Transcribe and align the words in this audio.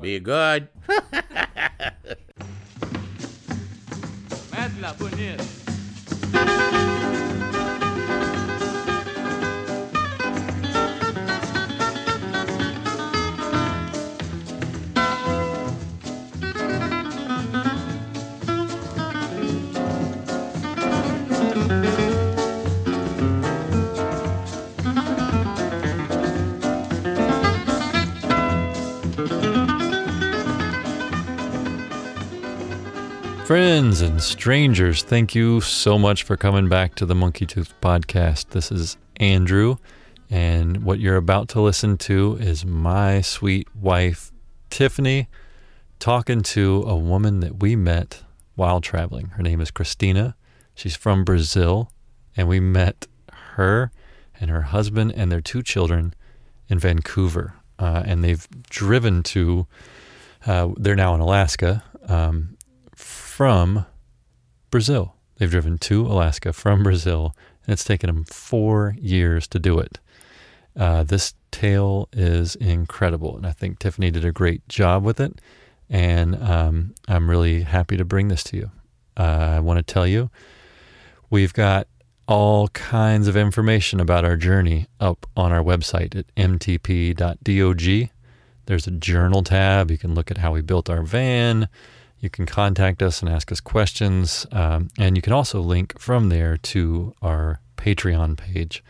Be 0.00 0.18
good. 0.18 0.68
Friends 33.50 34.00
and 34.00 34.22
strangers, 34.22 35.02
thank 35.02 35.34
you 35.34 35.60
so 35.60 35.98
much 35.98 36.22
for 36.22 36.36
coming 36.36 36.68
back 36.68 36.94
to 36.94 37.04
the 37.04 37.16
Monkey 37.16 37.46
Tooth 37.46 37.74
podcast. 37.80 38.50
This 38.50 38.70
is 38.70 38.96
Andrew, 39.16 39.78
and 40.30 40.84
what 40.84 41.00
you're 41.00 41.16
about 41.16 41.48
to 41.48 41.60
listen 41.60 41.98
to 41.98 42.36
is 42.38 42.64
my 42.64 43.22
sweet 43.22 43.66
wife, 43.74 44.30
Tiffany, 44.70 45.26
talking 45.98 46.42
to 46.42 46.84
a 46.86 46.94
woman 46.94 47.40
that 47.40 47.60
we 47.60 47.74
met 47.74 48.22
while 48.54 48.80
traveling. 48.80 49.30
Her 49.30 49.42
name 49.42 49.60
is 49.60 49.72
Cristina. 49.72 50.36
She's 50.76 50.94
from 50.94 51.24
Brazil, 51.24 51.90
and 52.36 52.46
we 52.46 52.60
met 52.60 53.08
her 53.32 53.90
and 54.38 54.48
her 54.48 54.62
husband 54.62 55.12
and 55.16 55.32
their 55.32 55.40
two 55.40 55.64
children 55.64 56.14
in 56.68 56.78
Vancouver. 56.78 57.54
Uh, 57.80 58.04
and 58.06 58.22
they've 58.22 58.46
driven 58.70 59.24
to, 59.24 59.66
uh, 60.46 60.68
they're 60.76 60.94
now 60.94 61.16
in 61.16 61.20
Alaska. 61.20 61.82
Um, 62.06 62.56
from 63.40 63.86
Brazil. 64.70 65.14
They've 65.38 65.50
driven 65.50 65.78
to 65.78 66.04
Alaska 66.04 66.52
from 66.52 66.82
Brazil, 66.82 67.34
and 67.64 67.72
it's 67.72 67.84
taken 67.84 68.08
them 68.08 68.24
four 68.24 68.94
years 69.00 69.48
to 69.48 69.58
do 69.58 69.78
it. 69.78 69.98
Uh, 70.76 71.04
this 71.04 71.32
tale 71.50 72.10
is 72.12 72.54
incredible, 72.56 73.38
and 73.38 73.46
I 73.46 73.52
think 73.52 73.78
Tiffany 73.78 74.10
did 74.10 74.26
a 74.26 74.30
great 74.30 74.68
job 74.68 75.04
with 75.04 75.20
it. 75.20 75.40
And 75.88 76.36
um, 76.42 76.94
I'm 77.08 77.30
really 77.30 77.62
happy 77.62 77.96
to 77.96 78.04
bring 78.04 78.28
this 78.28 78.44
to 78.44 78.58
you. 78.58 78.70
Uh, 79.16 79.54
I 79.56 79.60
want 79.60 79.78
to 79.78 79.90
tell 79.90 80.06
you 80.06 80.28
we've 81.30 81.54
got 81.54 81.88
all 82.28 82.68
kinds 82.68 83.26
of 83.26 83.38
information 83.38 84.00
about 84.00 84.26
our 84.26 84.36
journey 84.36 84.86
up 85.00 85.24
on 85.34 85.50
our 85.50 85.64
website 85.64 86.14
at 86.14 86.26
mtp.dog. 86.34 88.10
There's 88.66 88.86
a 88.86 88.90
journal 88.90 89.42
tab. 89.42 89.90
You 89.90 89.96
can 89.96 90.14
look 90.14 90.30
at 90.30 90.36
how 90.36 90.52
we 90.52 90.60
built 90.60 90.90
our 90.90 91.02
van 91.02 91.70
you 92.20 92.30
can 92.30 92.46
contact 92.46 93.02
us 93.02 93.22
and 93.22 93.30
ask 93.30 93.50
us 93.50 93.60
questions. 93.60 94.46
Um, 94.52 94.88
and 94.98 95.16
you 95.16 95.22
can 95.22 95.32
also 95.32 95.60
link 95.60 95.98
from 95.98 96.28
there 96.28 96.56
to 96.58 97.14
our 97.22 97.60
Patreon 97.76 98.36
page. 98.36 98.84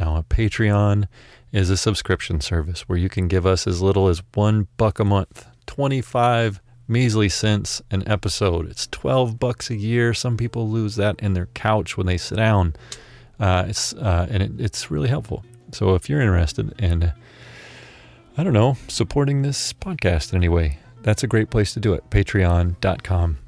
Now, 0.00 0.24
Patreon 0.28 1.06
is 1.52 1.70
a 1.70 1.76
subscription 1.76 2.40
service 2.40 2.88
where 2.88 2.98
you 2.98 3.08
can 3.08 3.28
give 3.28 3.46
us 3.46 3.66
as 3.66 3.80
little 3.80 4.08
as 4.08 4.22
one 4.34 4.66
buck 4.76 4.98
a 4.98 5.04
month, 5.04 5.46
25 5.66 6.60
measly 6.88 7.28
cents 7.28 7.80
an 7.90 8.06
episode. 8.08 8.68
It's 8.68 8.88
12 8.88 9.38
bucks 9.38 9.70
a 9.70 9.76
year. 9.76 10.12
Some 10.12 10.36
people 10.36 10.68
lose 10.68 10.96
that 10.96 11.20
in 11.20 11.34
their 11.34 11.46
couch 11.46 11.96
when 11.96 12.06
they 12.06 12.18
sit 12.18 12.36
down. 12.36 12.74
Uh, 13.38 13.64
it's 13.68 13.94
uh, 13.94 14.26
and 14.30 14.42
it, 14.42 14.52
it's 14.58 14.90
really 14.90 15.08
helpful. 15.08 15.44
So 15.72 15.94
if 15.94 16.08
you're 16.08 16.20
interested 16.20 16.74
in, 16.80 17.12
I 18.36 18.42
don't 18.42 18.52
know, 18.52 18.76
supporting 18.88 19.42
this 19.42 19.72
podcast 19.72 20.32
in 20.32 20.38
any 20.38 20.48
way, 20.48 20.78
that's 21.02 21.22
a 21.22 21.26
great 21.26 21.50
place 21.50 21.74
to 21.74 21.80
do 21.80 21.92
it. 21.94 22.08
Patreon.com. 22.10 23.38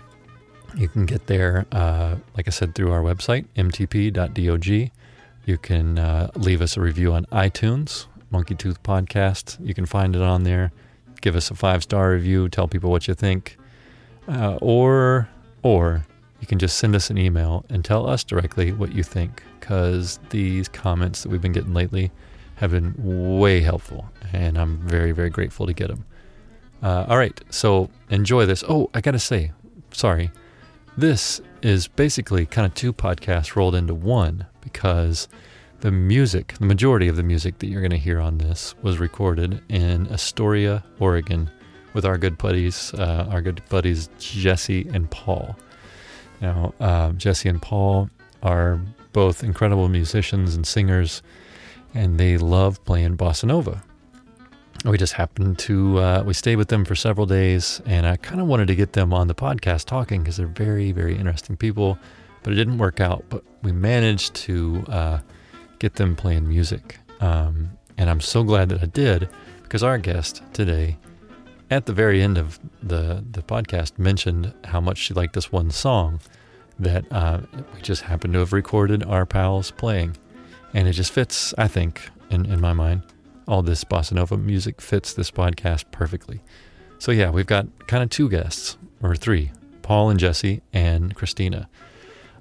You 0.76 0.88
can 0.88 1.06
get 1.06 1.26
there, 1.28 1.66
uh, 1.70 2.16
like 2.36 2.48
I 2.48 2.50
said, 2.50 2.74
through 2.74 2.90
our 2.90 3.02
website, 3.02 3.46
mtp.dog. 3.56 4.90
You 5.46 5.58
can 5.58 5.98
uh, 5.98 6.30
leave 6.34 6.60
us 6.60 6.76
a 6.76 6.80
review 6.80 7.12
on 7.12 7.26
iTunes, 7.26 8.06
Monkey 8.30 8.54
Tooth 8.54 8.82
Podcast. 8.82 9.64
You 9.64 9.74
can 9.74 9.86
find 9.86 10.16
it 10.16 10.22
on 10.22 10.42
there. 10.42 10.72
Give 11.20 11.36
us 11.36 11.50
a 11.50 11.54
five 11.54 11.82
star 11.82 12.10
review. 12.10 12.48
Tell 12.48 12.66
people 12.66 12.90
what 12.90 13.06
you 13.06 13.14
think, 13.14 13.56
uh, 14.26 14.58
or 14.60 15.28
or 15.62 16.06
you 16.40 16.46
can 16.46 16.58
just 16.58 16.78
send 16.78 16.94
us 16.94 17.08
an 17.08 17.18
email 17.18 17.64
and 17.70 17.84
tell 17.84 18.08
us 18.08 18.24
directly 18.24 18.72
what 18.72 18.92
you 18.92 19.02
think. 19.02 19.42
Because 19.60 20.18
these 20.30 20.68
comments 20.68 21.22
that 21.22 21.28
we've 21.28 21.40
been 21.40 21.52
getting 21.52 21.72
lately 21.72 22.10
have 22.56 22.72
been 22.72 22.94
way 23.38 23.60
helpful, 23.60 24.10
and 24.32 24.58
I'm 24.58 24.78
very 24.78 25.12
very 25.12 25.30
grateful 25.30 25.66
to 25.66 25.72
get 25.72 25.88
them. 25.88 26.04
Uh, 26.84 27.06
all 27.08 27.16
right, 27.16 27.40
so 27.48 27.88
enjoy 28.10 28.44
this. 28.44 28.62
Oh, 28.68 28.90
I 28.92 29.00
gotta 29.00 29.18
say, 29.18 29.52
sorry. 29.90 30.30
This 30.98 31.40
is 31.62 31.88
basically 31.88 32.44
kind 32.44 32.66
of 32.66 32.74
two 32.74 32.92
podcasts 32.92 33.56
rolled 33.56 33.74
into 33.74 33.94
one 33.94 34.46
because 34.60 35.26
the 35.80 35.90
music, 35.90 36.54
the 36.58 36.66
majority 36.66 37.08
of 37.08 37.16
the 37.16 37.22
music 37.22 37.58
that 37.58 37.68
you're 37.68 37.80
going 37.80 37.90
to 37.90 37.96
hear 37.96 38.20
on 38.20 38.36
this 38.36 38.74
was 38.82 38.98
recorded 38.98 39.62
in 39.70 40.06
Astoria, 40.12 40.84
Oregon, 40.98 41.50
with 41.94 42.04
our 42.04 42.18
good 42.18 42.36
buddies, 42.36 42.92
uh, 42.94 43.28
our 43.30 43.40
good 43.40 43.62
buddies 43.70 44.10
Jesse 44.18 44.86
and 44.92 45.10
Paul. 45.10 45.56
Now, 46.42 46.74
uh, 46.80 47.12
Jesse 47.12 47.48
and 47.48 47.62
Paul 47.62 48.10
are 48.42 48.78
both 49.14 49.42
incredible 49.42 49.88
musicians 49.88 50.54
and 50.54 50.66
singers, 50.66 51.22
and 51.94 52.20
they 52.20 52.36
love 52.36 52.84
playing 52.84 53.16
bossa 53.16 53.44
nova 53.44 53.82
we 54.84 54.98
just 54.98 55.14
happened 55.14 55.58
to 55.58 55.98
uh, 55.98 56.22
we 56.26 56.34
stayed 56.34 56.56
with 56.56 56.68
them 56.68 56.84
for 56.84 56.94
several 56.94 57.26
days 57.26 57.80
and 57.86 58.06
i 58.06 58.16
kind 58.16 58.40
of 58.40 58.46
wanted 58.46 58.66
to 58.66 58.74
get 58.74 58.92
them 58.92 59.12
on 59.12 59.28
the 59.28 59.34
podcast 59.34 59.86
talking 59.86 60.22
because 60.22 60.36
they're 60.36 60.46
very 60.46 60.92
very 60.92 61.16
interesting 61.16 61.56
people 61.56 61.98
but 62.44 62.52
it 62.52 62.56
didn't 62.56 62.76
work 62.76 63.00
out. 63.00 63.24
But 63.30 63.42
we 63.62 63.72
managed 63.72 64.34
to 64.34 64.84
uh, 64.88 65.18
get 65.78 65.94
them 65.94 66.14
playing 66.14 66.46
music 66.46 66.98
um, 67.20 67.70
and 67.96 68.10
i'm 68.10 68.20
so 68.20 68.42
glad 68.42 68.68
that 68.68 68.82
i 68.82 68.86
did 68.86 69.28
because 69.62 69.82
our 69.82 69.98
guest 69.98 70.42
today 70.52 70.98
at 71.70 71.86
the 71.86 71.92
very 71.92 72.20
end 72.20 72.38
of 72.38 72.60
the, 72.82 73.24
the 73.30 73.42
podcast 73.42 73.98
mentioned 73.98 74.52
how 74.64 74.80
much 74.80 74.98
she 74.98 75.14
liked 75.14 75.32
this 75.32 75.50
one 75.50 75.70
song 75.70 76.20
that 76.78 77.04
uh, 77.10 77.40
we 77.74 77.80
just 77.80 78.02
happened 78.02 78.34
to 78.34 78.40
have 78.40 78.52
recorded 78.52 79.02
our 79.04 79.24
pals 79.24 79.70
playing. 79.70 80.16
And 80.74 80.88
it 80.88 80.92
just 80.92 81.12
fits 81.12 81.54
i 81.56 81.68
think 81.68 82.08
in, 82.30 82.46
in 82.46 82.60
my 82.60 82.72
mind 82.72 83.02
all 83.46 83.62
this 83.62 83.84
bossa 83.84 84.12
nova 84.12 84.36
music 84.36 84.80
fits 84.80 85.12
this 85.12 85.30
podcast 85.30 85.84
perfectly. 85.90 86.42
So, 86.98 87.12
yeah, 87.12 87.30
we've 87.30 87.46
got 87.46 87.66
kind 87.86 88.02
of 88.02 88.10
two 88.10 88.28
guests, 88.28 88.76
or 89.02 89.14
three 89.16 89.50
Paul 89.82 90.10
and 90.10 90.18
Jesse, 90.18 90.62
and 90.72 91.14
Cristina. 91.14 91.68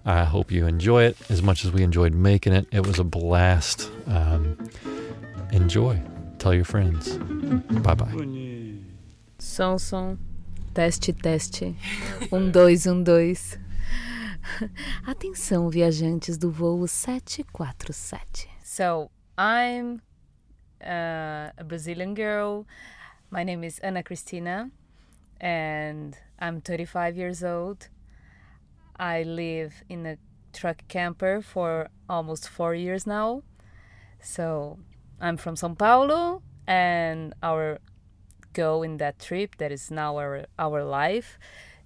I 0.05 0.23
hope 0.23 0.51
you 0.51 0.65
enjoy 0.67 1.03
it 1.03 1.17
as 1.29 1.41
much 1.41 1.63
as 1.65 1.71
we 1.71 1.83
enjoyed 1.83 2.13
making 2.13 2.53
it. 2.53 2.67
It 2.71 2.85
was 2.85 2.99
a 2.99 3.03
blast. 3.03 3.89
Um, 4.07 4.57
enjoy. 5.51 6.01
Tell 6.39 6.53
your 6.53 6.65
friends. 6.65 7.17
Bye 7.17 7.95
bye. 7.95 8.13
Som, 9.39 9.77
som. 9.79 10.19
Teste, 10.73 11.13
teste. 11.13 11.75
Um, 12.31 12.51
dois, 12.51 12.85
um, 12.85 13.03
dois. 13.03 13.57
Atenção, 15.07 15.69
viajantes 15.69 16.37
do 16.37 16.51
voo 16.51 16.87
747. 16.87 18.49
So, 18.63 19.09
I'm 19.37 20.01
uh, 20.83 21.51
a 21.57 21.63
Brazilian 21.63 22.13
girl. 22.13 22.65
My 23.29 23.43
name 23.43 23.63
is 23.63 23.79
Ana 23.79 24.03
Cristina, 24.03 24.69
and 25.39 26.17
I'm 26.39 26.61
35 26.61 27.17
years 27.17 27.43
old. 27.43 27.89
I 28.97 29.23
live 29.23 29.83
in 29.89 30.05
a 30.05 30.17
truck 30.53 30.87
camper 30.87 31.41
for 31.41 31.89
almost 32.07 32.49
four 32.49 32.75
years 32.75 33.07
now. 33.07 33.43
So 34.21 34.77
I'm 35.19 35.37
from 35.37 35.55
São 35.55 35.77
Paulo, 35.77 36.41
and 36.67 37.33
our 37.41 37.79
goal 38.53 38.83
in 38.83 38.97
that 38.97 39.19
trip 39.19 39.57
that 39.57 39.71
is 39.71 39.89
now 39.89 40.17
our 40.17 40.45
our 40.59 40.83
life, 40.83 41.39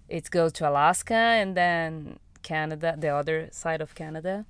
it's 0.10 0.30
go 0.30 0.50
to 0.50 0.70
Alaska 0.70 1.14
and 1.14 1.56
then 1.56 2.20
Canada, 2.44 2.96
the 2.98 3.10
other 3.10 3.50
side 3.52 3.82
of 3.82 3.96
Canada 3.96 4.46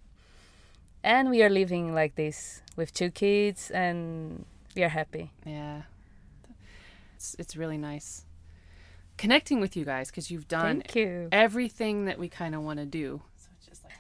and 1.07 1.30
we 1.30 1.42
are 1.42 1.50
living 1.50 1.95
like 1.95 2.15
this 2.15 2.62
with 2.75 2.94
two 2.94 3.09
kids 3.09 3.71
and 3.71 4.45
we 4.75 4.83
are 4.83 4.89
happy 4.89 5.31
yeah 5.45 5.83
it's, 7.15 7.36
it's 7.39 7.56
really 7.56 7.77
nice 7.77 8.25
connecting 9.15 9.62
with 9.62 9.75
you 9.77 9.86
guys 9.86 10.12
because 10.12 10.30
you've 10.30 10.50
done 10.50 10.83
you. 10.94 11.30
everything 11.31 12.06
that 12.06 12.19
we 12.19 12.27
kind 12.27 12.54
of 12.54 12.62
want 12.62 12.77
to 12.77 12.86
do 12.86 13.21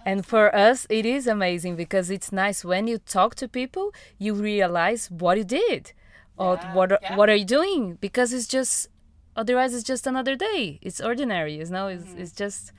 and 0.05 0.25
for 0.25 0.53
us 0.53 0.85
it 0.89 1.05
is 1.05 1.27
amazing 1.27 1.77
because 1.77 2.11
it's 2.11 2.31
nice 2.33 2.65
when 2.65 2.87
you 2.87 2.97
talk 2.97 3.35
to 3.35 3.47
people 3.47 3.93
you 4.17 4.33
realize 4.33 5.09
what 5.09 5.37
you 5.37 5.45
did 5.45 5.93
or 6.37 6.55
yeah, 6.55 6.73
what 6.73 6.99
yeah. 7.01 7.15
what 7.15 7.29
are 7.29 7.35
you 7.35 7.45
doing 7.45 7.97
because 8.01 8.33
it's 8.33 8.47
just 8.47 8.89
otherwise 9.37 9.73
it's 9.73 9.83
just 9.93 10.05
another 10.05 10.35
day 10.35 10.77
it's 10.81 10.99
ordinary 10.99 11.55
you 11.55 11.65
know 11.65 11.87
it's, 11.87 12.03
mm-hmm. 12.03 12.21
it's 12.21 12.33
just 12.33 12.73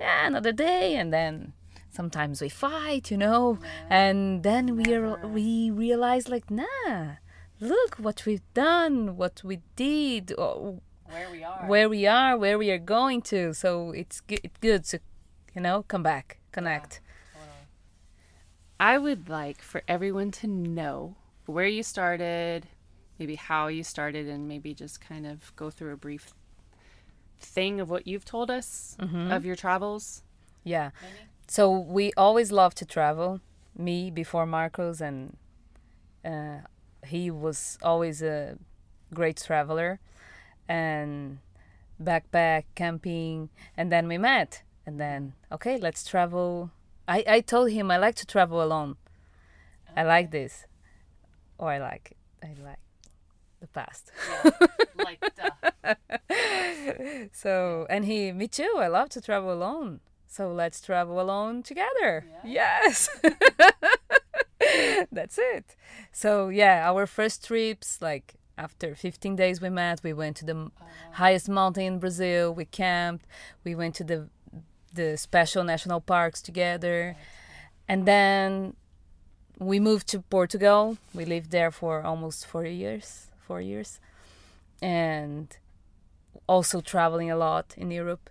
yeah 0.00 0.26
another 0.26 0.52
day 0.52 0.96
and 0.96 1.12
then 1.12 1.52
sometimes 1.98 2.40
we 2.40 2.48
fight, 2.48 3.10
you 3.10 3.16
know, 3.16 3.58
and 3.90 4.44
then 4.44 4.76
we 4.76 4.94
are, 4.94 5.26
we 5.26 5.68
realize 5.68 6.28
like, 6.28 6.48
nah, 6.48 7.16
look 7.58 7.96
what 7.96 8.24
we've 8.24 8.48
done, 8.54 9.16
what 9.16 9.42
we 9.42 9.56
did, 9.74 10.32
uh, 10.38 10.54
Where 11.14 11.28
we 11.32 11.42
are. 11.42 11.66
where 11.66 11.88
we 11.88 12.06
are, 12.06 12.32
where 12.38 12.56
we 12.56 12.70
are 12.70 12.84
going 12.96 13.20
to. 13.32 13.52
So 13.52 13.90
it's 13.90 14.20
good, 14.20 14.42
it's 14.44 14.58
good 14.60 14.84
to, 14.90 15.00
you 15.56 15.60
know, 15.60 15.82
come 15.92 16.04
back, 16.04 16.38
connect. 16.52 17.00
I 18.78 18.96
would 18.96 19.28
like 19.28 19.60
for 19.60 19.82
everyone 19.88 20.30
to 20.40 20.46
know 20.46 21.16
where 21.46 21.66
you 21.66 21.82
started, 21.82 22.68
maybe 23.18 23.34
how 23.34 23.66
you 23.66 23.82
started, 23.82 24.28
and 24.28 24.46
maybe 24.46 24.72
just 24.72 25.00
kind 25.00 25.26
of 25.26 25.36
go 25.56 25.68
through 25.68 25.94
a 25.94 25.96
brief 25.96 26.32
thing 27.40 27.80
of 27.80 27.90
what 27.90 28.06
you've 28.06 28.24
told 28.24 28.52
us 28.52 28.96
mm-hmm. 29.00 29.32
of 29.32 29.44
your 29.44 29.56
travels. 29.56 30.22
Yeah. 30.62 30.90
So 31.48 31.70
we 31.70 32.12
always 32.16 32.52
love 32.52 32.74
to 32.76 32.84
travel. 32.84 33.40
Me 33.76 34.10
before 34.10 34.44
Marcos, 34.44 35.00
and 35.00 35.36
uh, 36.24 36.58
he 37.06 37.30
was 37.30 37.78
always 37.82 38.22
a 38.22 38.58
great 39.14 39.42
traveler, 39.44 39.98
and 40.68 41.38
backpack 42.02 42.64
camping. 42.74 43.48
And 43.76 43.90
then 43.90 44.08
we 44.08 44.18
met, 44.18 44.62
and 44.84 45.00
then 45.00 45.32
okay, 45.50 45.78
let's 45.78 46.04
travel. 46.04 46.70
I 47.06 47.24
I 47.26 47.40
told 47.40 47.70
him 47.70 47.90
I 47.90 47.96
like 47.96 48.16
to 48.16 48.26
travel 48.26 48.62
alone. 48.62 48.96
I 49.96 50.02
like 50.02 50.32
this, 50.32 50.66
or 51.56 51.70
I 51.70 51.78
like 51.78 52.16
I 52.42 52.54
like 52.62 52.80
the 53.60 53.68
past. 53.68 54.12
like, 54.96 55.20
duh. 55.36 55.94
So, 57.32 57.86
and 57.90 58.04
he, 58.04 58.32
me 58.32 58.48
too. 58.48 58.76
I 58.78 58.88
love 58.88 59.08
to 59.10 59.20
travel 59.20 59.52
alone. 59.52 60.00
So 60.28 60.52
let's 60.52 60.80
travel 60.80 61.20
alone 61.20 61.62
together. 61.62 62.26
Yes. 62.44 63.08
That's 65.12 65.38
it. 65.38 65.74
So, 66.12 66.48
yeah, 66.48 66.88
our 66.88 67.06
first 67.06 67.46
trips, 67.46 68.02
like 68.02 68.34
after 68.58 68.94
15 68.94 69.36
days 69.36 69.60
we 69.62 69.70
met, 69.70 70.02
we 70.02 70.12
went 70.12 70.36
to 70.36 70.44
the 70.44 70.52
m 70.52 70.72
oh, 70.80 70.84
highest 71.12 71.48
mountain 71.48 71.84
in 71.84 71.98
Brazil. 71.98 72.54
We 72.54 72.66
camped. 72.66 73.26
We 73.64 73.74
went 73.74 73.94
to 73.96 74.04
the 74.04 74.28
the 74.92 75.16
special 75.16 75.64
national 75.64 76.00
parks 76.00 76.42
together. 76.42 77.16
And 77.88 78.04
then 78.04 78.74
we 79.58 79.80
moved 79.80 80.06
to 80.08 80.20
Portugal. 80.20 80.98
We 81.14 81.24
lived 81.24 81.50
there 81.50 81.70
for 81.70 82.02
almost 82.02 82.46
four 82.46 82.64
years. 82.64 83.30
Four 83.46 83.60
years. 83.60 84.00
And 84.82 85.56
also 86.46 86.80
traveling 86.80 87.30
a 87.30 87.36
lot 87.36 87.74
in 87.76 87.90
Europe. 87.90 88.30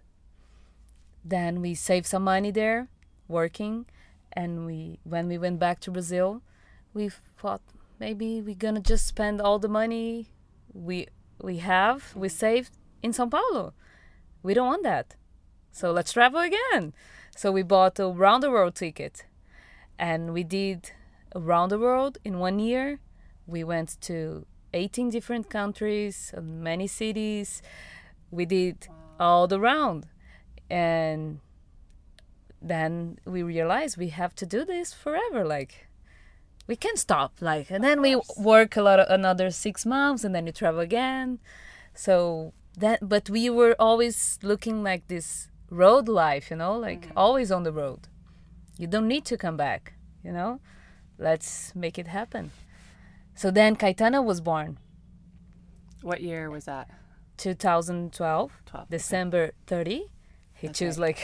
Then 1.29 1.59
we 1.59 1.75
saved 1.75 2.05
some 2.05 2.23
money 2.23 2.51
there, 2.51 2.87
working, 3.27 3.85
and 4.31 4.65
we 4.65 4.99
when 5.03 5.27
we 5.27 5.37
went 5.37 5.59
back 5.59 5.81
to 5.81 5.91
Brazil, 5.91 6.41
we 6.93 7.09
thought 7.09 7.61
maybe 7.99 8.41
we're 8.41 8.55
gonna 8.55 8.79
just 8.79 9.07
spend 9.07 9.41
all 9.41 9.59
the 9.59 9.67
money 9.67 10.29
we 10.73 11.07
we 11.41 11.57
have 11.57 12.15
we 12.15 12.29
saved 12.29 12.71
in 13.03 13.11
São 13.11 13.29
Paulo. 13.29 13.73
We 14.41 14.53
don't 14.53 14.67
want 14.67 14.83
that, 14.83 15.15
so 15.71 15.91
let's 15.91 16.13
travel 16.13 16.39
again. 16.39 16.93
So 17.35 17.51
we 17.51 17.61
bought 17.61 17.99
a 17.99 18.07
round 18.07 18.43
the 18.43 18.49
world 18.49 18.75
ticket, 18.75 19.25
and 19.99 20.31
we 20.31 20.45
did 20.45 20.91
around 21.35 21.69
the 21.69 21.79
world 21.79 22.19
in 22.23 22.39
one 22.39 22.59
year. 22.59 23.01
We 23.45 23.65
went 23.65 23.99
to 24.01 24.45
18 24.73 25.09
different 25.09 25.49
countries, 25.49 26.33
many 26.41 26.87
cities. 26.87 27.61
We 28.31 28.45
did 28.45 28.87
all 29.19 29.47
the 29.47 29.59
round. 29.59 30.05
And 30.69 31.39
then 32.61 33.19
we 33.25 33.43
realize 33.43 33.97
we 33.97 34.09
have 34.09 34.35
to 34.35 34.45
do 34.45 34.65
this 34.65 34.93
forever. 34.93 35.45
Like, 35.45 35.87
we 36.67 36.75
can't 36.75 36.99
stop. 36.99 37.33
Like, 37.39 37.71
and 37.71 37.83
then 37.83 38.01
we 38.01 38.19
work 38.37 38.75
a 38.75 38.81
lot, 38.81 38.99
of, 38.99 39.09
another 39.09 39.51
six 39.51 39.85
months, 39.85 40.23
and 40.23 40.35
then 40.35 40.45
you 40.45 40.51
travel 40.51 40.81
again. 40.81 41.39
So 41.93 42.53
that, 42.77 43.07
but 43.07 43.29
we 43.29 43.49
were 43.49 43.75
always 43.79 44.37
looking 44.43 44.83
like 44.83 45.07
this 45.07 45.49
road 45.69 46.07
life, 46.07 46.49
you 46.51 46.57
know, 46.57 46.77
like 46.77 47.01
mm-hmm. 47.01 47.17
always 47.17 47.51
on 47.51 47.63
the 47.63 47.71
road. 47.71 48.07
You 48.77 48.87
don't 48.87 49.07
need 49.07 49.25
to 49.25 49.37
come 49.37 49.57
back, 49.57 49.93
you 50.23 50.31
know. 50.31 50.59
Let's 51.17 51.73
make 51.75 51.97
it 51.97 52.07
happen. 52.07 52.51
So 53.33 53.49
then 53.49 53.75
Caetano 53.75 54.23
was 54.23 54.41
born, 54.41 54.77
What 56.01 56.21
year 56.21 56.49
was 56.49 56.65
that? 56.65 56.89
2012, 57.37 58.51
12. 58.65 58.81
okay. 58.83 58.87
December 58.89 59.51
30. 59.67 60.09
He 60.59 60.67
Okay. 60.67 60.73
chose 60.85 60.97
like 60.97 61.19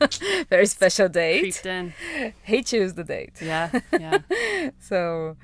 very 0.50 0.66
special 0.66 1.08
date. 1.08 1.60
He 2.44 2.62
chose 2.62 2.94
the 2.94 3.04
date. 3.04 3.36
Yeah, 3.42 3.70
yeah. 3.98 4.18
So, 4.78 5.36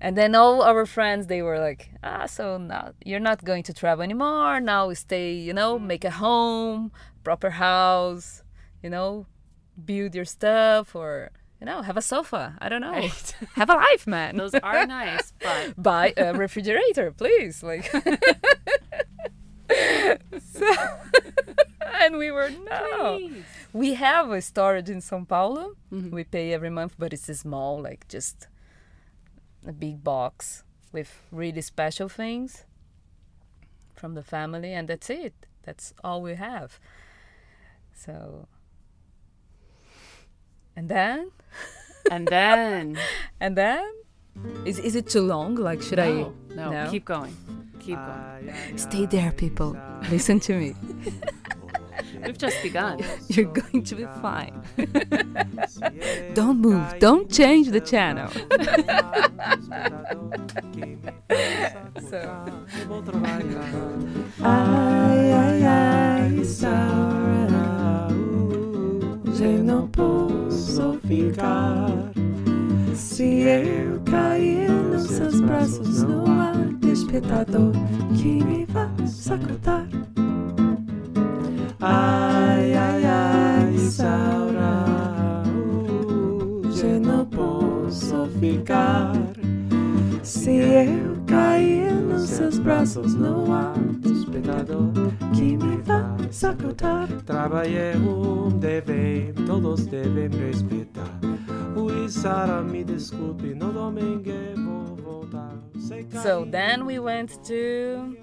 and 0.00 0.16
then 0.16 0.34
all 0.34 0.62
our 0.62 0.86
friends 0.86 1.26
they 1.26 1.42
were 1.42 1.58
like, 1.58 1.90
ah, 2.02 2.26
so 2.26 2.58
now 2.58 2.92
you're 3.04 3.20
not 3.30 3.44
going 3.44 3.62
to 3.64 3.72
travel 3.74 4.02
anymore. 4.02 4.60
Now 4.60 4.88
we 4.88 4.94
stay, 4.94 5.32
you 5.34 5.52
know, 5.52 5.78
make 5.78 6.04
a 6.04 6.10
home, 6.10 6.90
proper 7.22 7.50
house, 7.50 8.42
you 8.82 8.90
know, 8.90 9.26
build 9.84 10.14
your 10.14 10.24
stuff 10.24 10.94
or 10.94 11.30
you 11.60 11.66
know 11.66 11.82
have 11.82 11.96
a 11.96 12.02
sofa. 12.02 12.56
I 12.60 12.68
don't 12.70 12.80
know, 12.80 12.92
Right. 12.92 13.34
have 13.60 13.70
a 13.70 13.74
life, 13.74 14.06
man. 14.06 14.36
Those 14.36 14.54
are 14.54 14.86
nice, 14.86 15.32
but 15.40 15.74
buy 15.82 16.12
a 16.16 16.32
refrigerator, 16.34 17.10
please. 17.12 17.62
Like, 17.62 17.86
so, 20.52 20.66
and 22.02 22.16
we 22.16 22.30
were 22.30 22.50
no. 22.50 23.18
Please. 23.18 23.44
We 23.72 23.94
have 23.94 24.30
a 24.30 24.40
storage 24.40 24.88
in 24.90 25.00
São 25.00 25.26
Paulo. 25.26 25.76
Mhm. 25.92 26.10
We 26.10 26.24
pay 26.24 26.52
every 26.52 26.70
month, 26.70 26.94
but 26.98 27.12
it's 27.12 27.26
small, 27.38 27.80
like 27.82 28.06
just 28.08 28.48
a 29.66 29.72
big 29.72 30.02
box 30.04 30.62
with 30.92 31.10
really 31.32 31.60
special 31.62 32.08
things 32.08 32.64
from 33.94 34.14
the 34.14 34.22
family, 34.22 34.72
and 34.72 34.88
that's 34.88 35.10
it. 35.10 35.34
That's 35.62 35.94
all 36.04 36.22
we 36.22 36.34
have. 36.34 36.78
So, 37.94 38.46
and 40.76 40.88
then, 40.88 41.30
and 42.10 42.26
then 42.28 42.98
and 43.40 43.56
then, 43.56 43.84
is 44.64 44.78
is 44.78 44.94
it 44.94 45.08
too 45.08 45.22
long? 45.22 45.54
Like, 45.56 45.82
should 45.82 45.98
no, 45.98 46.32
I? 46.52 46.54
no, 46.54 46.90
keep 46.90 47.04
going, 47.04 47.34
keep 47.80 47.96
going. 47.96 48.54
Stay 48.76 49.06
there, 49.06 49.32
people. 49.32 49.76
Listen 50.10 50.38
to 50.40 50.52
me. 50.58 50.74
We've 52.24 52.38
just 52.38 52.62
begun. 52.62 53.00
You're 53.28 53.52
going 53.52 53.82
to 53.84 53.94
be 53.94 54.04
fine. 54.20 54.62
Don't 56.34 56.60
move. 56.60 56.98
Don't 56.98 57.30
change 57.30 57.70
the 57.70 57.80
channel. 57.80 58.28
So. 62.10 62.20
Ai, 64.42 65.32
ai, 65.32 65.64
ai, 65.64 66.44
Saura, 66.44 68.08
eu 69.40 69.64
não 69.64 69.88
posso 69.88 70.98
ficar. 71.06 71.88
Se 72.94 73.42
eu 73.42 74.00
cair 74.10 74.70
nos 74.70 75.04
seus 75.04 75.40
braços, 75.40 76.02
no 76.02 76.28
ar 76.30 76.56
despertador 76.80 77.72
que 78.16 78.44
me 78.44 78.64
vai 78.66 78.88
sacudir. 79.06 79.88
Ai, 81.86 82.72
ai, 82.72 83.04
ai, 83.04 83.78
Saura, 83.78 84.84
eu 86.82 86.98
não 86.98 87.26
posso 87.26 88.26
ficar. 88.40 89.12
Se 90.22 90.50
eu 90.50 91.22
cair 91.26 91.92
nos 91.92 92.30
seus 92.30 92.58
braços 92.58 93.14
no 93.14 93.52
ar 93.52 93.78
despertador 93.98 94.92
que 95.36 95.58
me 95.58 95.76
vai 95.82 96.32
sacudir. 96.32 97.22
Trabalhei 97.26 97.96
um 97.96 98.48
devem, 98.58 99.34
todos 99.46 99.84
devem 99.84 100.30
respeitar. 100.30 101.20
Ui, 101.76 102.08
Sara, 102.08 102.62
me 102.62 102.82
desculpe, 102.82 103.54
no 103.54 103.70
domingo 103.70 104.30
vou 104.56 104.96
voltar. 104.96 105.52
So 106.22 106.46
then 106.46 106.86
we 106.86 106.98
went 106.98 107.44
to. 107.44 108.16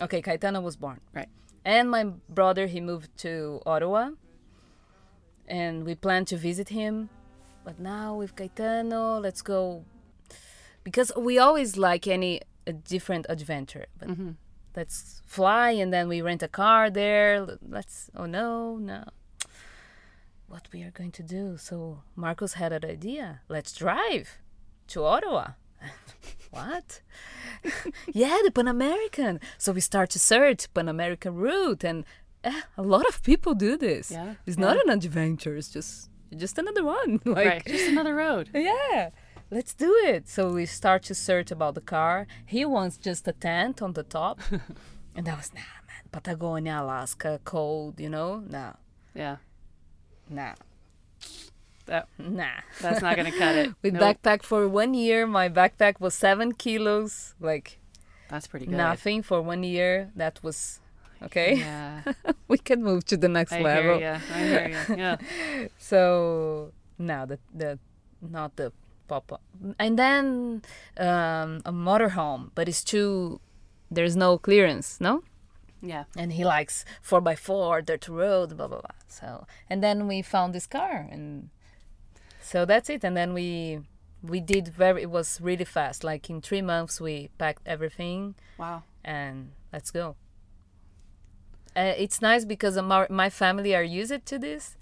Okay, 0.00 0.22
Caetano 0.22 0.62
was 0.62 0.76
born. 0.76 1.00
Right. 1.12 1.28
And 1.64 1.90
my 1.90 2.04
brother, 2.28 2.66
he 2.66 2.80
moved 2.80 3.16
to 3.18 3.60
Ottawa. 3.66 4.10
And 5.46 5.84
we 5.84 5.94
planned 5.94 6.28
to 6.28 6.36
visit 6.36 6.68
him. 6.70 7.08
But 7.64 7.78
now 7.78 8.14
with 8.16 8.34
Caetano, 8.36 9.20
let's 9.22 9.42
go. 9.42 9.84
Because 10.84 11.12
we 11.16 11.38
always 11.38 11.76
like 11.76 12.06
any 12.06 12.40
a 12.66 12.72
different 12.72 13.26
adventure. 13.28 13.86
But 13.98 14.08
Mhm. 14.08 14.36
let's 14.76 15.22
fly 15.26 15.70
and 15.72 15.92
then 15.92 16.08
we 16.08 16.22
rent 16.22 16.42
a 16.42 16.48
car 16.48 16.90
there. 16.90 17.58
Let's. 17.60 18.10
Oh 18.14 18.26
no, 18.26 18.76
no. 18.76 19.04
What 20.48 20.68
we 20.72 20.82
are 20.82 20.90
going 20.90 21.12
to 21.12 21.22
do? 21.22 21.56
So 21.56 22.02
Marcos 22.16 22.54
had 22.54 22.72
an 22.72 22.84
idea. 22.84 23.40
Let's 23.48 23.72
drive 23.72 24.38
to 24.88 25.04
Ottawa. 25.04 25.52
what? 26.50 27.00
yeah, 28.12 28.38
the 28.44 28.50
Pan 28.50 28.68
American. 28.68 29.40
So 29.58 29.72
we 29.72 29.80
start 29.80 30.10
to 30.10 30.18
search 30.18 30.72
Pan 30.74 30.88
American 30.88 31.34
route, 31.34 31.84
and 31.84 32.04
eh, 32.44 32.62
a 32.76 32.82
lot 32.82 33.06
of 33.08 33.22
people 33.22 33.54
do 33.54 33.76
this. 33.76 34.10
Yeah, 34.10 34.34
it's 34.46 34.56
yeah. 34.56 34.66
not 34.66 34.76
an 34.84 34.90
adventure. 34.90 35.56
It's 35.56 35.68
just 35.68 36.10
just 36.36 36.58
another 36.58 36.84
one. 36.84 37.20
like 37.24 37.46
right, 37.46 37.66
just 37.66 37.88
another 37.88 38.14
road. 38.14 38.50
yeah, 38.54 39.10
let's 39.50 39.74
do 39.74 39.92
it. 40.04 40.28
So 40.28 40.52
we 40.52 40.66
start 40.66 41.02
to 41.04 41.14
search 41.14 41.50
about 41.50 41.74
the 41.74 41.80
car. 41.80 42.26
He 42.46 42.64
wants 42.64 42.96
just 42.96 43.28
a 43.28 43.32
tent 43.32 43.82
on 43.82 43.92
the 43.92 44.02
top, 44.02 44.40
and 45.14 45.28
I 45.28 45.34
was 45.34 45.52
nah, 45.54 45.60
man, 45.60 46.04
Patagonia, 46.10 46.80
Alaska, 46.82 47.40
cold, 47.44 48.00
you 48.00 48.08
know? 48.08 48.42
No, 48.48 48.76
Yeah. 49.14 49.36
no, 50.28 50.52
That 51.86 52.06
nah. 52.18 52.60
that's 52.80 53.02
not 53.02 53.16
gonna 53.16 53.32
cut 53.32 53.56
it. 53.56 53.74
We 53.82 53.90
Nope. 53.90 54.02
backpack 54.02 54.42
for 54.42 54.68
one 54.68 54.94
year. 54.94 55.26
My 55.26 55.48
backpack 55.48 56.00
was 56.00 56.14
seven 56.14 56.52
kilos, 56.52 57.34
like 57.40 57.78
That's 58.28 58.46
pretty 58.46 58.66
good. 58.66 58.76
nothing 58.76 59.22
for 59.22 59.42
one 59.42 59.62
year. 59.64 60.10
That 60.16 60.38
was 60.42 60.80
okay. 61.22 61.56
Yeah. 61.56 62.02
we 62.48 62.58
can 62.58 62.82
move 62.82 63.04
to 63.06 63.16
the 63.16 63.28
next 63.28 63.52
I 63.52 63.60
level. 63.60 63.98
hear 63.98 64.14
you. 64.14 64.34
I 64.34 64.38
hear 64.46 64.68
you. 64.88 64.96
Yeah. 64.96 65.16
So 65.78 66.72
now 66.98 67.26
the 67.26 67.38
the 67.54 67.78
not 68.20 68.54
the 68.56 68.72
pop 69.08 69.32
up, 69.32 69.42
and 69.78 69.98
then 69.98 70.62
um, 70.96 71.60
a 71.66 71.72
motorhome, 71.72 72.50
but 72.54 72.68
it's 72.68 72.84
too. 72.84 73.40
There's 73.90 74.16
no 74.16 74.38
clearance, 74.38 75.00
no. 75.00 75.22
Yeah. 75.82 76.04
And 76.16 76.32
he 76.32 76.44
likes 76.44 76.84
four 77.02 77.20
by 77.20 77.34
four, 77.34 77.82
dirt 77.82 78.08
road, 78.08 78.56
blah 78.56 78.68
blah 78.68 78.80
blah. 78.80 78.96
So 79.08 79.46
and 79.68 79.82
then 79.82 80.06
we 80.06 80.22
found 80.22 80.54
this 80.54 80.66
car, 80.66 81.08
and 81.10 81.50
so 82.42 82.64
that's 82.64 82.90
it. 82.90 83.04
And 83.04 83.16
then 83.16 83.32
we 83.34 83.80
we 84.22 84.40
did 84.40 84.68
very. 84.68 85.02
It 85.02 85.10
was 85.10 85.40
really 85.40 85.64
fast. 85.64 86.04
Like 86.04 86.28
in 86.30 86.40
three 86.40 86.62
months, 86.62 87.00
we 87.00 87.28
packed 87.38 87.62
everything 87.66 88.34
Wow. 88.58 88.82
and 89.04 89.52
let's 89.72 89.90
go. 89.90 90.16
Uh, 91.74 91.94
it's 91.96 92.20
nice 92.20 92.44
because 92.44 92.76
our, 92.76 93.06
my 93.08 93.30
family 93.30 93.74
are 93.74 93.82
used 93.82 94.26
to 94.26 94.38
this. 94.38 94.76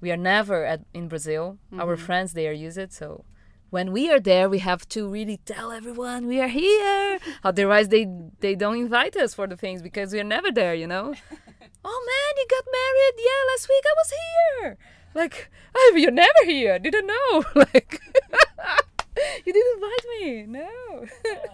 We 0.00 0.10
are 0.10 0.16
never 0.16 0.64
at, 0.64 0.80
in 0.92 1.06
Brazil. 1.06 1.58
Our 1.78 1.96
friends 1.96 2.32
they 2.32 2.48
are 2.48 2.52
used. 2.52 2.92
So 2.92 3.24
when 3.70 3.92
we 3.92 4.10
are 4.10 4.18
there, 4.18 4.48
we 4.48 4.58
have 4.58 4.88
to 4.88 5.08
really 5.08 5.38
tell 5.44 5.70
everyone 5.70 6.26
we 6.26 6.40
are 6.40 6.48
here. 6.48 7.20
Otherwise, 7.44 7.88
they 7.88 8.06
they 8.40 8.54
don't 8.56 8.76
invite 8.76 9.16
us 9.16 9.34
for 9.34 9.46
the 9.46 9.56
things 9.56 9.80
because 9.82 10.12
we 10.12 10.18
are 10.18 10.24
never 10.36 10.50
there. 10.50 10.74
You 10.74 10.88
know. 10.88 11.14
oh 11.84 12.00
man, 12.10 12.32
you 12.36 12.46
got 12.50 12.64
married? 12.80 13.14
Yeah, 13.18 13.40
last 13.52 13.68
week 13.68 13.84
I 13.86 13.94
was 14.00 14.12
here. 14.20 14.78
Like, 15.14 15.50
oh, 15.74 15.94
you're 15.96 16.10
never 16.10 16.44
here. 16.44 16.78
Didn't 16.78 17.06
know. 17.06 17.44
like, 17.54 18.00
you 19.46 19.52
didn't 19.52 19.74
invite 19.74 20.04
me. 20.20 20.42
No. 20.46 21.06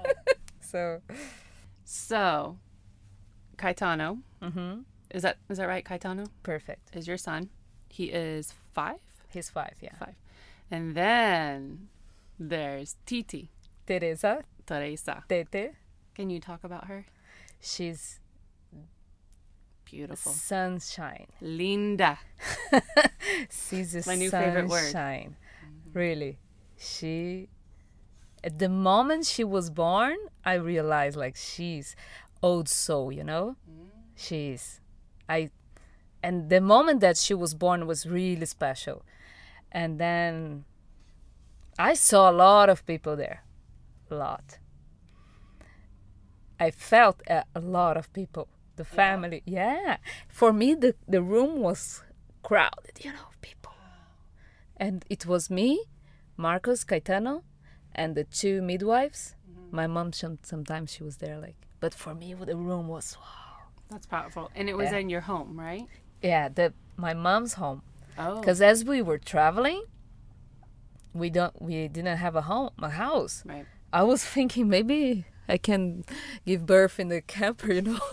so. 0.60 1.00
So, 1.84 2.58
Caetano, 3.56 4.20
hmm 4.42 4.80
is 5.10 5.22
that 5.22 5.38
is 5.48 5.56
that 5.58 5.66
right? 5.66 5.84
Caetano 5.84 6.28
Perfect. 6.42 6.94
is 6.94 7.08
your 7.08 7.16
son. 7.16 7.48
He 7.88 8.04
is 8.06 8.52
five, 8.74 9.00
He's 9.30 9.48
five, 9.48 9.74
yeah. 9.80 9.94
five, 9.98 10.14
and 10.70 10.94
then 10.94 11.88
there's 12.38 12.96
Titi 13.06 13.48
Teresa, 13.86 14.44
Teresa. 14.66 15.24
Tete, 15.28 15.72
Can 16.14 16.28
you 16.28 16.40
talk 16.40 16.62
about 16.62 16.86
her? 16.88 17.06
she's 17.60 18.20
Beautiful, 19.90 20.32
sunshine. 20.32 21.26
Linda. 21.40 22.18
She's 23.50 23.94
a 23.94 24.08
My 24.08 24.16
new 24.16 24.30
favorite 24.30 24.68
word. 24.68 24.82
sunshine. 24.82 25.36
Mm-hmm. 25.64 25.98
Really. 25.98 26.38
She, 26.76 27.48
at 28.44 28.58
the 28.58 28.68
moment 28.68 29.24
she 29.26 29.44
was 29.44 29.70
born, 29.70 30.16
I 30.44 30.54
realized 30.54 31.16
like 31.16 31.36
she's 31.36 31.96
old 32.42 32.68
soul, 32.68 33.10
you 33.10 33.24
know? 33.24 33.56
Mm. 33.68 33.88
She's, 34.14 34.80
I, 35.28 35.50
and 36.22 36.50
the 36.50 36.60
moment 36.60 37.00
that 37.00 37.16
she 37.16 37.34
was 37.34 37.54
born 37.54 37.86
was 37.86 38.06
really 38.06 38.46
special. 38.46 39.04
And 39.72 39.98
then 39.98 40.64
I 41.78 41.94
saw 41.94 42.30
a 42.30 42.32
lot 42.32 42.68
of 42.68 42.84
people 42.86 43.16
there. 43.16 43.42
A 44.10 44.14
lot. 44.14 44.58
I 46.60 46.70
felt 46.70 47.22
a, 47.28 47.44
a 47.54 47.60
lot 47.60 47.96
of 47.96 48.12
people. 48.12 48.48
The 48.78 48.84
family, 48.84 49.42
yeah. 49.44 49.96
For 50.28 50.50
me, 50.52 50.68
the, 50.74 50.94
the 51.14 51.20
room 51.20 51.52
was 51.68 52.02
crowded, 52.42 52.94
you 53.04 53.10
know, 53.12 53.28
people. 53.42 53.74
And 54.76 55.04
it 55.10 55.26
was 55.26 55.50
me, 55.50 55.68
Marcos 56.36 56.84
Caetano, 56.84 57.42
and 57.94 58.14
the 58.14 58.24
two 58.40 58.62
midwives. 58.62 59.34
Mm-hmm. 59.50 59.76
My 59.76 59.86
mom, 59.88 60.12
some, 60.12 60.38
sometimes 60.42 60.92
she 60.92 61.02
was 61.02 61.16
there, 61.16 61.38
like. 61.38 61.56
But 61.80 61.92
for 62.02 62.14
me, 62.14 62.34
the 62.34 62.56
room 62.56 62.86
was, 62.86 63.16
wow. 63.20 63.66
That's 63.90 64.06
powerful, 64.06 64.50
and 64.54 64.68
it 64.68 64.76
was 64.76 64.90
Yeah. 64.92 64.98
in 64.98 65.08
your 65.10 65.22
home, 65.22 65.58
right? 65.58 65.86
Yeah, 66.22 66.48
the 66.48 66.72
my 66.96 67.14
mom's 67.14 67.54
home. 67.54 67.82
Oh, 68.18 68.38
Because 68.40 68.60
as 68.62 68.84
we 68.84 69.02
were 69.02 69.18
traveling, 69.18 69.82
we 71.14 71.30
don't, 71.30 71.60
we 71.60 71.88
didn't 71.88 72.18
have 72.18 72.36
a 72.36 72.42
home, 72.42 72.70
a 72.80 72.90
house. 72.90 73.42
right. 73.46 73.66
I 73.92 74.02
was 74.04 74.22
thinking 74.36 74.68
maybe 74.68 75.24
I 75.48 75.56
can 75.56 76.04
give 76.46 76.66
birth 76.66 77.00
in 77.00 77.08
the 77.08 77.22
camper, 77.22 77.72
you 77.72 77.82
know. 77.82 77.98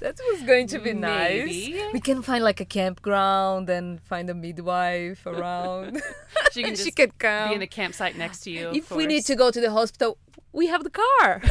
that 0.00 0.18
was 0.30 0.42
going 0.42 0.68
to 0.68 0.78
be 0.78 0.92
nice. 0.92 1.46
Maybe. 1.46 1.82
We 1.92 2.00
can 2.00 2.22
find 2.22 2.44
like 2.44 2.60
a 2.60 2.64
campground 2.64 3.68
and 3.68 4.00
find 4.00 4.30
a 4.30 4.34
midwife 4.34 5.26
around. 5.26 6.00
She 6.52 6.62
can 6.62 6.76
she 6.76 6.90
come. 6.90 7.50
be 7.50 7.56
in 7.56 7.62
a 7.62 7.66
campsite 7.66 8.16
next 8.16 8.40
to 8.44 8.50
you. 8.50 8.70
if 8.72 8.90
we 8.90 9.06
need 9.06 9.26
to 9.26 9.36
go 9.36 9.50
to 9.50 9.60
the 9.60 9.70
hospital, 9.70 10.16
we 10.52 10.66
have 10.68 10.82
the 10.82 10.90
car. 10.90 11.42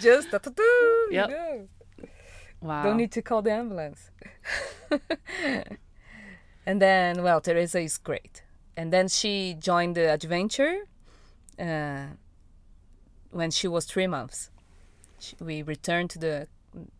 Just 0.00 0.30
da, 0.30 0.38
da, 0.38 0.50
da, 0.50 0.62
you 1.10 1.26
know. 1.28 1.68
wow. 2.62 2.82
Don't 2.82 2.96
need 2.96 3.12
to 3.12 3.22
call 3.22 3.42
the 3.42 3.52
ambulance. 3.52 4.10
and 6.66 6.80
then, 6.80 7.22
well, 7.22 7.40
Teresa 7.42 7.80
is 7.80 7.98
great. 7.98 8.42
And 8.76 8.92
then 8.92 9.08
she 9.08 9.54
joined 9.54 9.94
the 9.94 10.10
adventure 10.10 10.86
uh, 11.58 12.06
when 13.30 13.50
she 13.50 13.68
was 13.68 13.84
three 13.84 14.06
months. 14.06 14.50
She, 15.18 15.36
we 15.40 15.62
returned 15.62 16.10
to 16.10 16.18
the 16.18 16.48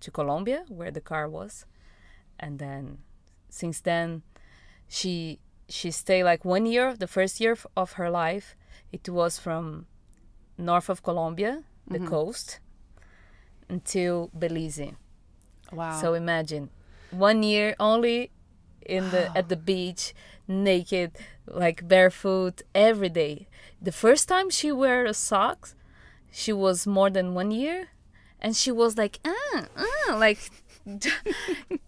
to 0.00 0.11
Colombia 0.11 0.65
where 0.69 0.91
the 0.91 1.00
car 1.00 1.29
was, 1.29 1.65
and 2.38 2.59
then 2.59 2.99
since 3.49 3.81
then, 3.81 4.23
she 4.88 5.38
she 5.69 5.91
stayed 5.91 6.25
like 6.25 6.45
one 6.45 6.67
year. 6.67 6.95
The 6.97 7.07
first 7.07 7.41
year 7.41 7.53
of- 7.53 7.67
of 7.77 7.93
her 7.93 8.11
life, 8.11 8.57
it 8.93 9.09
was 9.09 9.38
from 9.38 9.87
north 10.57 10.88
of 10.88 11.03
Colombia, 11.03 11.62
the 11.87 11.99
coast, 12.00 12.61
until 13.69 14.31
Belize. 14.38 14.93
Wow. 15.73 16.00
So 16.00 16.15
imagine 16.15 16.71
one 17.11 17.43
year 17.43 17.75
only 17.79 18.31
in 18.81 19.11
the 19.11 19.31
at 19.37 19.49
the 19.49 19.57
beach, 19.57 20.15
naked, 20.49 21.12
like 21.47 21.87
barefoot 21.87 22.62
every 22.75 23.09
day. 23.11 23.47
The 23.81 23.93
first 23.93 24.28
time 24.28 24.50
she 24.50 24.73
wear 24.73 25.05
a 25.05 25.14
socks, 25.14 25.75
she 26.33 26.52
was 26.52 26.87
more 26.87 27.11
than 27.11 27.35
one 27.35 27.50
year, 27.50 27.88
and 28.40 28.57
she 28.57 28.73
was 28.73 28.97
like, 28.97 29.21
ah, 29.25 29.67
ah 29.76 30.17
like, 30.17 30.50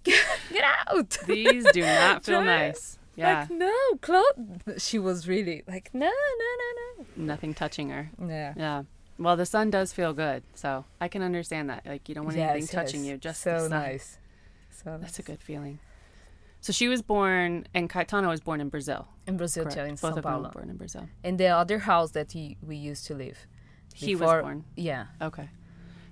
get 0.05 0.65
out. 0.87 1.19
These 1.27 1.67
do 1.73 1.81
not 1.83 2.25
feel 2.25 2.43
nice. 2.43 2.99
Yeah. 3.17 3.41
Like 3.41 3.51
no, 3.51 3.75
clothes. 4.01 4.79
She 4.79 4.99
was 4.99 5.27
really 5.27 5.63
like, 5.67 5.91
no, 5.93 6.07
no, 6.07 6.47
no, 6.63 7.05
no. 7.05 7.07
Nothing 7.17 7.55
touching 7.55 7.91
her. 7.91 8.11
Yeah. 8.21 8.55
Yeah. 8.57 8.83
Well, 9.19 9.37
the 9.37 9.45
sun 9.45 9.69
does 9.71 9.93
feel 9.93 10.15
good, 10.15 10.43
so 10.55 10.87
I 11.01 11.09
can 11.09 11.21
understand 11.23 11.69
that. 11.69 11.85
Like 11.85 12.09
you 12.09 12.15
don't 12.15 12.25
want 12.25 12.39
anything 12.39 12.63
Yes, 12.63 12.71
touching 12.71 13.05
you, 13.05 13.19
just 13.19 13.43
so 13.43 13.53
the 13.53 13.61
sun. 13.61 13.71
nice. 13.71 14.19
So 14.71 14.97
That's 14.99 15.19
a 15.19 15.23
good 15.23 15.43
feeling. 15.43 15.79
So 16.61 16.73
she 16.73 16.89
was 16.89 17.01
born, 17.03 17.67
and 17.75 17.89
Caetano 17.89 18.29
was 18.29 18.41
born 18.41 18.61
in 18.61 18.69
Brazil. 18.69 19.09
in 19.27 19.37
Brazil, 19.37 19.65
correct? 19.65 19.77
too, 19.79 19.85
in 19.85 19.95
Both 19.95 20.01
São 20.03 20.09
of 20.09 20.15
them 20.17 20.23
Paulo. 20.25 20.51
born 20.51 20.69
in 20.71 20.77
Brazil. 20.77 21.09
In 21.25 21.37
the 21.39 21.47
other 21.47 21.79
house 21.81 22.11
that 22.13 22.33
he, 22.33 22.57
we 22.63 22.77
used 22.77 23.07
to 23.07 23.15
live. 23.15 23.47
He 23.95 24.15
was 24.15 24.31
born. 24.31 24.65
Yeah. 24.77 25.07
Okay. 25.23 25.49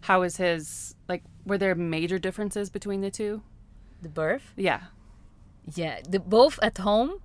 How 0.03 0.21
was 0.21 0.37
his? 0.39 0.95
Like, 1.09 1.23
were 1.45 1.59
there 1.59 1.75
major 1.75 2.19
differences 2.19 2.71
between 2.71 3.01
the 3.03 3.11
two? 3.11 3.43
The 4.03 4.09
birth. 4.09 4.53
Yeah. 4.57 4.81
Yeah, 5.75 6.01
the 6.09 6.19
both 6.19 6.59
at 6.63 6.79
home, 6.79 7.21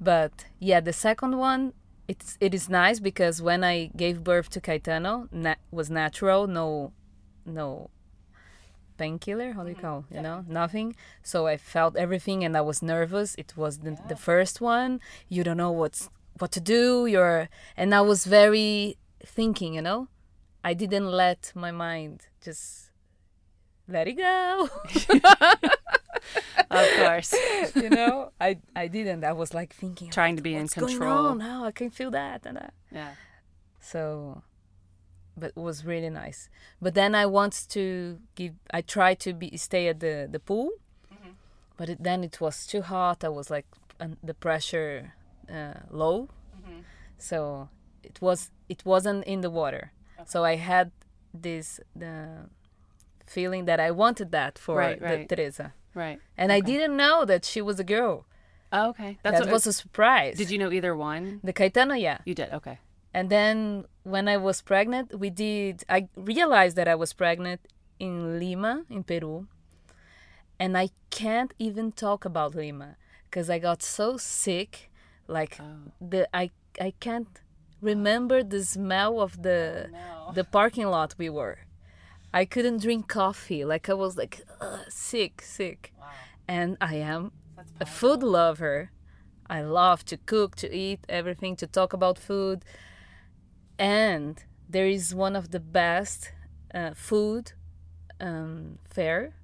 but 0.00 0.44
yeah, 0.60 0.78
the 0.80 0.92
second 0.92 1.36
one 1.36 1.72
it's 2.06 2.38
it 2.40 2.54
is 2.54 2.68
nice 2.68 3.00
because 3.00 3.42
when 3.42 3.64
I 3.64 3.90
gave 3.96 4.22
birth 4.22 4.48
to 4.50 4.60
Caetano, 4.60 5.28
na- 5.32 5.56
was 5.70 5.90
natural, 5.90 6.46
no, 6.46 6.92
no 7.44 7.90
painkiller. 8.98 9.52
How 9.52 9.62
do 9.62 9.70
you 9.70 9.74
mm-hmm. 9.74 9.86
call? 9.86 10.04
You 10.10 10.20
know, 10.20 10.44
nothing. 10.48 10.96
So 11.22 11.46
I 11.46 11.56
felt 11.56 11.96
everything, 11.96 12.44
and 12.44 12.56
I 12.56 12.60
was 12.60 12.82
nervous. 12.82 13.34
It 13.36 13.54
was 13.56 13.78
the, 13.78 13.96
the 14.08 14.16
first 14.16 14.60
one. 14.60 15.00
You 15.28 15.44
don't 15.44 15.56
know 15.56 15.72
what's 15.72 16.10
what 16.38 16.52
to 16.52 16.60
do. 16.60 17.06
You're 17.06 17.48
and 17.76 17.94
I 17.94 18.02
was 18.02 18.26
very 18.26 18.98
thinking. 19.24 19.74
You 19.74 19.82
know, 19.82 20.08
I 20.62 20.74
didn't 20.74 21.10
let 21.10 21.52
my 21.54 21.70
mind 21.70 22.28
just 22.42 22.90
let 23.88 24.08
it 24.08 24.14
go. 24.14 24.68
Of 26.70 26.86
course. 26.96 27.34
you 27.74 27.90
know 27.90 28.32
i 28.40 28.58
i 28.76 28.86
didn't 28.88 29.24
i 29.24 29.32
was 29.32 29.54
like 29.54 29.72
thinking 29.74 30.10
Trying 30.10 30.36
to 30.36 30.42
be 30.42 30.54
in 30.54 30.68
control. 30.68 31.26
on 31.28 31.38
now 31.38 31.64
i 31.64 31.72
can 31.72 31.90
feel 31.90 32.10
that 32.10 32.44
and 32.44 32.56
that 32.56 32.74
Yeah. 32.92 33.12
so 33.80 34.42
but 35.40 35.48
it 35.56 35.56
was 35.70 35.84
really 35.84 36.10
nice 36.10 36.48
but 36.84 36.92
then 36.94 37.14
i 37.14 37.24
want 37.38 37.54
to 37.68 38.18
give 38.34 38.52
i 38.78 38.80
tried 38.80 39.18
to 39.20 39.32
be 39.32 39.56
stay 39.56 39.88
at 39.88 40.00
the 40.00 40.28
the 40.30 40.40
pool 40.40 40.70
Mm-hmm. 41.14 41.32
but 41.78 41.88
it, 41.88 41.98
then 42.02 42.24
it 42.24 42.40
was 42.40 42.66
too 42.66 42.82
hot 42.82 43.18
i 43.24 43.28
was 43.28 43.50
like 43.50 43.66
um, 44.00 44.16
the 44.22 44.34
pressure 44.34 45.14
uh, 45.56 45.74
low 45.90 46.28
Mm-hmm. 46.56 46.80
so 47.18 47.68
it 48.02 48.16
was 48.20 48.50
it 48.68 48.80
wasn't 48.84 49.24
in 49.32 49.40
the 49.40 49.50
water 49.50 49.92
so 50.32 50.44
i 50.44 50.56
had 50.56 50.90
this 51.32 51.80
the 51.94 52.16
feeling 53.26 53.66
that 53.66 53.78
I 53.78 53.90
wanted 53.90 54.32
that 54.32 54.58
for 54.58 54.76
Right, 54.76 54.98
the 54.98 55.04
right. 55.04 55.28
Teresa, 55.28 55.74
Right. 55.94 56.18
and 56.36 56.50
I 56.50 56.60
didn't 56.60 56.96
know 56.96 57.26
that 57.26 57.44
she 57.44 57.60
was 57.60 57.78
a 57.78 57.84
girl. 57.84 58.24
Oh, 58.72 58.88
okay. 58.90 59.18
That's 59.22 59.38
that 59.40 59.46
what, 59.46 59.52
was 59.52 59.66
a 59.66 59.72
surprise. 59.74 60.38
Did 60.38 60.50
you 60.50 60.58
know 60.58 60.72
either 60.72 60.96
one? 60.96 61.40
The 61.44 61.52
Caetano, 61.52 62.00
yeah. 62.00 62.18
You 62.24 62.34
did. 62.34 62.50
Okay. 62.52 62.78
And 63.18 63.30
then 63.30 63.84
when 64.04 64.28
I 64.28 64.36
was 64.36 64.62
pregnant, 64.62 65.06
we 65.22 65.28
did. 65.28 65.74
I 65.88 66.00
realized 66.32 66.76
that 66.76 66.86
I 66.86 66.94
was 66.94 67.12
pregnant 67.12 67.60
in 67.98 68.38
Lima, 68.38 68.84
in 68.88 69.02
Peru, 69.02 69.48
and 70.62 70.78
I 70.84 70.90
can't 71.10 71.52
even 71.58 71.86
talk 71.90 72.20
about 72.24 72.54
Lima 72.54 72.90
because 73.24 73.46
I 73.50 73.58
got 73.58 73.82
so 73.82 74.06
sick. 74.18 74.72
Like 75.26 75.54
Oh. 75.60 75.90
the 76.12 76.20
I 76.42 76.44
I 76.88 76.90
can't 77.06 77.32
remember 77.90 78.38
the 78.54 78.62
smell 78.74 79.14
of 79.26 79.32
the 79.46 79.60
oh, 79.60 79.92
no. 79.92 80.32
the 80.38 80.44
parking 80.44 80.88
lot 80.94 81.10
we 81.22 81.28
were. 81.38 81.58
I 82.40 82.44
couldn't 82.52 82.80
drink 82.86 83.02
coffee. 83.08 83.62
Like 83.72 83.84
I 83.94 83.94
was 84.04 84.12
like 84.22 84.34
"Ugh, 84.60 84.86
sick, 85.10 85.34
sick. 85.42 85.80
Wow. 86.00 86.06
And 86.56 86.68
I 86.80 86.94
am 87.12 87.22
a 87.84 87.86
food 87.98 88.22
lover. 88.22 88.78
I 89.58 89.60
love 89.62 90.04
to 90.10 90.16
cook, 90.32 90.50
to 90.62 90.66
eat, 90.84 91.00
everything, 91.08 91.56
to 91.56 91.66
talk 91.66 91.92
about 91.92 92.16
food. 92.30 92.58
And 93.78 94.42
there 94.68 94.86
is 94.86 95.14
one 95.14 95.36
of 95.36 95.50
the 95.50 95.60
best 95.60 96.32
uh, 96.74 96.92
food 96.94 97.52
um, 98.20 98.78
fair 98.90 99.34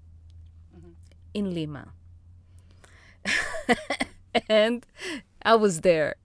in 1.33 1.55
Lima. 1.55 1.93
and 4.49 4.87
I 5.43 5.55
was 5.55 5.81
there. 5.81 6.17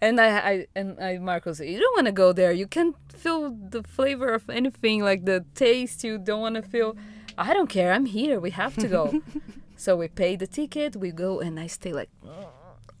And 0.00 0.18
I, 0.18 0.38
I 0.38 0.66
and 0.74 0.98
I 0.98 1.18
Marco 1.18 1.52
said, 1.52 1.68
You 1.68 1.78
don't 1.78 1.96
wanna 1.96 2.12
go 2.12 2.32
there. 2.32 2.50
You 2.50 2.66
can't 2.66 2.96
feel 3.12 3.50
the 3.50 3.82
flavor 3.82 4.32
of 4.32 4.48
anything, 4.48 5.02
like 5.02 5.26
the 5.26 5.44
taste, 5.54 6.02
you 6.02 6.16
don't 6.16 6.40
wanna 6.40 6.62
feel 6.62 6.96
I 7.36 7.54
don't 7.54 7.68
care, 7.68 7.92
I'm 7.92 8.06
here, 8.06 8.40
we 8.40 8.50
have 8.50 8.74
to 8.76 8.88
go. 8.88 9.22
so 9.76 9.96
we 9.96 10.08
pay 10.08 10.36
the 10.36 10.46
ticket, 10.46 10.96
we 10.96 11.10
go 11.10 11.40
and 11.40 11.58
I 11.60 11.66
stay 11.66 11.92
like 11.92 12.10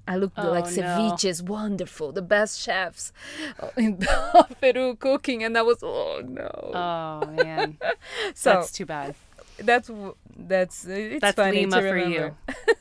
I 0.08 0.16
look 0.16 0.32
Oh, 0.36 0.50
like 0.50 0.64
no. 0.64 1.16
is 1.24 1.42
wonderful, 1.42 2.12
the 2.12 2.22
best 2.22 2.60
chefs 2.60 3.12
in 3.76 3.98
Peru 4.60 4.96
cooking, 4.96 5.44
and 5.44 5.56
I 5.56 5.62
was 5.62 5.78
oh 5.82 6.22
no. 6.26 6.50
Oh 6.74 7.26
man, 7.30 7.78
so 8.34 8.50
that's 8.54 8.72
too 8.72 8.86
bad. 8.86 9.14
that's 9.58 9.90
that's 10.36 10.84
it's 10.86 11.20
That's 11.20 11.36
funny 11.36 11.66
Lima 11.66 11.80
to 11.82 11.88
for 11.88 11.96
you. 11.98 12.34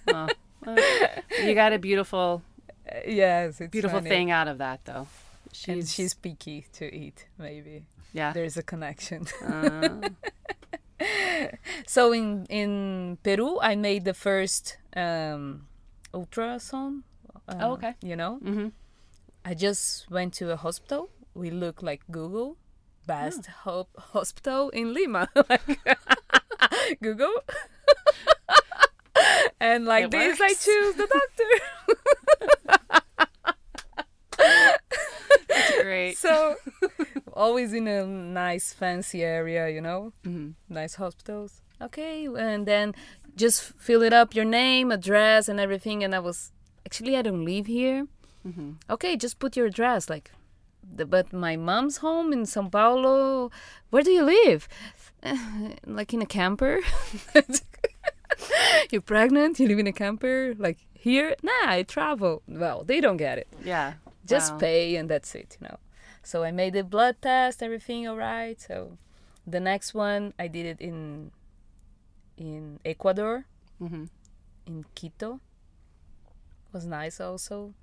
Oh, 0.07 0.27
you 1.43 1.53
got 1.53 1.73
a 1.73 1.79
beautiful, 1.79 2.41
Uh, 2.87 2.99
yes, 3.07 3.61
it's 3.61 3.69
beautiful 3.71 3.99
funny. 3.99 4.09
thing 4.09 4.31
out 4.31 4.47
of 4.47 4.57
that 4.57 4.79
though. 4.85 5.07
and 5.67 5.87
she's 5.87 6.13
picky 6.13 6.65
to 6.73 6.85
eat. 6.93 7.27
Maybe 7.37 7.85
yeah. 8.13 8.33
there's 8.33 8.57
a 8.57 8.63
connection. 8.63 9.25
Uh, 9.45 10.09
so 11.87 12.11
in 12.13 12.45
in 12.49 13.17
Peru, 13.23 13.59
I 13.61 13.75
made 13.75 14.03
the 14.05 14.13
first 14.13 14.77
um, 14.95 15.67
ultrasound. 16.13 17.03
Oh, 17.59 17.73
okay. 17.73 17.93
You 18.01 18.15
know, 18.15 18.39
mhm. 18.43 18.71
I 19.45 19.53
just 19.53 20.09
went 20.11 20.33
to 20.35 20.51
a 20.51 20.55
hospital. 20.55 21.09
We 21.33 21.49
look 21.51 21.81
like 21.81 22.01
Google, 22.11 22.57
best 23.07 23.45
ho- 23.63 23.87
hospital 23.97 24.69
in 24.69 24.93
Lima. 24.93 25.29
like 25.49 25.79
Google. 27.01 27.33
and 29.59 29.85
like 29.85 30.05
It 30.05 30.11
this, 30.11 30.39
I 30.41 30.49
choose 30.53 30.95
the 30.95 31.07
doctor. 31.07 31.49
That's 35.47 35.81
great. 35.81 36.17
so 36.17 36.55
always 37.33 37.73
in 37.73 37.87
a 37.87 38.05
nice 38.05 38.73
fancy 38.73 39.23
area, 39.23 39.69
you 39.69 39.81
know, 39.81 40.13
Mhm. 40.25 40.53
nice 40.69 40.95
hospitals. 40.95 41.61
Okay, 41.81 42.25
and 42.27 42.65
then 42.65 42.93
just 43.35 43.61
fill 43.79 44.01
it 44.03 44.13
up 44.13 44.35
your 44.35 44.45
name, 44.45 44.91
address, 44.91 45.47
and 45.47 45.59
everything. 45.59 46.03
And 46.03 46.13
I 46.13 46.19
was 46.19 46.51
actually 46.89 47.15
I 47.15 47.21
don't 47.21 47.45
live 47.45 47.67
here. 47.67 48.07
Mhm. 48.47 48.77
Okay, 48.89 49.15
just 49.15 49.37
put 49.37 49.55
your 49.55 49.67
address. 49.67 50.09
Like, 50.09 50.31
the, 50.97 51.05
but 51.05 51.31
my 51.31 51.55
mom's 51.55 51.97
home 51.97 52.33
in 52.33 52.43
São 52.45 52.71
Paulo. 52.71 53.51
Where 53.91 54.01
do 54.03 54.11
you 54.11 54.23
live? 54.23 54.67
like 55.85 56.13
in 56.15 56.21
a 56.23 56.25
camper. 56.25 56.79
You're 58.91 59.01
pregnant. 59.01 59.59
You 59.59 59.67
live 59.67 59.79
in 59.79 59.87
a 59.87 59.91
camper. 59.93 60.55
Like 60.57 60.79
here? 60.93 61.35
Nah, 61.43 61.65
I 61.77 61.83
travel. 61.83 62.41
Well, 62.47 62.83
they 62.83 62.99
don't 63.01 63.17
get 63.17 63.37
it 63.37 63.47
Yeah. 63.63 63.93
just 64.25 64.53
Wow. 64.53 64.59
pay 64.59 64.95
and 64.95 65.09
that's 65.09 65.33
it 65.35 65.57
you 65.59 65.67
know 65.67 65.77
so 66.21 66.43
i 66.43 66.51
made 66.51 66.73
the 66.73 66.83
blood 66.83 67.15
test 67.21 67.63
everything 67.63 68.07
all 68.07 68.15
right 68.17 68.61
so 68.61 68.75
the 69.47 69.59
next 69.59 69.95
one 69.95 70.33
i 70.37 70.45
did 70.47 70.65
it 70.73 70.79
in 70.89 71.31
in 72.37 72.77
ecuador 72.85 73.45
Mhm. 73.81 74.09
in 74.69 74.85
quito 74.93 75.39
was 76.73 76.85
nice. 76.85 77.19
Also 77.19 77.73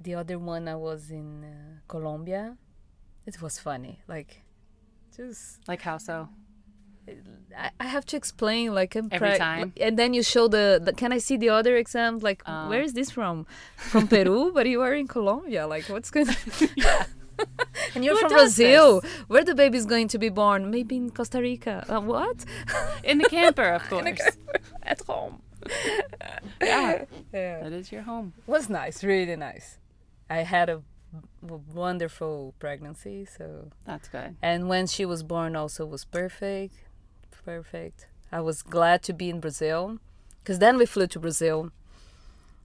the 0.00 0.14
other 0.16 0.36
one 0.36 0.66
i 0.66 0.74
was 0.74 1.12
in 1.12 1.44
uh, 1.44 1.78
colombia 1.86 2.56
it 3.24 3.40
was 3.40 3.58
funny. 3.58 4.00
Like 4.08 4.42
just 5.16 5.60
Like 5.68 5.82
how 5.82 5.98
so? 5.98 6.28
I, 7.56 7.70
I 7.78 7.86
have 7.86 8.04
to 8.06 8.16
explain 8.16 8.74
like 8.74 8.96
I'm 8.96 9.08
Every 9.12 9.36
time? 9.38 9.72
and 9.80 9.96
then 9.98 10.12
you 10.14 10.22
show 10.22 10.48
the, 10.48 10.80
the 10.82 10.92
can 10.92 11.12
I 11.12 11.18
see 11.18 11.36
the 11.36 11.50
other 11.50 11.76
exam? 11.76 12.18
Like 12.18 12.42
Oh. 12.46 12.68
where 12.68 12.82
is 12.82 12.94
this 12.94 13.10
from? 13.10 13.46
From 13.76 14.08
Peru? 14.08 14.50
But 14.56 14.66
you 14.66 14.80
are 14.82 14.94
in 14.94 15.06
Colombia. 15.06 15.66
Like 15.68 15.88
what's 15.88 16.10
going 16.10 16.26
Yeah. 16.76 17.04
and 17.94 18.04
you're 18.04 18.14
Who 18.14 18.20
from 18.22 18.32
Brazil 18.32 19.02
where 19.28 19.44
the 19.44 19.54
baby's 19.54 19.86
going 19.86 20.08
to 20.08 20.18
be 20.18 20.28
born? 20.28 20.70
Maybe 20.70 20.96
in 20.96 21.10
Costa 21.10 21.40
Rica. 21.40 21.84
Uh, 21.88 22.00
what? 22.00 22.44
In 23.04 23.18
the 23.18 23.28
camper, 23.28 23.68
of 23.78 23.82
course. 23.90 24.20
at 24.82 25.00
home 25.06 25.42
Yeah. 26.60 27.04
yeah. 27.32 27.62
That 27.62 27.72
is 27.72 27.90
your 27.92 28.02
home. 28.02 28.32
It 28.46 28.50
was 28.50 28.68
nice 28.68 29.02
really 29.04 29.36
nice. 29.36 29.78
I 30.30 30.38
had 30.38 30.68
a 30.70 30.82
wonderful 31.42 32.54
pregnancy 32.58 33.24
so. 33.26 33.70
That's 33.84 34.08
good. 34.08 34.36
and 34.42 34.68
when 34.68 34.86
she 34.86 35.04
was 35.04 35.22
born 35.22 35.56
also 35.56 35.84
was 35.84 36.04
perfect 36.04 36.74
perfect. 37.44 38.06
I 38.30 38.40
was 38.40 38.62
glad 38.62 39.02
to 39.02 39.12
be 39.12 39.28
in 39.28 39.40
brazil 39.40 39.98
because 40.38 40.58
then 40.60 40.78
we 40.78 40.86
flew 40.86 41.08
to 41.08 41.18
brazil 41.18 41.70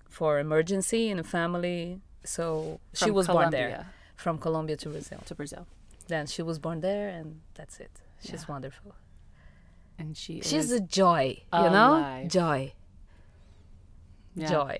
for 0.07 0.39
emergency 0.39 1.09
in 1.09 1.17
a 1.19 1.23
family 1.23 1.99
so 2.23 2.79
she 2.93 3.05
From 3.05 3.13
was 3.15 3.27
born 3.27 3.49
there. 3.49 3.69
Colombia. 3.69 3.93
From 4.15 4.37
colombia 4.37 4.77
to 4.77 4.89
brazil. 4.89 5.19
To 5.25 5.35
Brazil, 5.35 5.65
then 6.07 6.27
she 6.27 6.41
was 6.41 6.59
born 6.59 6.81
there 6.81 7.09
and 7.09 7.41
that's 7.55 7.79
it. 7.79 7.91
She's 8.21 8.43
Yeah. 8.43 8.53
wonderful. 8.53 8.95
And 9.99 10.15
she 10.15 10.41
she's 10.41 10.71
a 10.71 10.79
joy 10.79 11.43
you 11.53 11.69
know? 11.77 11.93
alive. 11.97 12.27
joy 12.29 12.73
yeah. 14.37 14.49
joy 14.49 14.77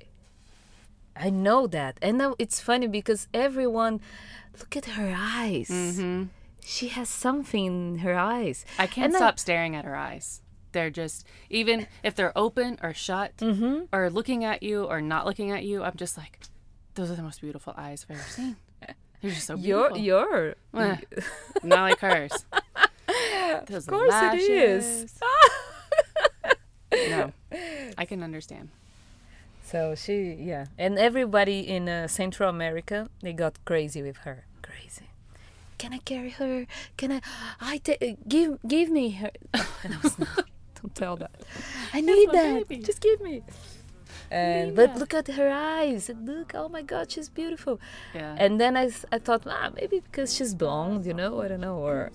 i 1.15 1.29
know 1.29 1.67
that 1.67 1.97
and 2.01 2.17
now 2.17 2.35
it's 2.39 2.59
funny 2.61 2.87
because 2.87 3.27
everyone 3.33 3.99
look 4.59 4.75
at 4.77 4.85
her 4.85 5.13
eyes 5.17 5.67
hmm 5.69 6.23
she 6.69 6.89
has 6.89 7.07
something 7.07 7.65
in 7.65 7.97
her 7.99 8.15
eyes 8.17 8.65
I 8.77 8.87
can't 8.87 9.05
And 9.05 9.15
I- 9.15 9.19
stop 9.19 9.39
staring 9.39 9.73
at 9.73 9.85
her 9.85 9.95
eyes. 9.95 10.41
They're 10.73 10.89
just 10.89 11.25
even 11.49 11.87
if 12.03 12.13
they're 12.13 12.37
open 12.37 12.77
or 12.83 12.93
shut 12.93 13.37
mm-hmm. 13.37 13.83
or 13.93 14.09
looking 14.09 14.43
at 14.43 14.61
you 14.61 14.83
or 14.83 14.99
not 14.99 15.25
looking 15.25 15.49
at 15.51 15.63
you. 15.63 15.81
I'm 15.81 15.95
just 15.95 16.17
like, 16.17 16.41
those 16.95 17.09
are 17.09 17.15
the 17.15 17.23
most 17.23 17.39
beautiful 17.39 17.73
eyes 17.77 18.05
I've 18.09 18.17
ever 18.17 18.27
seen. 18.29 18.55
They're 19.21 19.31
just 19.31 19.47
so 19.47 19.55
Your 19.71 19.93
beautiful. 19.93 20.03
your 20.03 20.55
Eh, 20.75 20.97
not 21.63 21.83
like 21.83 21.99
hers. 21.99 22.33
Those 23.67 23.87
of 23.87 23.93
course 23.93 24.13
it 24.33 24.39
is. 24.41 25.13
no, 26.91 27.31
I 27.97 28.03
can 28.05 28.23
understand. 28.23 28.69
So 29.67 29.95
she 29.95 30.31
yeah, 30.39 30.67
and 30.77 30.97
everybody 30.97 31.59
in 31.59 31.89
uh, 31.89 32.07
Central 32.07 32.49
America 32.49 33.09
they 33.21 33.33
got 33.33 33.59
crazy 33.65 34.01
with 34.01 34.17
her. 34.23 34.45
Crazy. 34.61 35.09
Can 35.77 35.93
I 35.93 35.97
carry 35.97 36.29
her? 36.29 36.65
Can 36.95 37.11
I? 37.11 37.21
I 37.59 37.77
ta- 37.79 38.15
give 38.25 38.59
give 38.65 38.89
me 38.89 39.09
her. 39.19 39.31
and 39.83 39.93
I 39.95 39.97
was 40.01 40.17
not. 40.17 40.45
Don't 40.81 40.95
tell 40.95 41.17
that. 41.17 41.35
I 41.93 41.99
need 41.99 42.31
that. 42.31 42.69
baby. 42.69 42.81
Just 42.81 43.01
give 43.01 43.19
me. 43.19 43.43
And 44.31 44.73
but 44.73 44.93
that. 44.93 44.99
look 44.99 45.13
at 45.13 45.27
her 45.27 45.49
eyes. 45.51 46.09
Look, 46.09 46.53
oh 46.55 46.69
my 46.69 46.81
God, 46.81 47.11
she's 47.11 47.27
beautiful. 47.27 47.79
Yeah. 48.15 48.35
And 48.39 48.61
then 48.61 48.77
I, 48.77 48.89
I 49.11 49.19
thought, 49.19 49.43
ah, 49.47 49.71
maybe 49.75 49.99
because 49.99 50.33
she's 50.33 50.53
blonde, 50.53 51.05
you 51.05 51.13
know, 51.13 51.41
I 51.41 51.47
don't 51.49 51.61
know, 51.61 51.77
or 51.77 52.11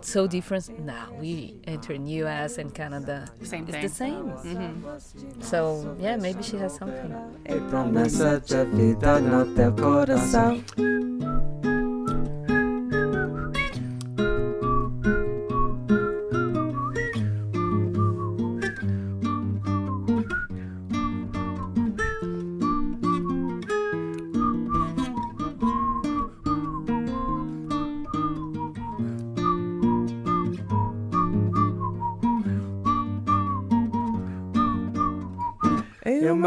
so 0.00 0.26
different. 0.26 0.78
Now 0.80 1.08
we 1.18 1.54
enter 1.64 1.92
in 1.92 2.06
U.S. 2.06 2.58
and 2.58 2.74
Canada. 2.74 3.28
Same 3.42 3.66
it's 3.68 3.96
thing. 3.96 4.28
the 4.32 4.40
same. 4.42 4.56
hmm 4.56 5.42
So 5.42 5.96
yeah, 6.00 6.16
maybe 6.16 6.42
she 6.42 6.56
has 6.56 6.74
something. 6.74 7.14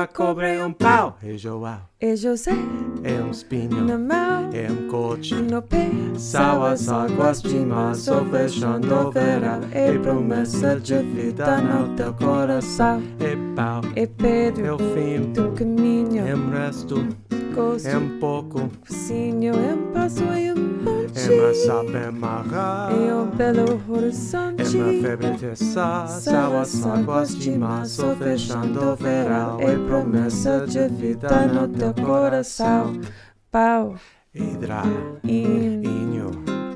Uma 0.04 0.08
cobra, 0.08 0.50
é 0.50 0.66
um 0.66 0.74
pau, 0.74 1.18
é 1.24 1.38
João, 1.38 1.80
e 2.02 2.14
José 2.18 2.52
é 3.04 3.14
um 3.22 3.32
espinho, 3.32 3.86
mão, 3.98 4.50
é 4.54 4.70
um 4.70 4.90
coche. 4.90 5.34
no 5.36 5.62
pé. 5.62 5.90
Sal 6.18 6.66
as 6.66 6.90
águas 6.90 7.42
de 7.42 7.56
março, 7.60 8.14
fechando 8.26 8.94
o 8.94 9.12
verão. 9.12 9.62
É 9.72 9.98
promessa 9.98 10.78
de 10.78 10.98
vida 11.04 11.62
no 11.62 11.96
teu 11.96 12.14
coração. 12.14 13.02
É 13.22 13.38
pau, 13.56 13.82
E 13.96 14.06
Pedro 14.06 14.66
é 14.66 14.74
o 14.74 14.78
fim, 14.78 15.32
do 15.32 15.52
caminho, 15.54 16.28
é 16.28 16.36
um 16.36 16.50
resto, 16.50 17.08
gosto, 17.54 17.88
é 17.88 17.98
um 17.98 18.20
pouco. 18.20 18.70
focinho, 18.84 19.54
é 19.54 19.74
um 19.74 19.92
passo 19.92 20.24
e 20.24 20.52
um 20.52 20.84
ponte. 20.84 21.32
É 21.32 21.42
uma 21.42 21.54
sapa, 21.54 21.98
é 21.98 22.10
uma 22.10 22.90
E 22.92 23.14
um 23.14 23.36
belo 23.36 23.82
horizonte. 23.88 24.62
É 24.62 24.82
uma 24.82 25.02
febre 25.02 25.32
de 25.32 25.56
sal, 25.56 26.08
sal 26.08 26.60
as 26.60 26.86
águas 26.86 27.36
de 27.36 27.52
março, 27.58 28.16
fechando 28.18 28.80
o 28.80 28.96
verão. 28.96 29.60
É 29.60 29.76
promessa 29.76 30.66
de 30.68 30.88
vida 30.88 31.48
no 31.48 31.68
teu 31.68 31.94
coração. 31.94 33.00
Pau, 33.52 33.96
Hidra, 34.36 34.82
in, 35.24 35.84
inho, 35.84 36.32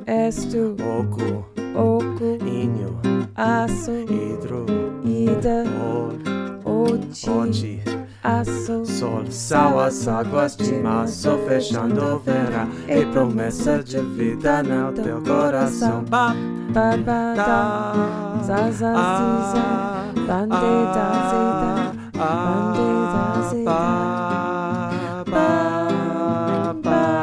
estu, 0.06 0.76
oco, 0.80 1.50
oco, 1.76 2.38
inho, 2.46 3.00
aço, 3.36 3.92
hidro, 3.94 4.64
ida, 5.04 5.64
or, 5.82 6.14
ochi, 6.64 7.28
ochi, 7.28 7.82
aço, 8.28 8.86
sol, 8.86 9.26
sal 9.30 9.80
as 9.80 10.08
águas 10.08 10.56
de 10.58 10.74
março, 10.74 11.38
fechando 11.48 12.04
o 12.04 12.20
verão. 12.20 12.70
É 12.88 13.06
promessa 13.06 13.82
de 13.82 14.00
vida 14.00 14.62
no 14.64 14.92
teu 14.92 15.22
coração. 15.22 16.04
Ba, 16.04 16.36
babada, 16.74 17.36
da, 17.36 18.44
zaza, 18.44 18.94
ziza, 18.94 19.64
bandeda, 20.28 21.08
zeda, 21.30 21.94
bandeda, 22.14 23.50
zeda. 23.50 23.72
ba, 25.26 25.34
ba, 25.34 26.74
ba, 26.84 27.18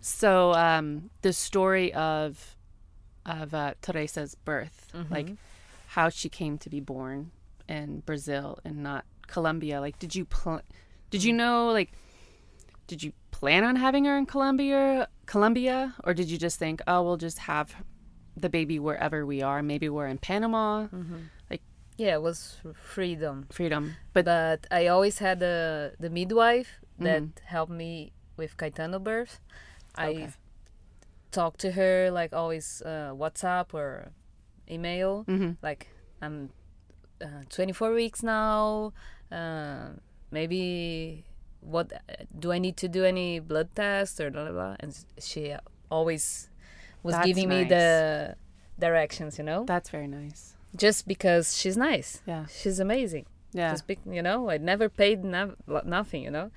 So 0.00 0.54
um, 0.54 1.10
the 1.20 1.32
story 1.34 1.92
of 1.92 2.56
of 3.26 3.54
uh, 3.54 3.74
Teresa's 3.82 4.34
birth, 4.34 4.92
like 5.10 5.30
how 5.88 6.08
she 6.08 6.28
came 6.28 6.58
to 6.58 6.68
be 6.70 6.80
born 6.80 7.30
in 7.68 8.00
Brazil 8.00 8.58
and 8.64 8.82
not 8.82 9.04
Colombia. 9.26 9.80
Like, 9.80 9.98
did 9.98 10.14
you 10.14 10.24
pl- 10.26 10.62
did 11.10 11.22
you 11.24 11.32
know 11.32 11.68
like 11.70 11.92
did 12.86 13.02
you 13.02 13.12
plan 13.30 13.64
on 13.64 13.76
having 13.76 14.04
her 14.04 14.16
in 14.18 14.26
Colombia, 14.26 15.08
Colombia, 15.26 15.94
or 16.04 16.12
did 16.14 16.30
you 16.30 16.36
just 16.38 16.58
think, 16.58 16.82
oh, 16.86 17.02
we'll 17.02 17.16
just 17.16 17.38
have 17.38 17.74
the 18.36 18.48
baby 18.50 18.78
wherever 18.78 19.24
we 19.24 19.40
are? 19.42 19.62
Maybe 19.62 19.88
we're 19.88 20.06
in 20.08 20.18
Panama, 20.18 20.88
like 21.50 21.62
Yeah, 21.96 22.14
it 22.14 22.22
was 22.22 22.58
freedom. 22.74 23.46
freedom. 23.50 23.96
But 24.12 24.24
But 24.26 24.66
I 24.70 24.88
always 24.88 25.18
had 25.18 25.40
the 25.40 25.94
the 25.98 26.10
midwife 26.10 26.80
that 26.98 27.22
Mhm. 27.22 27.38
helped 27.44 27.72
me 27.72 28.12
with 28.36 28.56
Caetano 28.56 29.02
birth. 29.02 29.40
Okay. 29.98 30.24
I 30.24 30.32
talked 31.34 31.60
to 31.60 31.70
her 31.72 32.10
like 32.20 32.32
always 32.32 32.82
uh, 32.86 33.10
WhatsApp 33.22 33.74
or 33.74 34.12
email. 34.70 35.24
Mhm. 35.26 35.56
Like 35.62 35.88
I'm 36.22 36.50
uh, 37.20 37.42
24 37.50 37.92
weeks 37.92 38.22
now. 38.22 38.92
Uh, 39.32 39.88
maybe 40.30 41.24
what 41.60 41.92
do 42.38 42.52
I 42.52 42.58
need 42.58 42.76
to 42.78 42.88
do 42.88 43.04
any 43.04 43.40
blood 43.40 43.68
test 43.74 44.20
or 44.20 44.30
blah 44.30 44.44
blah 44.44 44.52
blah? 44.52 44.76
And 44.80 44.90
she 45.18 45.54
always 45.90 46.50
was 47.02 47.14
That's 47.14 47.26
giving 47.26 47.48
me 47.48 47.64
the 47.64 48.36
directions. 48.78 49.38
You 49.38 49.44
know, 49.44 49.64
that's 49.66 49.90
very 49.90 50.06
nice. 50.08 50.54
just 50.76 51.06
because 51.06 51.56
she's 51.56 51.76
nice. 51.76 52.22
Yeah, 52.26 52.46
She's 52.46 52.80
amazing. 52.80 53.26
yeah. 53.52 53.70
Just 53.72 53.86
bec- 53.86 54.06
you 54.10 54.22
know, 54.22 54.50
I 54.50 54.58
never 54.58 54.88
paid 54.88 55.24
no- 55.24 55.54
nothing, 55.84 56.22
you 56.26 56.30
know. 56.30 56.50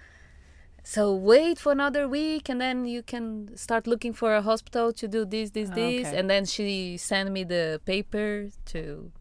So 0.88 1.14
wait 1.14 1.60
for 1.60 1.74
another 1.74 2.08
week, 2.08 2.48
and 2.48 2.62
then 2.62 2.86
you 2.86 3.04
can 3.04 3.58
start 3.58 3.88
looking 3.88 4.14
for 4.14 4.34
a 4.34 4.42
hospital 4.42 4.94
to 4.94 5.06
do 5.08 5.26
this, 5.26 5.52
this, 5.52 5.70
this, 5.72 6.08
Okay. 6.08 6.18
and 6.18 6.30
then 6.30 6.46
she 6.46 6.96
sent 6.96 7.30
me 7.30 7.44
the 7.44 7.82
paper 7.84 8.48
to, 8.72 9.12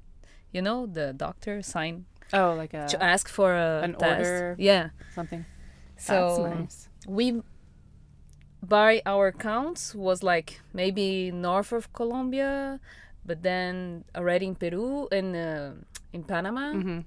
you 0.53 0.63
know, 0.63 0.87
the 0.87 1.13
doctor 1.13 1.63
sign 1.63 2.05
oh, 2.33 2.55
like 2.55 2.73
a 2.73 2.87
to 2.87 3.03
ask 3.03 3.29
for 3.29 3.51
a 3.53 3.83
an 3.83 3.95
test. 3.99 4.19
order. 4.21 4.55
Yeah. 4.59 4.91
something. 5.13 5.45
So 5.99 6.15
that's 6.15 6.39
nice. 6.39 6.89
we, 7.09 7.43
by 8.63 9.03
our 9.05 9.33
counts, 9.33 9.93
was 9.93 10.23
like 10.23 10.61
maybe 10.73 11.33
north 11.33 11.73
of 11.73 11.93
Colombia, 11.93 12.79
but 13.25 13.43
then 13.43 14.05
already 14.15 14.47
in 14.47 14.55
Peru 14.55 15.09
and 15.11 15.35
uh, 15.35 15.71
in 16.13 16.23
Panama. 16.23 16.73
hmm 16.79 17.01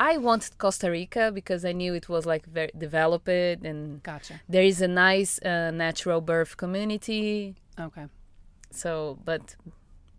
I 0.00 0.16
wanted 0.16 0.56
Costa 0.56 0.90
Rica 0.90 1.30
because 1.30 1.62
I 1.62 1.72
knew 1.72 1.92
it 1.92 2.08
was 2.08 2.24
like 2.24 2.46
very 2.46 2.70
developed 2.76 3.28
and 3.28 4.02
Gotcha. 4.02 4.40
there 4.48 4.62
is 4.62 4.80
a 4.80 4.88
nice 4.88 5.38
uh, 5.42 5.70
natural 5.72 6.22
birth 6.22 6.56
community. 6.56 7.56
Okay. 7.78 8.06
So, 8.70 9.18
but 9.26 9.56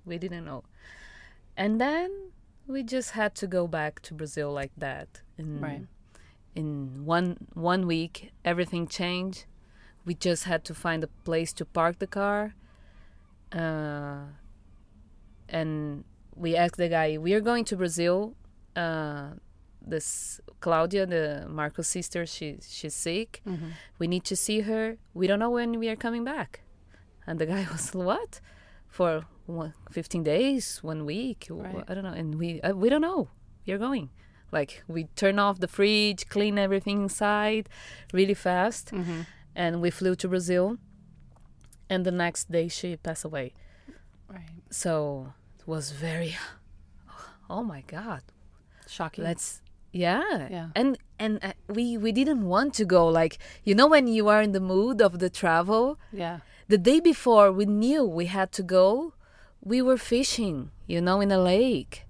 we 0.05 0.19
didn't 0.19 0.45
know. 0.45 0.63
And 1.57 1.81
then 1.81 2.11
we 2.67 2.83
just 2.83 3.11
had 3.11 3.33
to 3.35 3.47
go 3.47 3.67
back 3.67 4.01
to 4.03 4.13
Brazil 4.13 4.51
like 4.51 4.71
that. 4.77 5.23
And 5.39 5.61
Right. 5.61 5.81
In 6.53 7.05
one 7.05 7.37
one 7.53 7.87
week, 7.87 8.31
everything 8.45 8.85
changed. 8.85 9.45
We 10.05 10.13
just 10.13 10.43
had 10.43 10.63
to 10.65 10.75
find 10.75 11.03
a 11.03 11.07
place 11.23 11.53
to 11.53 11.65
park 11.65 11.97
the 11.99 12.07
car. 12.07 12.53
Uh, 13.51 14.25
and 15.49 16.03
we 16.35 16.57
asked 16.57 16.75
the 16.75 16.89
guy, 16.89 17.17
"We 17.17 17.33
are 17.33 17.39
going 17.39 17.63
to 17.65 17.77
Brazil. 17.77 18.35
Uh, 18.75 19.39
this 19.81 20.39
Claudia, 20.59 21.05
the 21.05 21.45
Marco's 21.49 21.87
sister, 21.87 22.25
she 22.25 22.59
she's 22.67 22.93
sick. 22.93 23.41
hmm 23.43 23.69
We 23.99 24.07
need 24.07 24.23
to 24.25 24.35
see 24.35 24.61
her. 24.61 24.97
We 25.13 25.27
don't 25.27 25.39
know 25.39 25.49
when 25.51 25.79
we 25.79 25.89
are 25.89 25.95
coming 25.97 26.23
back." 26.23 26.61
And 27.27 27.39
the 27.39 27.45
guy 27.45 27.65
was, 27.71 27.91
"What? 27.93 28.41
For 28.87 29.25
one, 29.45 29.73
15 29.91 30.23
days, 30.23 30.79
one 30.83 31.05
week? 31.05 31.47
Right. 31.49 31.83
I 31.87 31.93
don't 31.93 32.03
know." 32.03 32.13
And 32.13 32.35
we 32.35 32.61
uh, 32.61 32.73
we 32.75 32.89
don't 32.89 33.01
know. 33.01 33.29
We 33.65 33.73
are 33.73 33.79
going. 33.79 34.09
Like 34.51 34.83
we 34.87 35.05
turn 35.15 35.39
off 35.39 35.59
the 35.59 35.67
fridge, 35.67 36.27
clean 36.27 36.57
everything 36.57 37.03
inside, 37.03 37.69
really 38.13 38.35
fast, 38.35 38.89
hmm 38.91 39.21
and 39.55 39.81
we 39.81 39.89
flew 39.91 40.15
to 40.15 40.27
Brazil. 40.29 40.77
And 41.89 42.05
the 42.05 42.11
next 42.11 42.49
day, 42.51 42.69
she 42.69 42.95
passed 42.95 43.25
away. 43.25 43.53
Right. 44.29 44.63
So 44.69 45.33
it 45.59 45.67
was 45.67 45.91
very. 45.91 46.35
Oh 47.49 47.63
my 47.63 47.81
God! 47.81 48.21
Shocking. 48.87 49.23
Let's 49.25 49.61
yeah. 49.91 50.47
Yeah. 50.49 50.67
And 50.75 50.97
and 51.19 51.39
uh, 51.43 51.53
we 51.67 51.97
we 51.97 52.11
didn't 52.11 52.45
want 52.45 52.73
to 52.75 52.85
go. 52.85 53.07
Like 53.07 53.37
you 53.63 53.75
know 53.75 53.87
when 53.87 54.07
you 54.07 54.27
are 54.29 54.41
in 54.41 54.51
the 54.51 54.59
mood 54.59 55.01
of 55.01 55.19
the 55.19 55.29
travel. 55.29 55.97
yeah. 56.11 56.39
The 56.67 56.77
day 56.77 56.99
before 57.01 57.51
we 57.51 57.65
knew 57.65 58.05
we 58.05 58.27
had 58.27 58.53
to 58.53 58.63
go, 58.63 59.13
we 59.61 59.81
were 59.81 59.97
fishing. 59.97 60.71
You 60.87 61.01
know, 61.01 61.19
in 61.19 61.29
a 61.31 61.37
lake, 61.37 62.05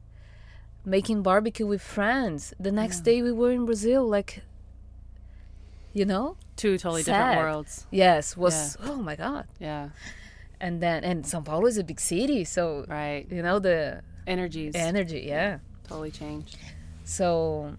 making 0.86 1.24
barbecue 1.24 1.66
with 1.66 1.82
friends. 1.82 2.54
The 2.60 2.72
next 2.72 3.02
day 3.02 3.22
we 3.24 3.32
were 3.32 3.52
in 3.52 3.66
Brazil. 3.66 4.08
Like. 4.08 4.44
You 5.94 6.06
know. 6.06 6.38
Two 6.56 6.78
totally 6.78 7.04
Sad. 7.04 7.18
different 7.18 7.40
worlds. 7.42 7.88
Yes. 7.92 8.38
Was 8.38 8.78
oh 8.84 8.98
my 8.98 9.16
God. 9.16 9.46
Yeah. 9.60 9.90
And 10.60 10.80
then 10.80 11.04
and 11.04 11.26
São 11.26 11.44
Paulo 11.44 11.66
is 11.66 11.78
a 11.78 11.84
big 11.84 12.00
city, 12.00 12.44
so 12.46 12.86
Right. 12.88 13.26
you 13.32 13.42
know 13.42 13.58
the 13.60 14.02
Energies 14.28 14.76
energy. 14.76 15.26
Yeah. 15.28 15.58
totally 15.88 16.12
changed. 16.12 16.56
So 17.04 17.76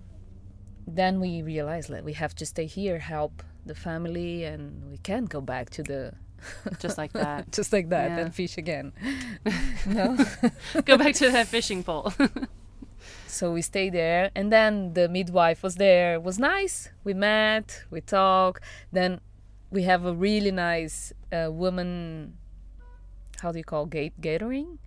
then 0.87 1.21
we 1.21 1.43
realized 1.43 1.91
that 1.91 2.05
we 2.05 2.13
have 2.15 2.35
to 2.37 2.47
stay 2.47 2.67
here, 2.67 2.99
help 2.99 3.43
the 3.65 3.75
family, 3.75 4.45
and 4.45 4.91
we 4.91 4.99
can't 4.99 5.29
go 5.29 5.41
back 5.41 5.71
to 5.71 5.83
the 5.83 6.13
Just 6.81 6.99
like 6.99 7.13
that. 7.13 7.53
just 7.59 7.73
like 7.73 7.89
that 7.91 8.11
Yeah. 8.11 8.19
and 8.19 8.35
fish 8.35 8.59
again. 8.59 8.93
no. 9.87 10.17
Go 10.85 10.99
back 10.99 11.15
to 11.15 11.31
that 11.31 11.47
fishing 11.47 11.85
pole. 11.85 12.13
so 13.29 13.53
we 13.53 13.63
stayed 13.63 13.93
there, 13.93 14.31
and 14.35 14.53
then 14.53 14.95
the 14.95 15.09
midwife 15.09 15.63
was 15.63 15.77
there. 15.77 16.15
It 16.15 16.23
was 16.25 16.39
nice. 16.41 16.89
We 17.05 17.15
met, 17.15 17.85
we 17.91 18.01
talked. 18.01 18.65
Then 18.91 19.21
we 19.71 19.85
have 19.85 20.05
a 20.05 20.13
really 20.15 20.51
nice 20.51 21.13
uh, 21.33 21.51
woman. 21.53 22.37
How 23.41 23.53
do 23.53 23.59
you 23.59 23.65
call 23.65 23.87
gate 23.87 24.21
gathering? 24.21 24.79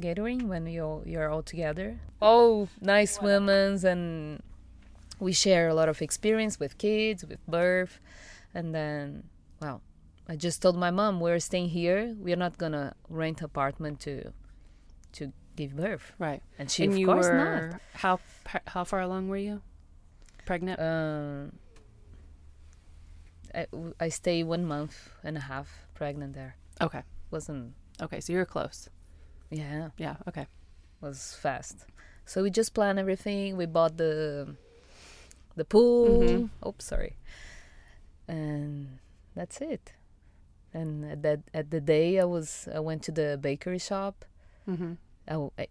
Gathering 0.00 0.48
when 0.48 0.66
you 0.66 1.02
you're 1.04 1.28
all 1.28 1.42
together. 1.42 2.00
Oh, 2.20 2.68
nice 2.80 3.20
women's 3.20 3.84
and 3.84 4.42
we 5.20 5.32
share 5.32 5.68
a 5.68 5.74
lot 5.74 5.88
of 5.88 6.00
experience 6.02 6.58
with 6.58 6.78
kids, 6.78 7.24
with 7.24 7.44
birth, 7.46 8.00
and 8.54 8.74
then 8.74 9.24
well, 9.60 9.82
I 10.28 10.36
just 10.36 10.62
told 10.62 10.76
my 10.76 10.90
mom 10.90 11.20
we're 11.20 11.40
staying 11.40 11.70
here. 11.70 12.14
We're 12.18 12.36
not 12.36 12.58
gonna 12.58 12.94
rent 13.08 13.42
apartment 13.42 14.00
to 14.00 14.32
to 15.12 15.32
give 15.56 15.76
birth, 15.76 16.12
right. 16.18 16.42
and 16.58 16.70
she 16.70 16.84
and 16.84 16.92
of 16.94 16.98
you 16.98 17.06
course 17.06 17.26
were 17.26 17.80
how 17.94 18.18
how 18.66 18.84
far 18.84 19.00
along 19.00 19.28
were 19.28 19.36
you? 19.36 19.60
Pregnant. 20.46 20.80
Um, 20.80 21.52
I, 23.54 23.66
I 24.00 24.08
stay 24.08 24.42
one 24.42 24.64
month 24.64 25.10
and 25.22 25.36
a 25.36 25.40
half 25.40 25.68
pregnant 25.94 26.34
there. 26.34 26.56
okay. 26.80 27.02
Wasn't 27.30 27.74
Okay, 28.00 28.20
so 28.20 28.32
you're 28.32 28.46
close. 28.46 28.88
Yeah, 29.52 29.90
Yeah. 29.98 30.16
Okay. 30.28 30.46
was 31.00 31.34
fast. 31.44 31.84
So 32.24 32.42
we 32.42 32.50
just 32.50 32.72
planned 32.74 32.98
everything. 32.98 33.56
We 33.56 33.66
bought 33.66 33.96
the 33.96 34.56
the 35.56 35.64
pool. 35.64 36.22
Mhm. 36.22 36.48
Oops, 36.66 36.84
sorry. 36.84 37.14
And 38.28 38.98
that's 39.34 39.60
it. 39.60 39.92
And 40.74 41.04
at 41.04 41.22
that 41.22 41.40
at 41.52 41.70
the 41.70 41.80
day, 41.80 42.18
I 42.20 42.24
was 42.24 42.68
I 42.74 42.80
went 42.80 43.02
to 43.04 43.12
the 43.12 43.38
bakery 43.40 43.78
shop. 43.78 44.24
Mm-hmm. 44.68 44.92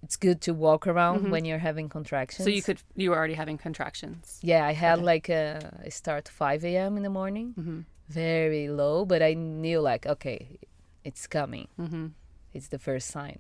It's 0.05 0.15
good 0.17 0.39
to 0.41 0.53
walk 0.53 0.87
around 0.87 1.25
Mhm. 1.25 1.31
when 1.31 1.45
you're 1.45 1.59
having 1.69 1.89
contractions. 1.89 2.43
So 2.45 2.49
you 2.51 2.61
could 2.61 2.79
you 2.95 3.09
were 3.11 3.17
already 3.17 3.33
having 3.43 3.57
contractions. 3.57 4.39
Yeah, 4.43 4.65
I 4.71 4.73
had 4.73 4.97
Okay. 4.99 5.05
like 5.13 5.29
a 5.29 5.45
I 5.85 5.89
start 5.89 6.27
5 6.27 6.63
a.m. 6.63 6.97
in 6.97 7.03
the 7.03 7.09
morning, 7.09 7.53
Mm-hmm. 7.57 7.79
very 8.09 8.67
low, 8.69 9.05
but 9.05 9.21
I 9.21 9.33
knew 9.33 9.79
like 9.81 10.05
okay, 10.05 10.59
it's 11.03 11.25
coming. 11.27 11.67
Mm-hmm. 11.79 12.07
It's 12.53 12.67
the 12.67 12.79
first 12.79 13.07
sign. 13.09 13.39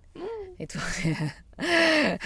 It 0.59 0.75
was 0.75 0.99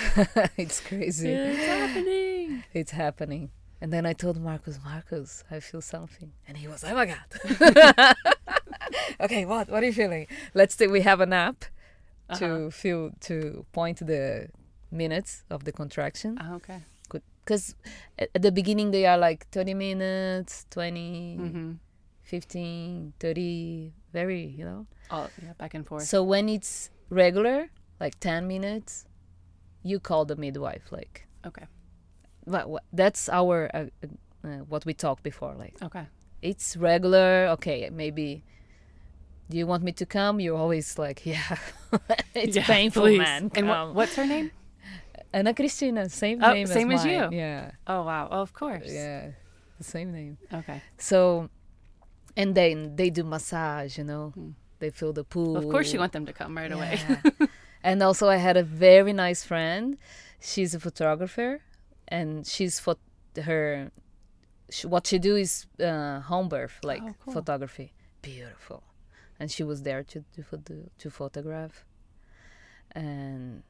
it's 0.58 0.82
crazy. 0.82 1.30
It's 1.32 1.65
happening. 1.65 2.63
It's 2.74 2.91
happening. 2.91 3.50
And 3.82 3.91
then 3.93 4.06
I 4.06 4.13
told 4.13 4.38
Marcos, 4.41 4.80
Marcos, 4.84 5.43
I 5.52 5.60
feel 5.60 5.82
something. 5.82 6.32
And 6.48 6.58
he 6.58 6.67
was, 6.67 6.84
oh 6.84 6.93
my 6.95 7.06
God. 7.06 8.15
okay, 9.21 9.45
what? 9.45 9.69
What 9.69 9.84
are 9.84 9.86
you 9.86 9.93
feeling? 9.93 10.28
Let's 10.54 10.76
say 10.76 10.88
we 10.88 11.02
have 11.02 11.21
an 11.21 11.34
app 11.34 11.65
Uh-huh. 12.30 12.39
to 12.39 12.71
feel, 12.71 13.12
to 13.30 13.65
point 13.71 14.00
the 14.02 14.50
minutes 14.91 15.43
of 15.50 15.63
the 15.65 15.71
contraction. 15.71 16.38
Oh, 16.41 16.56
okay. 16.56 16.82
Because 17.45 17.76
at, 18.17 18.30
at 18.34 18.41
the 18.41 18.52
beginning 18.52 18.89
they 18.91 19.06
are 19.06 19.17
like 19.19 19.45
30 19.52 19.74
minutes, 19.76 20.65
20, 20.71 21.38
Mm-hmm. 21.39 21.71
15, 22.24 23.13
30, 23.19 23.93
very, 24.19 24.43
you 24.60 24.65
know. 24.69 24.82
All 25.13 25.30
yeah, 25.43 25.54
back 25.62 25.73
and 25.78 25.86
forth. 25.86 26.04
So 26.13 26.17
when 26.23 26.49
it's 26.49 26.89
regular, 27.10 27.69
like 27.99 28.15
10 28.19 28.47
minutes, 28.47 29.06
you 29.84 29.99
call 29.99 30.25
the 30.25 30.36
midwife. 30.36 30.86
Like, 30.91 31.28
okay. 31.45 31.65
but 32.47 32.63
wha- 32.71 32.88
that's 32.93 33.30
our, 33.30 33.69
uh, 33.73 33.86
uh, 34.04 34.47
uh, 34.47 34.49
what 34.71 34.84
we 34.86 34.93
talked 34.93 35.23
before. 35.23 35.54
Like, 35.65 35.75
Okay. 35.84 36.06
it's 36.41 36.75
regular. 36.78 37.47
Okay, 37.56 37.89
maybe. 37.91 38.43
Do 39.49 39.58
you 39.60 39.67
want 39.67 39.84
me 39.84 39.91
to 40.01 40.06
come? 40.06 40.39
You're 40.43 40.58
always 40.58 40.97
like, 40.97 41.25
yeah, 41.34 41.58
it's 42.34 42.56
Yeah, 42.58 42.65
painful, 42.65 43.04
please. 43.04 43.19
man. 43.19 43.51
And 43.56 43.67
what, 43.67 43.75
come." 43.75 43.93
what's 43.93 44.15
her 44.15 44.25
name? 44.25 44.49
Anna 45.34 45.54
Cristina, 45.54 46.10
same 46.10 46.39
Oh, 46.41 46.54
name 46.54 46.67
same 46.67 46.89
as, 46.91 47.01
as 47.01 47.06
you. 47.12 47.21
Yeah, 47.38 47.71
Oh 47.86 48.01
wow. 48.10 48.28
Oh, 48.32 48.41
of 48.41 48.54
course. 48.54 48.88
yeah, 48.88 49.32
the 49.78 49.84
same 49.84 50.10
name. 50.12 50.38
Okay. 50.51 50.80
So, 50.97 51.49
and 52.38 52.56
then 52.56 52.95
they 52.95 53.10
do 53.10 53.24
massage. 53.24 53.98
You 53.98 54.04
know, 54.04 54.30
Hmm. 54.36 54.52
they 54.80 54.89
fill 54.89 55.13
the 55.13 55.24
pool. 55.24 55.58
Of 55.58 55.65
course, 55.69 55.93
you 55.93 56.00
want 56.00 56.12
them 56.13 56.26
to 56.26 56.34
come 56.34 56.58
right 56.58 56.71
away. 56.71 57.00
And 57.84 58.02
also, 58.02 58.28
I 58.30 58.38
had 58.38 58.58
a 58.58 58.63
very 58.63 59.13
nice 59.13 59.43
friend. 59.43 59.98
She's 60.39 60.74
a 60.74 60.80
photographer, 60.80 61.62
and 62.08 62.45
she's 62.48 62.80
for 62.80 62.95
her. 63.50 63.91
Sh- 64.69 64.86
what 64.86 65.06
she 65.08 65.19
do 65.19 65.36
is 65.36 65.67
uh, 65.80 66.19
home 66.21 66.50
birth, 66.50 66.80
like 66.84 67.04
Oh, 67.04 67.13
cool. 67.24 67.34
photography. 67.34 67.93
Beautiful, 68.24 68.82
and 69.39 69.52
she 69.52 69.63
was 69.63 69.84
there 69.84 70.04
to 70.04 70.24
to 70.36 70.43
to 71.02 71.10
photograph, 71.12 71.86
and 72.91 73.63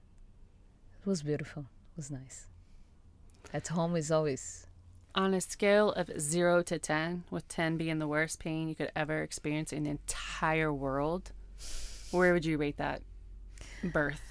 it 1.01 1.06
was 1.10 1.21
beautiful. 1.23 1.63
It 1.63 1.97
was 1.97 2.10
nice. 2.12 2.47
At 3.54 3.67
home 3.67 3.95
is 3.95 4.12
always 4.12 4.64
On 5.15 5.34
a 5.34 5.39
scale 5.39 5.91
of 5.93 6.12
zero 6.19 6.62
to 6.63 6.78
ten, 6.78 7.23
with 7.32 7.47
ten 7.47 7.78
being 7.78 7.99
the 7.99 8.08
worst 8.08 8.39
pain 8.39 8.67
you 8.67 8.75
could 8.75 8.91
ever 8.97 9.21
experience 9.21 9.71
in 9.71 9.84
the 9.84 9.91
entire 9.91 10.73
world, 10.73 11.32
where 12.12 12.34
would 12.34 12.43
you 12.43 12.58
rate 12.58 12.75
that 12.78 13.01
birth? 13.82 14.21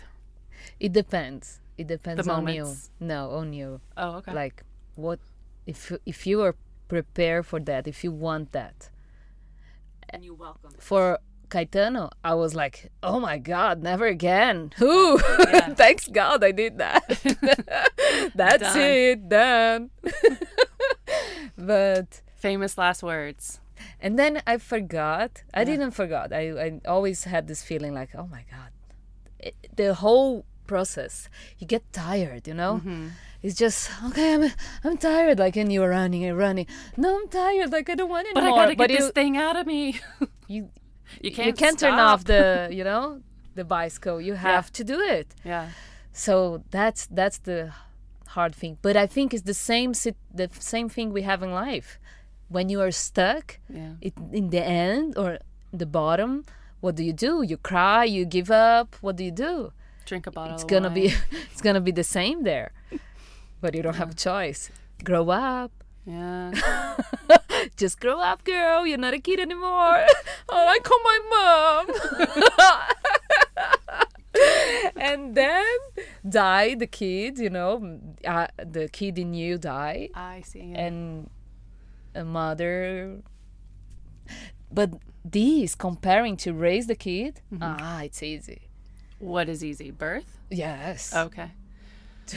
It 0.78 0.92
depends. 0.92 1.60
It 1.78 1.86
depends 1.86 2.28
on 2.28 2.46
you. 2.48 2.76
No, 3.00 3.30
on 3.30 3.52
you. 3.54 3.80
Oh, 3.96 4.16
okay. 4.16 4.32
Like 4.32 4.62
what 4.96 5.20
if 5.66 5.90
if 6.04 6.26
you 6.26 6.42
are 6.42 6.54
prepared 6.88 7.46
for 7.46 7.60
that, 7.60 7.88
if 7.88 8.04
you 8.04 8.12
want 8.12 8.52
that. 8.52 8.90
and 10.10 10.22
you 10.22 10.34
welcome 10.34 10.70
it. 10.74 10.82
For 10.82 11.18
Caetano, 11.48 12.10
I 12.22 12.34
was 12.34 12.54
like, 12.54 12.90
"Oh 13.02 13.18
my 13.20 13.38
god, 13.38 13.82
never 13.82 14.06
again." 14.06 14.72
Who? 14.76 15.18
Yeah. 15.48 15.72
Thanks 15.82 16.08
God 16.08 16.44
I 16.44 16.52
did 16.52 16.76
that. 16.78 17.02
That's 18.34 18.62
Done. 18.74 18.80
it, 18.80 19.28
done. 19.28 19.90
But 21.66 22.22
Famous 22.36 22.76
last 22.78 23.02
words. 23.02 23.60
and 24.00 24.18
then 24.18 24.42
I 24.46 24.58
forgot. 24.58 25.42
I 25.52 25.60
Yeah. 25.60 25.64
didn't 25.70 25.90
forgot. 25.92 26.32
I 26.32 26.42
I 26.66 26.68
always 26.86 27.24
had 27.24 27.48
this 27.48 27.62
feeling 27.62 27.94
like, 27.94 28.10
"Oh 28.14 28.26
my 28.36 28.44
god." 28.50 28.70
It, 29.38 29.54
the 29.76 29.94
whole 29.94 30.44
process, 30.66 31.28
you 31.58 31.66
get 31.66 31.82
tired, 31.92 32.46
you 32.48 32.54
know? 32.54 32.74
Mm-hmm. 32.78 33.08
It's 33.42 33.56
just 33.64 33.90
okay. 34.08 34.34
I'm 34.34 34.44
I'm 34.84 34.96
tired. 34.96 35.38
Like 35.38 35.56
and 35.60 35.70
you're 35.72 35.90
running 35.90 36.24
and 36.24 36.36
running. 36.38 36.66
No, 36.96 37.08
I'm 37.18 37.28
tired. 37.28 37.72
Like 37.72 37.90
I 37.90 37.94
don't 37.94 38.08
want 38.08 38.26
anymore 38.28 38.50
But 38.50 38.58
I 38.58 38.60
gotta 38.62 38.74
get 38.74 38.88
this 38.88 39.06
you, 39.06 39.12
thing 39.12 39.36
out 39.36 39.56
of 39.60 39.66
me. 39.66 40.00
you 40.48 40.70
You 41.20 41.30
can't. 41.36 41.46
you 41.48 41.52
can't 41.62 41.78
turn 41.78 41.98
off 42.08 42.24
the 42.24 42.68
you 42.78 42.84
know 42.84 43.20
the 43.54 43.64
bicycle. 43.64 44.20
You 44.20 44.34
have 44.34 44.66
to 44.78 44.82
do 44.84 44.98
it. 45.00 45.28
Yeah. 45.44 45.68
So 46.12 46.62
that's 46.70 47.06
that's 47.18 47.38
the 47.48 47.72
hard 48.36 48.54
thing. 48.54 48.78
But 48.82 48.94
I 48.96 49.06
think 49.14 49.32
it's 49.34 49.44
the 49.52 49.54
same 49.70 49.94
sit, 49.94 50.16
the 50.42 50.48
same 50.74 50.88
thing 50.88 51.06
we 51.12 51.22
have 51.22 51.42
in 51.42 51.52
life. 51.52 51.98
When 52.48 52.68
you 52.72 52.80
are 52.86 52.92
stuck, 52.92 53.58
Yeah. 53.68 53.94
it, 54.06 54.14
in 54.32 54.50
the 54.50 54.62
end 54.86 55.16
or 55.22 55.38
the 55.80 55.86
bottom, 55.86 56.44
what 56.82 56.94
do 56.98 57.02
you 57.02 57.12
do? 57.26 57.42
You 57.50 57.56
cry. 57.56 58.04
You 58.16 58.24
give 58.38 58.50
up. 58.50 58.88
What 59.00 59.16
do 59.16 59.24
you 59.24 59.32
do? 59.48 59.72
Drink 60.06 60.26
a 60.26 60.30
bottle. 60.30 60.54
it's 60.54 60.64
gonna 60.64 60.90
be 61.00 61.06
it's 61.52 61.62
gonna 61.66 61.80
be 61.80 61.92
the 61.92 62.04
same 62.04 62.42
there 62.44 62.68
but 63.62 63.74
you 63.74 63.80
don't 63.82 63.96
have 63.96 64.10
a 64.10 64.18
choice 64.30 64.68
grow 65.02 65.30
up 65.30 65.72
Yeah. 66.04 66.52
just 67.82 67.96
grow 68.04 68.18
up 68.20 68.44
girl 68.44 68.84
you're 68.86 69.00
not 69.06 69.14
a 69.14 69.18
kid 69.28 69.40
anymore 69.40 70.04
oh 70.52 70.66
i 70.74 70.78
call 70.84 71.00
my 71.10 71.18
mom 71.32 71.84
and 74.96 75.34
then 75.34 75.64
die 76.28 76.74
the 76.74 76.86
kid 76.86 77.38
you 77.38 77.50
know 77.50 78.00
uh, 78.26 78.46
the 78.64 78.88
kid 78.88 79.18
in 79.18 79.34
you 79.34 79.58
die 79.58 80.08
I 80.14 80.42
see. 80.42 80.70
Yeah. 80.72 80.80
and 80.86 81.30
a 82.14 82.24
mother 82.24 83.20
but 84.72 84.90
these 85.24 85.74
comparing 85.74 86.36
to 86.38 86.52
raise 86.52 86.86
the 86.86 86.94
kid 86.94 87.40
ah 87.60 88.02
it's 88.02 88.22
easy 88.22 88.62
what 89.20 89.48
is 89.48 89.64
easy? 89.64 89.90
Birth. 89.90 90.38
yes 90.50 91.14
Okay. 91.14 91.50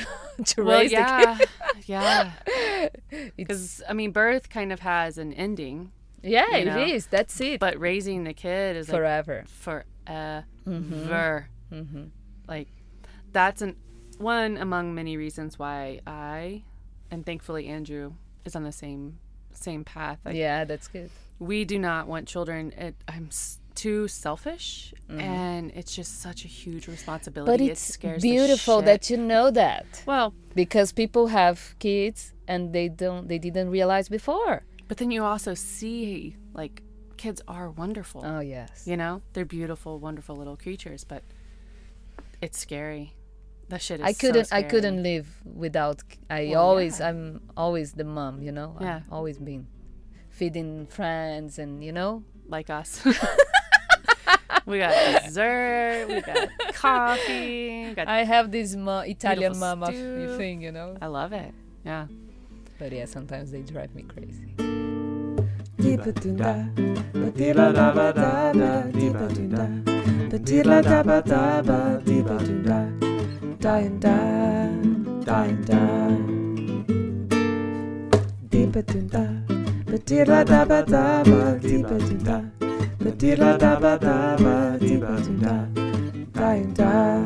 to 0.46 0.64
Well, 0.64 0.80
raise 0.82 0.92
the 0.92 0.98
kid 0.98 1.50
yeah. 1.88 2.32
Yeah. 2.46 2.90
Because 3.36 3.82
I 3.90 3.94
mean, 3.94 4.12
birth 4.12 4.50
kind 4.50 4.72
of 4.74 4.82
has 4.82 5.18
an 5.18 5.34
ending, 5.34 5.92
Yeah, 6.22 6.46
you 6.52 6.58
it 6.58 6.66
know? 6.66 6.80
is. 6.80 7.08
That's 7.08 7.40
it. 7.42 7.60
but 7.60 7.80
raising 7.80 8.24
the 8.26 8.34
kid 8.34 8.76
is 8.76 8.90
like 8.90 8.98
Forever. 8.98 9.46
forever. 9.48 11.50
Mm-hmm. 11.72 12.04
Like 12.48 12.68
that's 13.32 13.62
an 13.62 13.76
one 14.18 14.58
among 14.58 14.96
many 14.96 15.16
reasons 15.18 15.60
why 15.60 16.00
I, 16.08 16.64
and 17.12 17.26
thankfully 17.26 17.68
Andrew, 17.68 18.14
is 18.46 18.56
on 18.56 18.64
the 18.64 18.72
same 18.72 19.20
same 19.54 19.84
path. 19.84 20.20
Like 20.26 20.36
yeah, 20.36 20.66
that's 20.66 20.88
good. 20.88 21.10
we 21.40 21.66
do 21.66 21.78
not 21.80 22.08
want 22.08 22.28
children. 22.28 22.72
It, 22.78 22.96
I'm 23.08 23.28
s- 23.28 23.60
too 23.76 24.08
selfish, 24.08 24.94
and 25.10 25.72
it's 25.76 25.96
just 25.96 26.20
such 26.22 26.46
a 26.46 26.48
huge 26.48 26.88
responsibility. 26.88 27.52
Mm-hmm. 27.52 27.64
But 27.66 27.70
it 27.70 27.72
it's 27.74 27.82
scares 27.94 28.22
beautiful 28.24 28.82
that 28.84 29.10
you 29.12 29.18
know 29.18 29.52
that 29.52 29.86
Well, 30.08 30.34
because 30.56 30.92
people 30.92 31.28
have 31.28 31.76
kids 31.80 32.34
and 32.48 32.74
they 32.74 32.90
don't 32.90 33.28
they 33.28 33.38
didn't 33.40 33.70
realize 33.70 34.10
before. 34.10 34.64
but 34.88 34.98
then 34.98 35.12
you 35.12 35.24
also 35.24 35.54
see 35.54 36.36
like 36.54 36.82
kids 37.18 37.42
are 37.48 37.70
wonderful. 37.70 38.22
Oh 38.26 38.40
yes. 38.40 38.86
You 38.88 38.98
know, 38.98 39.22
they're 39.34 39.46
beautiful, 39.46 40.00
wonderful 40.00 40.36
little 40.36 40.58
creatures, 40.58 41.04
but 41.04 41.22
it's 42.42 42.60
scary. 42.60 43.14
That 43.70 43.82
shit 43.82 44.00
is. 44.00 44.06
I 44.06 44.14
couldn't 44.14 44.46
So 44.46 44.56
I 44.56 44.64
couldn't 44.64 45.04
live 45.04 45.28
without 45.44 46.02
I 46.30 46.50
Well, 46.52 46.62
always 46.64 47.00
yeah. 47.00 47.10
I'm 47.10 47.42
always 47.58 47.94
the 47.94 48.04
mom, 48.06 48.42
you 48.42 48.52
know? 48.52 48.78
Yeah. 48.80 48.98
I've 48.98 49.12
always 49.12 49.38
been 49.38 49.68
feeding 50.30 50.88
friends 50.88 51.60
and 51.60 51.84
you 51.84 51.92
know? 51.92 52.24
like 52.48 52.70
us. 52.70 53.04
we 54.66 54.80
got 54.80 55.24
dessert. 55.24 56.08
We 56.08 56.22
got 56.22 56.50
coffee. 56.74 57.88
We 57.90 57.94
got, 57.94 58.08
I 58.08 58.24
have 58.24 58.52
this 58.52 58.74
ma- 58.76 59.02
Italian 59.02 59.58
mama 59.60 59.88
stew. 59.88 60.38
thing, 60.38 60.62
you 60.62 60.72
know? 60.72 60.98
I 61.02 61.08
love 61.08 61.34
it. 61.34 61.54
Yeah. 61.84 62.08
But 62.80 62.94
yeah, 62.94 63.06
sometimes 63.06 63.52
they 63.52 63.64
drive 63.64 63.94
me 63.96 64.04
crazy. 64.04 64.54
The 70.30 70.40
diddla 70.40 70.82
dabba 70.82 71.22
dabba 71.22 72.02
dibba 72.06 72.38
do 72.40 72.56
da, 72.64 72.80
da 73.60 73.76
and 73.76 74.00
da, 74.00 74.18
da 75.26 75.44
and 75.44 75.66
da. 75.66 75.82
Dibba 78.50 78.82
do 78.86 79.02
da, 79.14 79.26
the 79.86 80.00
diddla 80.00 80.46
dabba 80.46 80.86
dabba 80.86 81.60
dibba 81.60 81.98
do 82.00 82.18
da, 82.24 82.42
the 83.00 83.12
diddla 83.12 83.58
dabba 83.58 84.00
dabba 84.00 84.80
dibba 84.80 85.14
do 85.26 85.34
da, 85.44 85.66
da 86.34 86.50
and 86.52 86.76
da, 86.76 87.22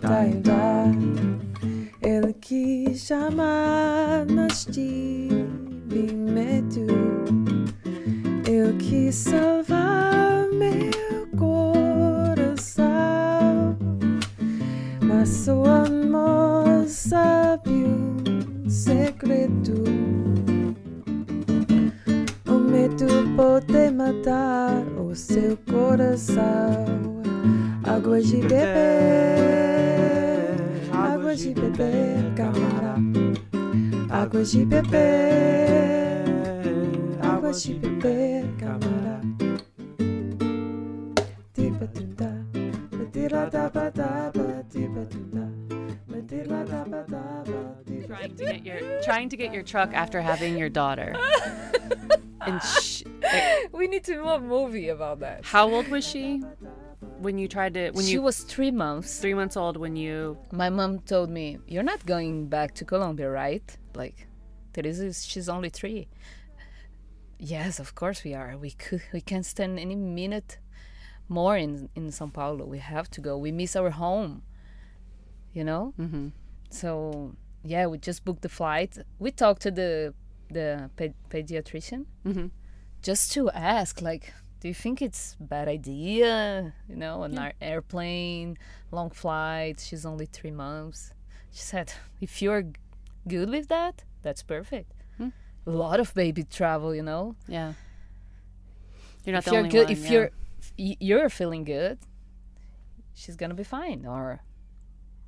da 0.00 0.16
and 0.18 0.44
da. 0.44 1.32
Ele 2.02 2.32
quis 2.34 3.06
chamar, 3.06 4.26
mas 4.28 4.66
tive 4.66 6.12
medo. 6.12 6.86
Eu 8.44 8.76
quis 8.76 9.14
salvar. 9.14 9.61
Pode 24.22 25.00
o 25.00 25.14
seu 25.14 25.56
coração. 25.68 27.22
Água 27.84 28.20
de 28.20 28.36
beber, 28.38 28.56
água 30.92 31.34
de 31.34 31.54
beber, 31.54 32.32
camarada. 32.36 33.00
Água 34.10 34.44
de 34.44 34.64
beber, 34.64 36.24
água 37.20 37.52
de 37.52 37.74
beber, 37.74 38.44
camarada. 38.58 39.22
Tiba 41.54 41.86
tunda, 41.88 42.46
medira 42.92 43.50
daba 43.50 43.90
daba, 43.90 44.64
tiba 44.70 45.04
tunda, 45.06 45.50
medira 46.06 46.64
daba 46.64 47.04
daba, 47.08 47.82
trying 48.06 48.36
to 48.36 48.44
get 48.44 48.64
your 48.64 49.00
trying 49.02 49.28
to 49.28 49.36
get 49.36 49.52
your 49.52 49.62
truck 49.62 49.92
after 49.92 50.20
having 50.20 50.56
your 50.56 50.68
daughter. 50.68 51.16
and 52.46 52.60
sh- 52.82 53.02
like, 53.22 53.70
We 53.72 53.86
need 53.88 54.04
to 54.04 54.14
do 54.14 54.26
a 54.28 54.40
movie 54.40 54.88
about 54.88 55.20
that. 55.20 55.44
how 55.44 55.70
old 55.74 55.88
was 55.88 56.04
she 56.06 56.42
when 57.18 57.38
you 57.38 57.48
tried 57.48 57.74
to 57.74 57.90
when 57.92 58.04
she 58.04 58.12
you 58.12 58.22
was 58.22 58.36
three 58.54 58.70
months. 58.70 59.18
three 59.20 59.34
months 59.34 59.56
old 59.56 59.76
when 59.76 59.94
you 59.96 60.36
My 60.52 60.70
mom 60.70 61.00
told 61.00 61.28
me, 61.30 61.58
"You're 61.66 61.88
not 61.92 62.04
going 62.06 62.48
back 62.48 62.74
to 62.78 62.84
Colombia, 62.84 63.28
right?" 63.30 63.66
Like, 63.94 64.26
Teresa, 64.72 65.12
she's 65.12 65.48
only 65.48 65.70
three. 65.70 66.08
Yes, 67.38 67.80
of 67.80 67.94
course 67.94 68.22
we 68.24 68.34
are. 68.34 68.56
We 68.56 68.70
could, 68.70 69.02
we 69.12 69.20
can't 69.20 69.44
stand 69.44 69.78
any 69.78 69.96
minute 69.96 70.58
more 71.28 71.56
in 71.56 71.88
in 71.94 72.08
São 72.10 72.32
Paulo. 72.32 72.64
We 72.66 72.78
have 72.78 73.08
to 73.10 73.20
go. 73.20 73.36
We 73.36 73.50
miss 73.52 73.74
our 73.76 73.90
home. 73.90 74.42
You 75.52 75.64
know. 75.64 75.92
mm-hmm. 75.98 76.28
So 76.70 77.34
yeah, 77.64 77.86
we 77.86 77.98
just 77.98 78.24
booked 78.24 78.42
the 78.42 78.48
flight. 78.48 78.98
We 79.18 79.30
talked 79.30 79.62
to 79.62 79.70
the 79.70 80.14
the 80.52 80.90
pe- 80.96 81.14
pediatrician 81.30 82.06
Mm-hmm. 82.26 82.46
just 83.02 83.32
to 83.32 83.50
ask, 83.50 84.00
like, 84.02 84.32
do 84.60 84.68
you 84.68 84.74
think 84.74 85.02
it's 85.02 85.36
bad 85.40 85.66
idea? 85.68 86.72
You 86.88 86.96
know, 86.96 87.22
an 87.24 87.32
Yeah. 87.32 87.44
air- 87.46 87.54
airplane, 87.60 88.56
long 88.90 89.10
flight. 89.10 89.80
She's 89.80 90.04
only 90.06 90.26
three 90.26 90.52
months. 90.52 91.12
She 91.50 91.62
said, 91.62 91.92
if 92.20 92.40
you're 92.42 92.62
g- 92.62 92.72
good 93.26 93.50
with 93.50 93.68
that, 93.68 94.04
that's 94.22 94.42
perfect. 94.42 94.92
Hmm. 95.18 95.30
A 95.66 95.70
lot 95.70 95.98
of 96.00 96.14
baby 96.14 96.44
travel, 96.44 96.94
you 96.94 97.02
know. 97.02 97.34
yeah 97.48 97.72
you're 99.24 99.34
not 99.34 99.38
if 99.40 99.44
the 99.44 99.50
you're 99.52 99.58
only 99.58 99.70
good, 99.70 99.84
one 99.88 99.92
if 99.92 100.04
yeah. 100.04 100.10
you're 100.12 100.30
if 100.78 100.96
you're 101.00 101.28
feeling 101.28 101.64
good, 101.64 101.98
she's 103.14 103.36
gonna 103.36 103.54
be 103.54 103.64
fine. 103.64 104.04
Or 104.06 104.40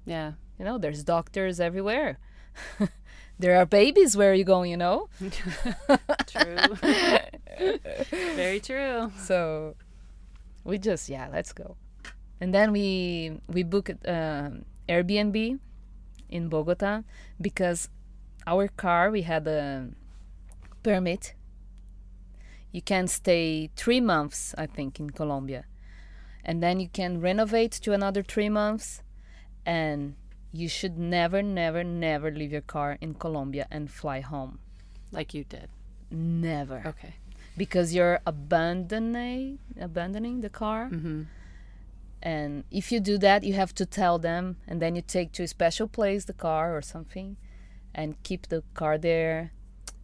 yeah 0.07 0.33
you 0.59 0.65
know, 0.65 0.79
there's 0.79 1.03
doctors 1.05 1.61
everywhere. 1.61 2.19
there 3.39 3.57
are 3.57 3.67
babies 3.67 4.17
where 4.17 4.35
you 4.35 4.45
going, 4.45 4.71
you 4.71 4.77
know. 4.77 5.09
true. 6.27 6.57
Very 8.37 8.61
true. 8.61 9.11
So 9.19 9.77
we 10.65 10.79
just 10.79 11.09
yeah 11.09 11.29
let's 11.33 11.53
go. 11.53 11.77
And 12.41 12.55
then 12.55 12.73
we 12.73 13.41
we 13.49 13.63
booked 13.63 14.07
um, 14.07 14.65
airbnb 14.89 15.59
in 16.29 16.49
bogota 16.49 17.03
because 17.41 17.89
our 18.47 18.69
car 18.69 19.11
we 19.11 19.23
had 19.23 19.47
a 19.47 19.89
permit. 20.83 21.35
You 22.73 22.83
can 22.83 23.07
stay 23.07 23.71
three 23.77 24.01
months 24.01 24.53
i 24.59 24.67
think 24.67 24.99
in 24.99 25.11
colombia. 25.11 25.65
And 26.45 26.63
then 26.63 26.79
you 26.79 26.89
can 26.89 27.21
renovate 27.21 27.73
to 27.83 27.93
another 27.93 28.23
three 28.23 28.51
months 28.51 29.03
and 29.65 30.17
you 30.61 30.69
should 30.69 30.97
never 31.17 31.41
never 31.43 31.83
never 31.83 32.29
leave 32.31 32.53
your 32.57 32.67
car 32.77 32.91
in 33.05 33.11
colombia 33.25 33.67
and 33.77 33.91
fly 34.01 34.19
home. 34.33 34.53
Like 35.17 35.35
you 35.37 35.45
did. 35.57 35.69
Never. 36.11 36.81
Okay. 36.93 37.15
Because 37.63 37.89
you're 37.97 38.21
abandoning 38.33 39.59
abandoning 39.89 40.37
the 40.47 40.51
car. 40.63 40.83
Mm-hmm. 40.93 41.23
and 42.35 42.53
if 42.81 42.85
you 42.93 42.99
do 43.11 43.17
that 43.27 43.41
you 43.49 43.55
have 43.63 43.75
to 43.81 43.85
tell 44.01 44.17
them 44.19 44.45
and 44.69 44.77
then 44.83 44.93
you 44.97 45.03
take 45.17 45.31
to 45.37 45.43
a 45.43 45.49
special 45.59 45.87
place 45.99 46.23
the 46.25 46.39
car 46.49 46.65
or 46.77 46.83
something 46.95 47.29
and 47.99 48.09
keep 48.29 48.43
the 48.49 48.63
car 48.81 48.95
there. 48.99 49.53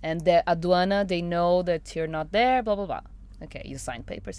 And 0.09 0.17
the 0.29 0.39
aduana 0.53 0.99
they 1.13 1.23
know 1.35 1.53
that 1.71 1.83
you're 1.95 2.15
not 2.19 2.29
there 2.39 2.59
blah 2.67 2.77
blah 2.79 2.87
blah. 2.93 3.07
Okay 3.45 3.63
you 3.71 3.77
sign 3.79 4.03
papers. 4.15 4.39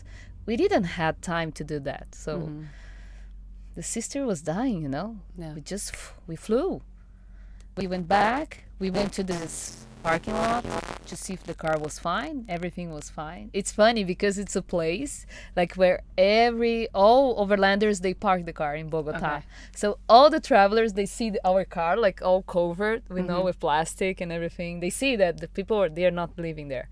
We 0.49 0.53
didn't 0.63 0.87
have 1.01 1.15
time 1.21 1.49
to 1.59 1.63
do 1.73 1.77
that 1.89 2.05
so 2.25 2.31
Mhm. 2.39 2.65
The 3.75 3.83
sister 3.83 4.25
was 4.25 4.41
dying 4.41 4.81
you 4.81 4.89
know? 4.89 5.17
Yeah. 5.37 5.53
We 5.53 5.61
just 5.61 5.95
we 6.27 6.35
flew. 6.35 6.81
We 7.77 7.87
went 7.87 8.07
back. 8.07 8.65
We 8.79 8.89
went 8.89 9.13
to 9.13 9.23
this 9.23 9.85
parking 10.03 10.33
lot 10.33 10.65
to 11.05 11.15
see 11.15 11.33
if 11.33 11.43
the 11.43 11.53
car 11.53 11.77
was 11.77 11.99
fine. 11.99 12.45
Everything 12.49 12.91
was 12.91 13.09
fine. 13.09 13.51
It's 13.53 13.71
funny 13.71 14.03
because 14.03 14.37
it's 14.39 14.55
a 14.55 14.61
place 14.63 15.25
like 15.55 15.75
where 15.75 16.01
every 16.17 16.87
all 16.93 17.25
overlanders 17.45 18.01
they 18.01 18.13
park 18.15 18.45
the 18.45 18.53
car 18.53 18.75
in 18.75 18.89
bogota. 18.89 19.17
Okay. 19.37 19.41
so 19.75 19.99
all 20.09 20.29
the 20.29 20.39
travelers 20.39 20.93
they 20.93 21.05
see 21.05 21.31
our 21.45 21.63
car 21.65 21.95
like 21.97 22.21
all 22.21 22.41
covered 22.41 23.03
we 23.09 23.21
know 23.21 23.41
Mhm. 23.41 23.45
with 23.45 23.59
plastic 23.59 24.19
and 24.21 24.31
everything. 24.31 24.79
They 24.79 24.89
see 24.89 25.15
that 25.17 25.37
the 25.39 25.47
people 25.47 25.77
are 25.81 25.89
they're 25.89 26.17
not 26.23 26.31
living 26.37 26.67
there 26.67 26.89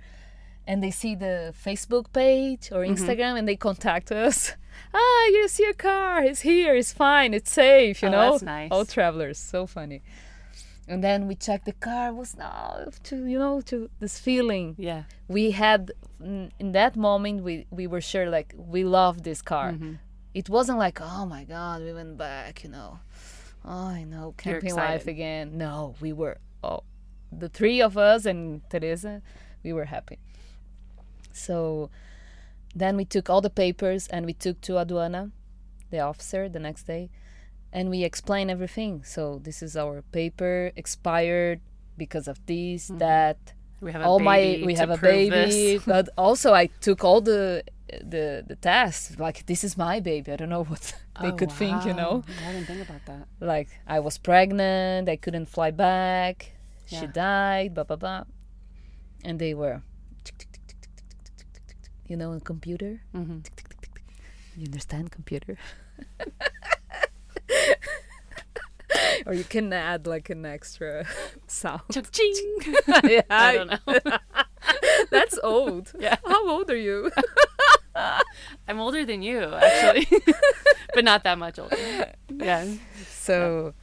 and 0.69 0.77
they 0.83 0.91
see 1.01 1.13
the 1.27 1.35
facebook 1.67 2.05
page 2.21 2.63
or 2.75 2.81
Mhm. 2.83 2.91
instagram 2.93 3.33
and 3.39 3.45
they 3.49 3.57
contact 3.69 4.07
us. 4.27 4.37
Ah 5.01 5.23
you 5.35 5.47
see 5.55 5.67
a 5.75 5.77
car 5.89 6.15
it's 6.29 6.41
here. 6.51 6.73
It's 6.81 6.93
fine. 7.07 7.31
It's 7.39 7.51
safe 7.65 7.95
you 8.03 8.09
Oh, 8.09 8.15
know? 8.15 8.31
that's 8.31 8.43
nice. 8.57 8.71
all 8.73 8.85
travelers. 8.97 9.37
So 9.53 9.59
funny. 9.77 9.99
And 10.91 10.99
then 11.07 11.19
we 11.29 11.35
checked 11.47 11.65
the 11.71 11.77
car. 11.87 12.05
Was 12.21 12.31
now 12.47 12.65
to 13.09 13.15
you 13.31 13.39
know 13.43 13.55
to 13.71 13.75
this 14.03 14.15
feeling. 14.27 14.67
Yeah. 14.89 15.01
We 15.35 15.43
had 15.63 15.81
mm, 16.29 16.47
in 16.63 16.69
that 16.79 16.93
moment 17.09 17.35
we 17.47 17.53
we 17.79 17.85
were 17.93 18.03
sure 18.11 18.27
like 18.37 18.49
we 18.73 18.81
love 18.99 19.15
this 19.29 19.41
car. 19.53 19.69
Mhm. 19.73 19.93
it 20.41 20.47
wasn't 20.57 20.79
like 20.85 20.97
oh 21.11 21.25
my 21.35 21.43
god 21.55 21.75
we 21.87 21.91
went 21.99 22.15
back 22.27 22.53
you 22.63 22.69
know. 22.77 22.91
Oh 23.73 23.87
i 23.99 24.03
know. 24.13 24.25
Camping 24.45 24.75
life 24.87 25.05
again. 25.15 25.45
No 25.67 25.73
we 26.03 26.11
were 26.19 26.35
oh 26.69 26.81
the 27.43 27.49
three 27.57 27.79
of 27.87 27.93
us 28.11 28.21
and 28.31 28.39
teresa 28.71 29.13
we 29.65 29.71
were 29.77 29.87
happy 29.97 30.17
so 31.31 31.89
then 32.75 32.95
we 32.97 33.05
took 33.05 33.29
all 33.29 33.41
the 33.41 33.49
papers 33.49 34.07
and 34.07 34.25
we 34.25 34.33
took 34.33 34.61
to 34.61 34.73
aduana 34.73 35.31
the 35.89 35.99
officer 35.99 36.47
the 36.49 36.59
next 36.59 36.83
day 36.83 37.09
and 37.73 37.89
we 37.89 38.03
explained 38.03 38.49
everything. 38.51 39.03
So 39.03 39.39
this 39.43 39.61
is 39.61 39.75
our 39.77 40.01
paper 40.11 40.71
expired 40.75 41.59
because 41.97 42.27
of 42.27 42.37
this 42.45 42.89
Mhm. 42.89 42.99
that. 42.99 43.37
We 43.81 43.91
have 43.93 44.01
a 44.01 44.05
all 44.05 44.19
my 44.19 44.39
baby 44.39 44.65
we 44.65 44.73
to 44.75 44.79
have 44.81 44.89
a 44.89 44.97
baby 44.97 45.79
but 45.93 46.09
also 46.17 46.53
i 46.53 46.65
took 46.81 47.03
all 47.05 47.21
the 47.21 47.63
the 48.13 48.43
the 48.45 48.55
tests. 48.55 49.17
Like 49.17 49.45
this 49.45 49.63
is 49.63 49.77
my 49.77 49.99
baby. 49.99 50.31
I 50.31 50.35
don't 50.35 50.49
know 50.49 50.63
what 50.65 50.93
they 51.21 51.29
Oh, 51.31 51.39
could 51.39 51.51
think 51.51 51.85
you 51.85 51.93
know. 51.93 52.23
I 52.45 52.51
didn't 52.53 52.67
think 52.67 52.81
about 52.87 53.03
that. 53.05 53.27
like 53.39 53.69
i 53.87 53.99
was 53.99 54.17
pregnant. 54.17 55.07
I 55.09 55.15
couldn't 55.15 55.47
fly 55.47 55.71
back. 55.71 56.51
She 56.85 57.07
died 57.07 57.73
blah 57.73 57.83
blah 57.85 57.95
blah. 58.03 58.23
And 59.23 59.39
they 59.39 59.53
were 59.53 59.81
you 62.09 62.17
know 62.17 62.33
a 62.33 62.39
computer 62.39 63.01
Mm-hmm. 63.15 63.39
you 64.57 64.65
understand 64.65 65.11
computer 65.11 65.57
or 69.25 69.33
you 69.33 69.43
can 69.43 69.71
add 69.71 70.07
like 70.07 70.29
an 70.29 70.45
extra 70.45 71.05
sound 71.47 71.81
Ching. 72.11 72.57
yeah, 73.03 73.21
I 73.29 73.53
don't 73.55 73.69
know. 73.69 73.99
That's 75.11 75.37
old. 75.43 75.91
Yeah. 75.99 76.17
How 76.25 76.49
old 76.49 76.69
are 76.69 76.77
you? 76.77 77.11
I'm 78.67 78.79
older 78.79 79.05
than 79.05 79.21
you, 79.21 79.41
actually, 79.53 80.07
but 80.93 81.03
not 81.03 81.23
that 81.23 81.37
much 81.37 81.59
older. 81.59 82.13
Yeah. 82.29 82.65
So, 83.07 83.73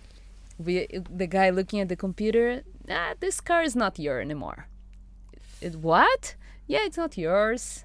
we 0.58 0.86
the 1.10 1.26
guy 1.26 1.50
looking 1.50 1.80
at 1.80 1.88
the 1.88 1.96
computer. 1.96 2.62
Ah, 2.90 3.14
this 3.20 3.40
car 3.40 3.62
is 3.62 3.76
not 3.76 3.98
yours 3.98 4.24
anymore. 4.24 4.68
It 5.60 5.76
what? 5.76 6.34
Yeah, 6.66 6.84
it's 6.84 6.96
not 6.96 7.18
yours. 7.18 7.84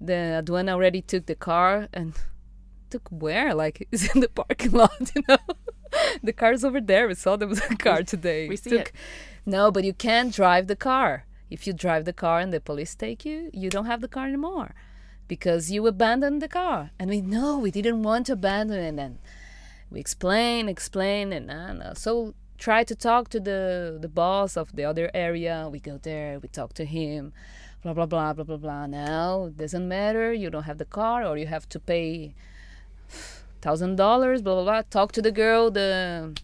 The 0.00 0.42
aduana 0.42 0.70
already 0.70 1.02
took 1.02 1.26
the 1.26 1.34
car 1.34 1.88
and 1.92 2.14
took 2.90 3.08
where? 3.10 3.54
Like 3.54 3.86
it's 3.92 4.14
in 4.14 4.20
the 4.20 4.28
parking 4.28 4.72
lot, 4.80 5.10
you 5.14 5.22
know. 5.28 5.38
the 6.22 6.32
car's 6.32 6.64
over 6.64 6.80
there. 6.80 7.06
We 7.08 7.14
saw 7.14 7.36
the, 7.36 7.46
car 7.78 8.02
today. 8.02 8.48
We 8.48 8.56
see 8.56 8.70
Took- 8.70 8.88
it. 8.88 8.92
No, 9.46 9.70
but 9.70 9.84
you 9.84 9.92
can't 9.92 10.34
drive 10.34 10.66
the 10.66 10.76
car. 10.76 11.26
If 11.50 11.66
you 11.66 11.72
drive 11.72 12.04
the 12.04 12.12
car 12.12 12.40
and 12.40 12.52
the 12.52 12.60
police 12.60 12.94
take 12.94 13.24
you, 13.24 13.50
you 13.52 13.70
don't 13.70 13.84
have 13.86 14.00
the 14.00 14.08
car 14.08 14.26
anymore 14.26 14.74
because 15.28 15.70
you 15.70 15.86
abandoned 15.86 16.42
the 16.42 16.48
car. 16.48 16.90
And 16.98 17.10
we 17.10 17.20
know 17.20 17.58
we 17.58 17.70
didn't 17.70 18.02
want 18.02 18.26
to 18.26 18.32
abandon 18.32 18.78
it. 18.78 19.02
And 19.02 19.18
we 19.90 20.00
explain, 20.00 20.68
explain, 20.68 21.32
and 21.32 21.50
uh, 21.50 21.72
no. 21.72 21.92
so 21.94 22.34
try 22.58 22.84
to 22.84 22.94
talk 22.94 23.28
to 23.28 23.40
the 23.40 23.98
the 24.00 24.08
boss 24.08 24.56
of 24.56 24.74
the 24.74 24.84
other 24.84 25.10
area. 25.14 25.68
We 25.70 25.80
go 25.80 25.98
there, 25.98 26.38
we 26.40 26.48
talk 26.48 26.72
to 26.74 26.84
him, 26.84 27.32
blah 27.84 27.92
blah 27.92 28.06
blah 28.06 28.32
blah 28.32 28.44
blah 28.44 28.56
blah. 28.56 28.86
Now 28.86 29.44
it 29.46 29.56
doesn't 29.56 29.86
matter. 29.86 30.32
You 30.32 30.50
don't 30.50 30.64
have 30.64 30.78
the 30.78 30.84
car, 30.84 31.24
or 31.24 31.36
you 31.38 31.46
have 31.46 31.68
to 31.68 31.78
pay 31.78 32.34
thousand 33.60 33.96
dollars. 33.96 34.42
Blah 34.42 34.54
blah 34.54 34.64
blah. 34.64 34.82
Talk 34.90 35.12
to 35.12 35.22
the 35.22 35.30
girl, 35.30 35.70
the 35.70 36.34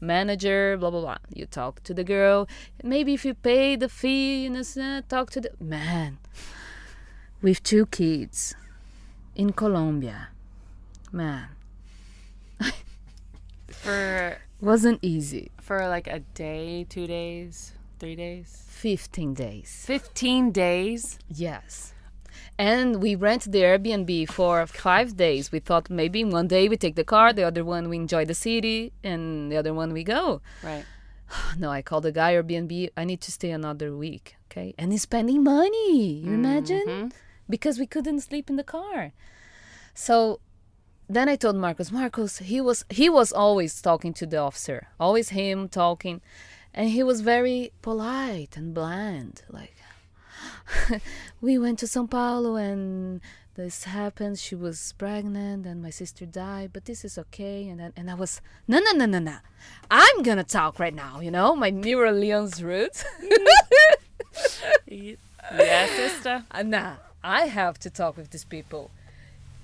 manager. 0.00 0.76
Blah 0.76 0.90
blah 0.90 1.00
blah. 1.00 1.18
You 1.32 1.46
talk 1.46 1.82
to 1.84 1.94
the 1.94 2.04
girl. 2.04 2.48
Maybe 2.82 3.14
if 3.14 3.24
you 3.24 3.34
pay 3.34 3.76
the 3.76 3.88
fee, 3.88 4.42
you 4.44 4.50
know, 4.50 4.62
talk 5.08 5.30
to 5.30 5.40
the 5.40 5.50
man 5.60 6.18
with 7.40 7.62
two 7.62 7.86
kids 7.86 8.54
in 9.34 9.52
Colombia. 9.52 10.28
Man, 11.12 11.48
For 13.68 14.38
wasn't 14.60 14.98
easy. 15.02 15.50
for 15.60 15.88
like 15.88 16.06
a 16.06 16.20
day, 16.34 16.84
two 16.88 17.06
days, 17.06 17.72
three 18.00 18.16
days, 18.16 18.64
15 18.68 19.34
days. 19.34 19.84
fifteen 19.86 20.50
days. 20.50 21.18
Yes. 21.28 21.92
And 22.58 23.00
we 23.02 23.14
rent 23.14 23.42
the 23.52 23.60
Airbnb 23.62 24.28
for 24.30 24.66
five 24.66 25.16
days. 25.16 25.50
We 25.52 25.60
thought 25.60 25.88
maybe 25.88 26.24
one 26.24 26.48
day 26.48 26.68
we 26.68 26.76
take 26.76 26.94
the 26.94 27.04
car, 27.04 27.32
the 27.32 27.44
other 27.44 27.64
one 27.64 27.88
we 27.88 27.96
enjoy 27.96 28.24
the 28.26 28.34
city, 28.34 28.92
and 29.04 29.50
the 29.50 29.56
other 29.56 29.72
one 29.72 29.92
we 29.92 30.04
go. 30.04 30.40
Right. 30.62 30.84
No, 31.58 31.70
I 31.70 31.80
called 31.82 32.04
the 32.04 32.12
guy 32.12 32.34
Airbnb. 32.34 32.72
I 32.96 33.04
need 33.04 33.20
to 33.22 33.30
stay 33.32 33.50
another 33.52 33.96
week. 33.96 34.36
Okay. 34.50 34.74
And 34.78 34.90
he's 34.92 35.02
spending 35.02 35.44
money. 35.44 36.14
You 36.24 36.32
imagine? 36.34 36.82
Mhm. 36.86 37.12
Because 37.48 37.78
we 37.78 37.86
couldn't 37.86 38.20
sleep 38.20 38.50
in 38.50 38.56
the 38.56 38.64
car. 38.78 39.12
So 39.94 40.40
then 41.08 41.28
I 41.28 41.36
told 41.36 41.56
Marcos, 41.56 41.90
Marcos, 41.92 42.38
he 42.38 42.60
was 42.60 42.84
he 42.90 43.08
was 43.08 43.32
always 43.32 43.80
talking 43.80 44.12
to 44.20 44.26
the 44.26 44.38
officer. 44.38 44.88
Always 44.98 45.28
him 45.30 45.68
talking. 45.68 46.20
And 46.72 46.90
he 46.90 47.02
was 47.02 47.20
very 47.20 47.72
polite 47.82 48.56
and 48.56 48.72
bland. 48.72 49.42
Like 49.48 49.74
we 51.40 51.58
went 51.58 51.78
to 51.80 51.86
Sao 51.86 52.06
Paulo 52.06 52.56
and 52.56 53.20
this 53.54 53.84
happened. 53.84 54.38
She 54.38 54.54
was 54.54 54.94
pregnant 54.96 55.66
and 55.66 55.82
my 55.82 55.90
sister 55.90 56.24
died, 56.26 56.70
but 56.72 56.84
this 56.84 57.04
is 57.04 57.18
okay. 57.18 57.68
And 57.68 57.80
then, 57.80 57.92
and 57.96 58.10
I 58.10 58.14
was 58.14 58.40
no 58.68 58.78
no 58.78 58.92
no 58.92 59.06
no 59.06 59.18
no. 59.18 59.36
I'm 59.90 60.22
gonna 60.22 60.44
talk 60.44 60.78
right 60.78 60.94
now. 60.94 61.20
You 61.20 61.30
know 61.30 61.54
my 61.54 61.70
Mirror 61.70 62.12
Leon's 62.12 62.62
roots. 62.62 63.04
yeah 64.86 65.86
sister. 65.86 66.44
Nah, 66.64 66.96
I 67.22 67.46
have 67.46 67.78
to 67.80 67.90
talk 67.90 68.16
with 68.16 68.30
these 68.30 68.44
people. 68.44 68.90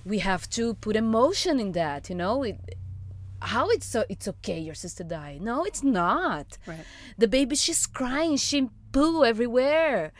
We 0.04 0.18
have 0.20 0.48
to 0.50 0.74
put 0.74 0.96
emotion 0.96 1.60
in 1.60 1.72
that. 1.72 2.10
You 2.10 2.16
know 2.16 2.42
it. 2.42 2.58
How 3.46 3.68
it's 3.68 3.86
so 3.86 4.04
it's 4.08 4.26
okay 4.28 4.58
your 4.58 4.74
sister 4.74 5.04
died. 5.04 5.40
No, 5.40 5.64
it's 5.64 5.82
not. 5.82 6.58
Right. 6.66 6.84
The 7.16 7.28
baby, 7.28 7.54
she's 7.56 7.86
crying. 7.86 8.36
She 8.36 8.68
poo 8.92 9.24
everywhere. 9.24 10.12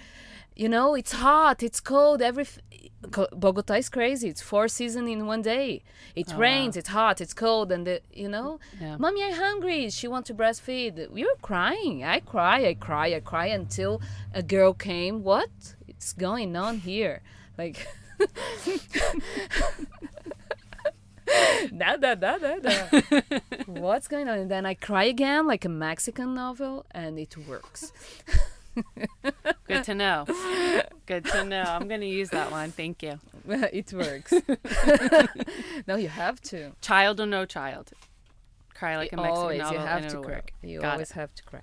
You 0.54 0.68
know, 0.70 0.94
it's 0.94 1.12
hot, 1.12 1.62
it's 1.62 1.80
cold. 1.80 2.22
Every 2.22 2.46
Bogota 3.32 3.74
is 3.74 3.88
crazy. 3.88 4.28
It's 4.28 4.40
four 4.40 4.68
seasons 4.68 5.10
in 5.10 5.26
one 5.26 5.42
day. 5.42 5.82
It 6.14 6.32
oh, 6.32 6.38
rains, 6.38 6.76
it's 6.76 6.88
hot, 6.88 7.20
it's 7.20 7.34
cold, 7.34 7.70
and 7.70 7.86
the, 7.86 8.00
you 8.10 8.28
know, 8.28 8.58
Yeah. 8.80 8.96
mommy, 8.96 9.22
I'm 9.22 9.34
hungry. 9.34 9.90
She 9.90 10.08
wants 10.08 10.28
to 10.28 10.34
breastfeed. 10.34 11.10
We 11.10 11.24
were 11.24 11.36
crying. 11.42 12.04
I 12.04 12.20
cry, 12.20 12.66
I 12.66 12.74
cry, 12.74 13.14
I 13.14 13.20
cry 13.20 13.46
until 13.46 14.00
a 14.32 14.42
girl 14.42 14.72
came. 14.72 15.22
What? 15.22 15.50
It's 15.86 16.12
going 16.12 16.56
on 16.56 16.78
here? 16.78 17.22
Like. 17.58 17.86
da, 21.76 21.96
da, 21.96 22.14
da, 22.14 22.38
da, 22.38 22.58
da. 22.58 23.00
What's 23.66 24.08
going 24.08 24.28
on? 24.28 24.38
And 24.38 24.50
then 24.50 24.66
I 24.66 24.74
cry 24.74 25.04
again, 25.04 25.46
like 25.46 25.64
a 25.64 25.68
Mexican 25.68 26.34
novel, 26.34 26.86
and 26.92 27.18
it 27.18 27.36
works. 27.48 27.92
Good 29.66 29.84
to 29.84 29.94
know. 29.94 30.26
Good 31.06 31.24
to 31.26 31.44
know. 31.44 31.62
I'm 31.62 31.88
gonna 31.88 32.04
use 32.04 32.30
that 32.30 32.50
one. 32.50 32.72
Thank 32.72 33.02
you. 33.02 33.18
it 33.48 33.92
works. 33.92 34.32
no, 35.86 35.96
you 35.96 36.08
have 36.08 36.40
to. 36.42 36.72
Child 36.80 37.20
or 37.20 37.26
no 37.26 37.46
child. 37.46 37.92
Cry 38.74 38.96
like 38.96 39.12
a 39.12 39.16
Mexican 39.16 39.38
always, 39.38 39.58
novel 39.58 39.80
you 39.80 39.86
have 39.86 40.06
to 40.08 40.20
cry. 40.20 40.34
work. 40.34 40.52
You 40.62 40.80
Got 40.80 40.92
always 40.92 41.10
it. 41.10 41.14
have 41.14 41.34
to 41.34 41.42
cry. 41.44 41.62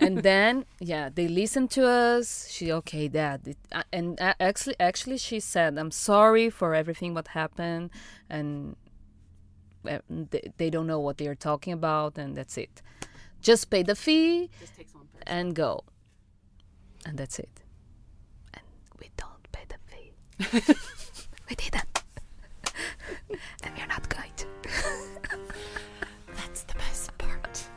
and 0.00 0.22
then, 0.22 0.64
yeah, 0.80 1.10
they 1.14 1.28
listen 1.28 1.68
to 1.68 1.86
us. 1.86 2.48
She 2.50 2.72
okay, 2.72 3.06
Dad. 3.08 3.42
It, 3.46 3.58
uh, 3.70 3.82
and 3.92 4.18
uh, 4.18 4.32
actually, 4.40 4.76
actually, 4.80 5.18
she 5.18 5.40
said, 5.40 5.76
"I'm 5.76 5.90
sorry 5.90 6.48
for 6.48 6.74
everything 6.74 7.12
what 7.12 7.28
happened," 7.28 7.90
and 8.30 8.76
Eh, 9.86 9.98
they, 10.08 10.52
they 10.56 10.70
don't 10.70 10.86
know 10.86 11.00
what 11.00 11.18
they 11.18 11.26
are 11.26 11.34
talking 11.34 11.72
about, 11.72 12.18
and 12.18 12.36
that's 12.36 12.56
it. 12.58 12.82
Just 13.40 13.70
pay 13.70 13.82
the 13.82 13.94
fee 13.94 14.50
Just 14.60 14.76
takes 14.76 14.94
one 14.94 15.06
person. 15.06 15.28
and 15.28 15.54
go, 15.54 15.84
and 17.06 17.16
that's 17.18 17.38
it. 17.38 17.62
And 18.54 18.62
we 19.00 19.10
don't 19.16 19.50
pay 19.52 19.64
the 19.68 19.78
fee. 19.86 20.12
we 21.48 21.54
didn't, 21.56 22.02
and 23.62 23.72
we're 23.76 23.86
not 23.86 24.08
going 24.08 24.32
to. 24.36 24.46
That's 26.36 26.62
the 26.64 26.74
best 26.74 27.10
part. 27.18 27.68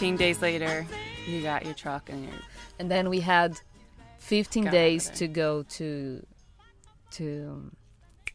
15 0.00 0.16
days 0.16 0.40
later, 0.40 0.86
you 1.28 1.42
got 1.42 1.62
your 1.66 1.74
truck 1.74 2.08
and 2.08 2.24
your 2.24 2.32
and 2.78 2.90
then 2.90 3.10
we 3.10 3.20
had 3.20 3.60
15 4.18 4.64
Got 4.64 4.70
days 4.72 5.10
to 5.10 5.28
go 5.28 5.62
to 5.76 6.24
to 7.18 7.70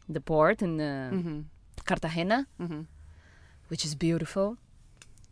the 0.08 0.20
port 0.20 0.62
in 0.62 0.80
uh, 0.80 1.10
hmm 1.10 1.40
Cartagena, 1.84 2.46
hmm 2.58 2.82
which 3.66 3.84
is 3.84 3.96
beautiful. 3.96 4.58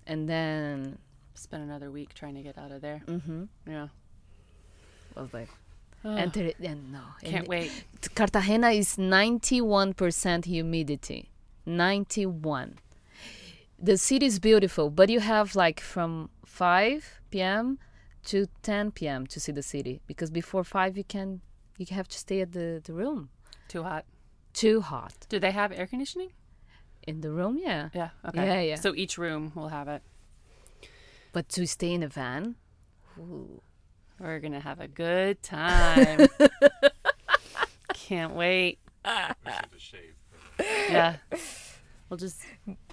And 0.08 0.28
then 0.28 0.98
spent 1.34 1.62
another 1.62 1.92
week 1.92 2.14
trying 2.14 2.34
to 2.34 2.42
get 2.42 2.58
out 2.58 2.72
of 2.72 2.80
there. 2.80 3.00
mm-hmm, 3.06 3.44
Yeah. 3.70 3.88
was 5.14 5.32
like 5.32 5.50
Ugh, 6.04 6.18
enter 6.18 6.42
it 6.50 6.56
and 6.58 6.80
no 6.92 7.02
can't 7.22 7.34
and 7.36 7.48
wait. 7.48 7.70
Cartagena 8.16 8.70
is 8.70 8.96
91% 8.96 10.46
humidity. 10.46 11.30
91. 11.64 12.78
The 13.84 13.98
city 13.98 14.24
is 14.24 14.38
beautiful, 14.38 14.88
but 14.88 15.10
you 15.10 15.20
have 15.20 15.54
like 15.54 15.78
from 15.78 16.30
5 16.46 17.20
p.m. 17.30 17.78
to 18.24 18.46
10 18.62 18.92
p.m. 18.92 19.26
to 19.26 19.38
see 19.38 19.52
the 19.52 19.62
city 19.62 20.00
because 20.06 20.30
before 20.30 20.64
5 20.64 20.96
you 20.96 21.04
can 21.04 21.42
you 21.76 21.84
have 21.90 22.08
to 22.08 22.18
stay 22.18 22.40
at 22.40 22.52
the, 22.52 22.80
the 22.82 22.94
room. 22.94 23.28
Too 23.68 23.82
hot. 23.82 24.06
Too 24.54 24.80
hot. 24.80 25.26
Do 25.28 25.38
they 25.38 25.50
have 25.50 25.70
air 25.70 25.86
conditioning? 25.86 26.30
In 27.06 27.20
the 27.20 27.30
room, 27.30 27.58
yeah. 27.58 27.90
Yeah. 27.92 28.08
Okay. 28.26 28.46
Yeah, 28.46 28.60
yeah. 28.62 28.76
So 28.76 28.94
each 28.94 29.18
room 29.18 29.52
will 29.54 29.68
have 29.68 29.88
it. 29.88 30.02
But 31.32 31.50
to 31.50 31.66
stay 31.66 31.92
in 31.92 32.02
a 32.02 32.08
van, 32.08 32.54
ooh, 33.18 33.60
We're 34.18 34.40
gonna 34.40 34.60
have 34.60 34.80
a 34.80 34.88
good 34.88 35.42
time. 35.42 36.26
Can't 37.92 38.34
wait. 38.34 38.78
Yeah. 39.04 39.34
We'll 42.10 42.18
just 42.18 42.42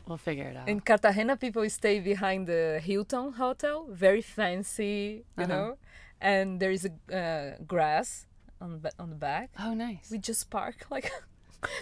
we'll 0.08 0.18
figure 0.18 0.46
it 0.50 0.58
out. 0.58 0.68
In 0.70 0.80
Cartagena, 0.82 1.36
people 1.38 1.68
stay 1.70 2.00
behind 2.00 2.48
the 2.48 2.80
Hilton 2.84 3.34
Hotel, 3.34 3.86
very 3.90 4.22
fancy, 4.22 5.24
you 5.38 5.44
Uh-huh. 5.44 5.48
know, 5.54 5.78
and 6.20 6.60
there 6.60 6.72
is 6.72 6.86
a 6.86 6.92
uh, 7.16 7.64
grass 7.66 8.26
on 8.60 8.82
the, 8.82 8.92
on 9.00 9.10
the 9.10 9.16
back. 9.16 9.50
oh, 9.60 9.74
nice. 9.74 10.10
We 10.12 10.18
just 10.20 10.50
park 10.50 10.86
like 10.92 11.12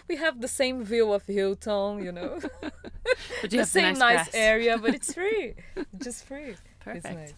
we 0.07 0.15
have 0.17 0.41
the 0.41 0.47
same 0.47 0.83
view 0.83 1.11
of 1.13 1.23
Hilton, 1.27 2.03
you 2.03 2.11
know, 2.11 2.39
But 3.41 3.49
the 3.51 3.57
you 3.57 3.61
the 3.63 3.65
same 3.65 3.97
nice, 3.97 4.25
nice, 4.27 4.35
area, 4.35 4.77
but 4.77 4.93
it's 4.93 5.13
free, 5.13 5.55
just 5.97 6.25
free. 6.25 6.55
Perfect. 6.79 7.05
It's 7.05 7.15
nice. 7.15 7.33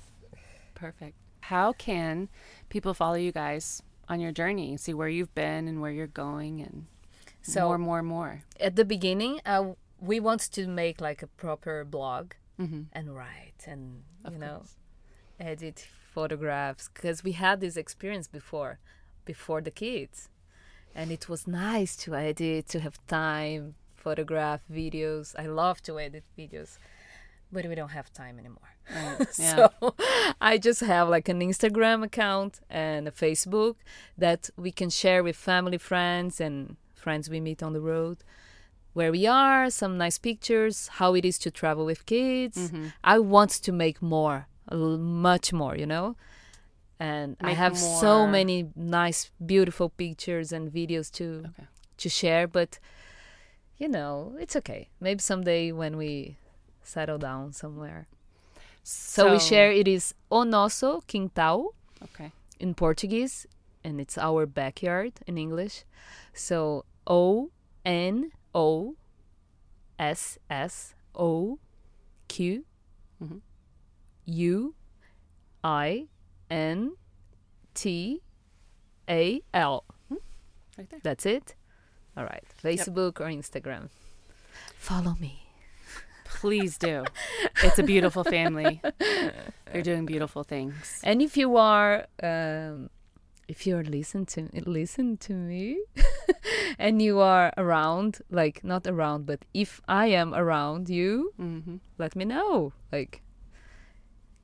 Perfect. 0.76 1.16
How 1.42 1.74
can 1.74 2.30
people 2.70 2.94
follow 2.94 3.16
you 3.16 3.32
guys 3.32 3.82
on 4.10 4.20
your 4.20 4.32
journey? 4.32 4.78
See 4.78 4.94
where 4.94 5.08
you've 5.10 5.34
been 5.36 5.68
and 5.68 5.82
where 5.82 5.92
you're 5.92 6.08
going, 6.08 6.62
and 6.62 6.86
So 7.42 7.68
more, 7.68 7.78
more, 7.78 8.04
more. 8.04 8.44
at 8.60 8.76
the 8.76 8.86
beginning, 8.86 9.40
uh, 9.46 9.74
we 10.02 10.20
want 10.20 10.42
to 10.58 10.68
make 10.68 11.00
like 11.00 11.22
a 11.24 11.28
proper 11.28 11.86
blog 11.86 12.26
Mm-hmm. 12.60 12.82
and 12.94 13.16
write 13.16 13.62
and 13.66 14.04
Of 14.26 14.34
you 14.34 14.40
know 14.40 14.58
course. 14.58 14.76
edit 15.40 15.88
photographs 16.14 16.90
because 16.94 17.24
we 17.24 17.32
had 17.32 17.60
this 17.60 17.76
experience 17.76 18.28
before 18.28 18.78
before 19.26 19.62
the 19.62 19.72
kids 19.72 20.30
and 20.94 21.12
it 21.12 21.28
was 21.28 21.48
nice 21.48 21.96
to 22.04 22.14
edit 22.14 22.68
to 22.74 22.80
have 22.82 22.98
time 23.08 23.74
photograph 23.96 24.62
videos 24.72 25.34
i 25.40 25.46
love 25.48 25.82
to 25.88 25.98
edit 26.00 26.24
videos 26.38 26.78
but 27.52 27.66
we 27.66 27.74
don't 27.74 27.96
have 28.00 28.12
time 28.14 28.38
anymore 28.38 28.70
Right. 28.94 29.28
Yeah. 29.40 29.68
so 29.80 29.96
i 30.52 30.58
just 30.68 30.82
have 30.82 31.08
like 31.10 31.28
an 31.30 31.40
instagram 31.40 32.04
account 32.04 32.60
and 32.70 33.08
a 33.08 33.12
facebook 33.12 33.76
that 34.18 34.50
we 34.58 34.72
can 34.72 34.90
share 34.92 35.24
with 35.24 35.36
family 35.36 35.78
friends 35.80 36.40
and 36.46 36.76
friends 36.94 37.28
we 37.30 37.40
meet 37.40 37.64
on 37.64 37.74
the 37.74 37.82
road 37.82 38.18
where 38.94 39.12
we 39.12 39.26
are 39.28 39.70
some 39.70 39.98
nice 39.98 40.18
pictures 40.20 40.88
how 41.00 41.14
it 41.16 41.26
is 41.26 41.38
to 41.40 41.50
travel 41.52 41.86
with 41.86 42.06
kids 42.06 42.58
Mm-hmm. 42.58 42.88
i 43.04 43.18
want 43.20 43.52
to 43.52 43.72
make 43.72 44.02
more 44.02 44.48
much 44.72 45.52
more 45.54 45.76
you 45.76 45.86
know 45.86 46.16
and 47.00 47.36
i 47.42 47.48
Make 47.48 47.58
have 47.58 47.78
so 47.78 48.28
many 48.28 48.70
nice 48.76 49.32
beautiful 49.46 49.90
pictures 49.90 50.52
and 50.52 50.72
videos 50.72 51.12
to 51.20 51.26
Okay. 51.50 51.68
to 51.98 52.10
share 52.10 52.48
but 52.48 52.80
you 53.78 53.88
know 53.88 54.36
it's 54.40 54.56
okay 54.56 54.90
maybe 55.00 55.20
someday 55.22 55.72
when 55.72 55.98
we 55.98 56.38
settle 56.84 57.18
down 57.18 57.54
somewhere 57.54 58.08
so, 58.84 59.32
we 59.32 59.40
share 59.40 59.72
it 59.72 59.88
is 59.88 60.14
o 60.32 60.44
nosso 60.44 61.02
quintal 61.08 61.76
Okay. 62.04 62.32
in 62.60 62.74
Portuguese, 62.74 63.46
and 63.84 64.02
it's 64.02 64.18
our 64.18 64.48
backyard 64.48 65.14
in 65.28 65.38
English. 65.38 65.84
So 66.34 66.84
O 67.06 67.52
N 67.86 68.32
O 68.54 68.96
S 70.00 70.38
S 70.50 70.96
O 71.16 71.60
Q. 72.28 72.66
U 74.26 74.76
I 75.64 76.08
N 76.50 76.94
T 77.74 78.22
A 79.10 79.42
L. 79.54 79.86
Right 80.78 80.90
there. 80.90 81.00
That's 81.04 81.26
it. 81.26 81.56
All 82.18 82.24
right. 82.24 82.44
Facebook 82.64 83.20
or 83.20 83.26
Instagram. 83.26 83.90
Follow 84.78 85.16
me. 85.20 85.44
Please 86.26 86.78
do. 86.78 87.04
It's 87.64 87.78
a 87.78 87.84
beautiful 87.84 88.24
family. 88.24 88.82
They're 89.00 89.82
doing 89.84 90.06
beautiful 90.06 90.44
things. 90.44 91.00
And 91.04 91.22
if 91.22 91.38
you 91.38 91.58
are, 91.58 92.08
um, 92.24 92.90
if 93.48 93.66
you're 93.68 93.84
listen 93.84 94.26
to 94.28 94.48
listen 94.66 95.18
to 95.18 95.34
me, 95.34 95.80
and 96.80 97.02
you 97.02 97.20
are 97.20 97.52
around, 97.58 98.20
like 98.30 98.64
not 98.64 98.88
around, 98.88 99.26
but 99.26 99.46
if 99.54 99.82
I 99.88 100.08
am 100.08 100.34
around 100.34 100.90
you, 100.90 101.34
Mm-hmm. 101.40 101.78
let 101.98 102.16
me 102.16 102.26
know. 102.26 102.74
Like, 102.92 103.22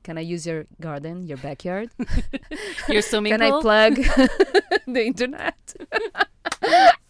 can 0.02 0.18
I 0.18 0.22
use 0.22 0.46
your 0.46 0.66
garden, 0.80 1.26
your 1.26 1.38
backyard? 1.38 1.90
Your 2.88 3.02
swimming 3.02 3.32
can 3.32 3.42
I 3.42 3.60
plug 3.60 3.94
the 4.86 5.04
internet, 5.04 5.74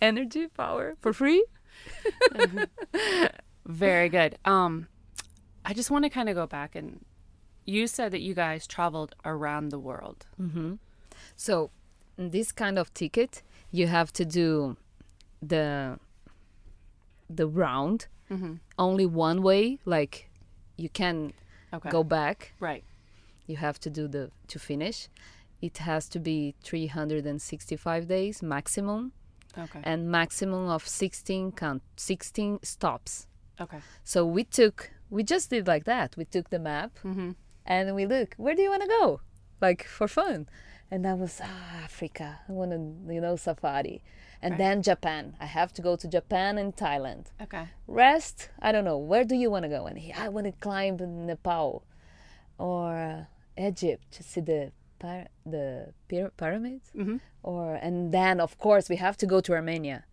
energy, 0.01 0.49
power 0.49 0.95
for 1.01 1.13
free? 1.13 1.45
Very 3.67 4.09
good. 4.09 4.39
Um, 4.45 4.89
I 5.65 5.75
just 5.75 5.91
want 5.91 6.05
to 6.05 6.11
kind 6.11 6.29
of 6.29 6.35
go 6.35 6.47
back 6.47 6.75
and 6.75 7.05
you 7.67 7.87
said 7.87 8.13
that 8.13 8.21
you 8.21 8.35
guys 8.35 8.67
traveled 8.67 9.15
around 9.25 9.69
the 9.71 9.79
world. 9.79 10.27
Mm-hmm. 10.41 10.75
So, 11.37 11.71
this 12.19 12.53
kind 12.53 12.79
of 12.79 12.93
ticket, 12.93 13.43
you 13.71 13.87
have 13.87 14.13
to 14.15 14.25
do 14.25 14.77
the 15.41 15.99
the 17.31 17.47
round 17.47 18.07
Mm-hmm. 18.31 18.55
only 18.79 19.07
one 19.07 19.43
way. 19.43 19.79
Like, 19.87 20.29
you 20.77 20.91
can 20.91 21.33
Okay. 21.73 21.89
go 21.91 22.05
back. 22.05 22.53
Right. 22.61 22.85
You 23.47 23.57
have 23.57 23.79
to 23.81 23.89
do 23.91 24.07
the 24.07 24.31
to 24.49 24.59
finish. 24.59 25.09
It 25.63 25.79
has 25.79 26.09
to 26.11 26.19
be 26.21 26.55
365 26.63 28.07
days 28.07 28.43
maximum, 28.43 29.13
Okay. 29.57 29.81
and 29.83 30.11
maximum 30.11 30.69
of 30.69 30.87
16 30.87 31.53
count 31.53 31.83
16 31.97 32.59
stops. 32.63 33.27
Okay. 33.61 33.79
So 34.05 34.27
we 34.27 34.45
took 34.45 34.91
we 35.11 35.23
just 35.23 35.49
did 35.51 35.67
like 35.67 35.85
that. 35.85 36.15
We 36.17 36.25
took 36.27 36.51
the 36.51 36.59
map 36.59 36.99
Mm-hmm. 37.05 37.31
and 37.65 37.95
we 37.95 38.05
look 38.07 38.35
where 38.37 38.55
do 38.55 38.63
you 38.63 38.71
want 38.71 38.83
to 38.83 38.89
go 38.89 39.21
like 39.61 39.85
for 39.85 40.07
fun 40.09 40.49
and 40.91 41.05
that 41.05 41.17
was 41.19 41.41
ah, 41.43 41.85
africa 41.85 42.41
i 42.49 42.53
want 42.53 42.71
to 42.71 43.15
you 43.15 43.21
know 43.21 43.37
safari 43.37 44.03
and 44.43 44.53
Right. 44.53 44.59
then 44.59 44.83
japan 44.83 45.35
i 45.41 45.47
have 45.47 45.73
to 45.75 45.83
go 45.83 45.97
to 45.97 46.07
japan 46.09 46.59
and 46.59 46.75
thailand 46.77 47.25
Okay. 47.43 47.65
rest 47.87 48.51
i 48.61 48.73
don't 48.73 48.85
know 48.85 48.99
where 48.99 49.25
do 49.25 49.35
you 49.35 49.51
want 49.51 49.65
to 49.65 49.69
go 49.69 49.87
and 49.87 49.99
he, 49.99 50.13
i 50.13 50.29
want 50.29 50.47
to 50.47 50.53
climb 50.53 50.97
nepal 51.27 51.83
or 52.59 52.97
uh, 52.97 53.25
egypt 53.69 54.11
to 54.13 54.23
see 54.23 54.41
the 54.41 54.73
the 55.47 55.93
pyra- 56.11 56.31
pyramids 56.37 56.91
Mm-hmm. 56.97 57.17
or 57.43 57.75
and 57.77 58.13
then 58.13 58.41
of 58.41 58.59
course 58.59 58.89
we 58.89 58.97
have 58.97 59.17
to 59.19 59.27
go 59.27 59.41
to 59.41 59.53
armenia 59.53 60.05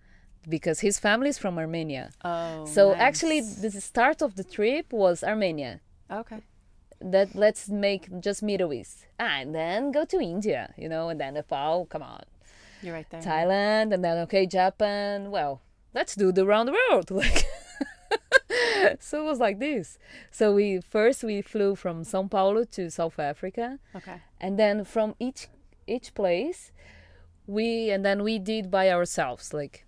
because 0.47 0.81
his 0.81 0.99
family 0.99 1.29
is 1.29 1.37
from 1.39 1.57
armenia 1.57 2.11
Oh. 2.23 2.65
so 2.65 2.93
actually 2.95 3.41
the 3.41 3.71
start 3.81 4.21
of 4.21 4.35
the 4.35 4.43
trip 4.43 4.93
was 4.93 5.23
armenia 5.23 5.79
Okay. 6.11 6.41
That 7.01 7.35
let's 7.35 7.69
make 7.69 8.19
just 8.19 8.41
Middle 8.43 8.73
East. 8.73 9.05
Ah, 9.19 9.39
and 9.41 9.53
then 9.53 9.91
go 9.91 10.05
to 10.05 10.19
India, 10.19 10.73
you 10.77 10.89
know, 10.89 11.09
and 11.09 11.19
then 11.19 11.33
Nepal, 11.35 11.85
come 11.85 12.01
on. 12.03 12.23
You're 12.81 12.93
right 12.93 13.09
there. 13.09 13.21
Thailand, 13.21 13.93
and 13.93 14.03
then 14.03 14.17
okay, 14.19 14.45
Japan. 14.45 15.31
Well, 15.31 15.61
let's 15.93 16.15
do 16.15 16.31
the 16.31 16.45
round 16.45 16.69
the 16.69 16.73
world. 16.89 17.11
Like 17.11 17.45
so 18.99 19.21
it 19.21 19.25
was 19.25 19.39
like 19.39 19.59
this. 19.59 19.97
So 20.31 20.53
we 20.53 20.79
first 20.79 21.23
we 21.23 21.41
flew 21.41 21.75
from 21.75 22.03
São 22.03 22.29
Paulo 22.29 22.63
to 22.65 22.89
South 22.89 23.19
Africa, 23.19 23.79
Okay. 23.95 24.21
and 24.39 24.57
then 24.59 24.83
from 24.85 25.15
each 25.19 25.47
each 25.87 26.13
place, 26.13 26.71
we 27.47 27.89
and 27.89 28.05
then 28.05 28.23
we 28.23 28.39
did 28.39 28.69
by 28.69 28.89
ourselves, 28.91 29.53
like 29.53 29.85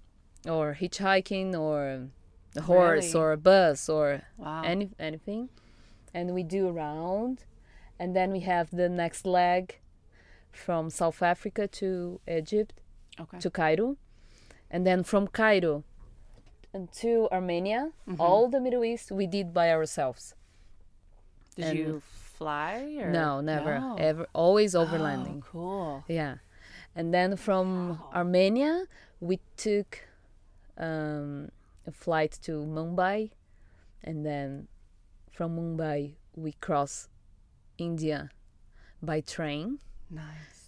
or 0.47 0.75
hitchhiking 0.79 1.53
or 1.57 2.07
a 2.55 2.61
horse 2.61 3.13
Really? 3.13 3.19
or 3.19 3.31
a 3.33 3.37
bus 3.37 3.89
or 3.89 4.21
Wow. 4.37 4.63
any 4.63 4.89
anything 4.99 5.49
and 6.17 6.25
we 6.37 6.43
do 6.57 6.61
around 6.73 7.35
and 7.99 8.09
then 8.17 8.29
we 8.37 8.41
have 8.53 8.67
the 8.81 8.89
next 9.03 9.23
leg 9.39 9.63
from 10.65 10.89
south 11.01 11.21
africa 11.33 11.63
to 11.79 12.19
egypt 12.39 12.73
okay. 13.23 13.39
to 13.43 13.49
cairo 13.59 13.87
and 14.73 14.81
then 14.87 14.99
from 15.11 15.23
cairo 15.41 15.75
and 16.73 16.85
to 17.01 17.11
armenia 17.37 17.81
Mm-hmm. 18.09 18.21
all 18.27 18.43
the 18.55 18.61
middle 18.65 18.83
east 18.91 19.07
we 19.19 19.25
did 19.37 19.47
by 19.59 19.67
ourselves 19.77 20.23
Did 21.55 21.65
and- 21.65 21.79
you 21.79 22.01
fly 22.37 22.75
or 23.01 23.09
no 23.21 23.29
never 23.53 23.73
No. 23.79 23.95
ever 24.09 24.23
always 24.43 24.71
overlanding 24.81 25.39
Oh, 25.43 25.51
cool. 25.51 26.03
yeah 26.19 26.35
and 26.97 27.07
then 27.15 27.29
from 27.45 27.99
armenia 28.13 28.73
we 29.29 29.35
took 29.65 29.91
um, 30.87 31.49
a 31.89 31.93
flight 32.03 32.33
to 32.45 32.51
mumbai 32.77 33.19
and 34.07 34.17
then 34.29 34.67
from 35.37 35.49
mumbai 35.57 35.99
we 36.43 36.51
cross 36.67 36.93
india 37.77 38.19
by 39.09 39.19
train 39.35 39.77
Nice. 40.09 40.61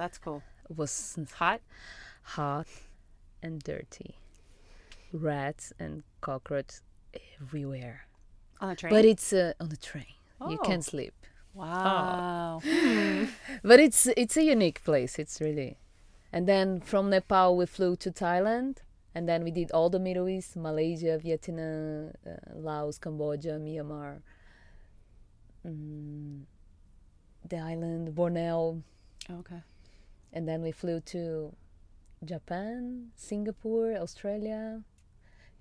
That's 0.00 0.18
cool. 0.24 0.40
it 0.70 0.76
was 0.78 0.92
Hot. 1.40 1.60
hot 2.36 2.68
and 3.42 3.54
dirty 3.70 4.10
rats 5.12 5.72
and 5.78 6.02
cockroaches 6.20 6.80
everywhere 7.40 7.98
On 8.60 8.68
the 8.70 8.76
train. 8.76 8.90
but 8.94 9.04
it's 9.04 9.32
uh, 9.32 9.52
on 9.60 9.68
the 9.74 9.76
train 9.90 10.12
you 10.52 10.58
Oh. 10.60 10.66
can 10.68 10.80
sleep 10.92 11.14
wow. 11.54 12.60
but 13.70 13.78
it's 13.86 14.06
it's 14.22 14.36
a 14.42 14.44
unique 14.56 14.80
place 14.88 15.18
it's 15.22 15.40
really 15.46 15.72
and 16.32 16.48
then 16.52 16.80
from 16.80 17.10
nepal 17.10 17.56
we 17.58 17.66
flew 17.66 17.92
to 18.04 18.10
thailand 18.10 18.74
and 19.14 19.28
then 19.28 19.44
we 19.44 19.50
did 19.50 19.70
all 19.72 19.88
the 19.90 19.98
middle 19.98 20.28
east 20.28 20.56
malaysia 20.56 21.18
vietnam 21.18 22.10
uh, 22.26 22.30
laos 22.54 22.98
cambodia 22.98 23.58
myanmar 23.58 24.20
mm, 25.66 26.42
the 27.48 27.58
island 27.58 28.14
borneo 28.14 28.82
Okay. 29.30 29.62
and 30.32 30.46
then 30.48 30.60
we 30.62 30.70
flew 30.70 31.00
to 31.00 31.54
japan 32.24 33.08
singapore 33.14 33.94
australia 33.96 34.82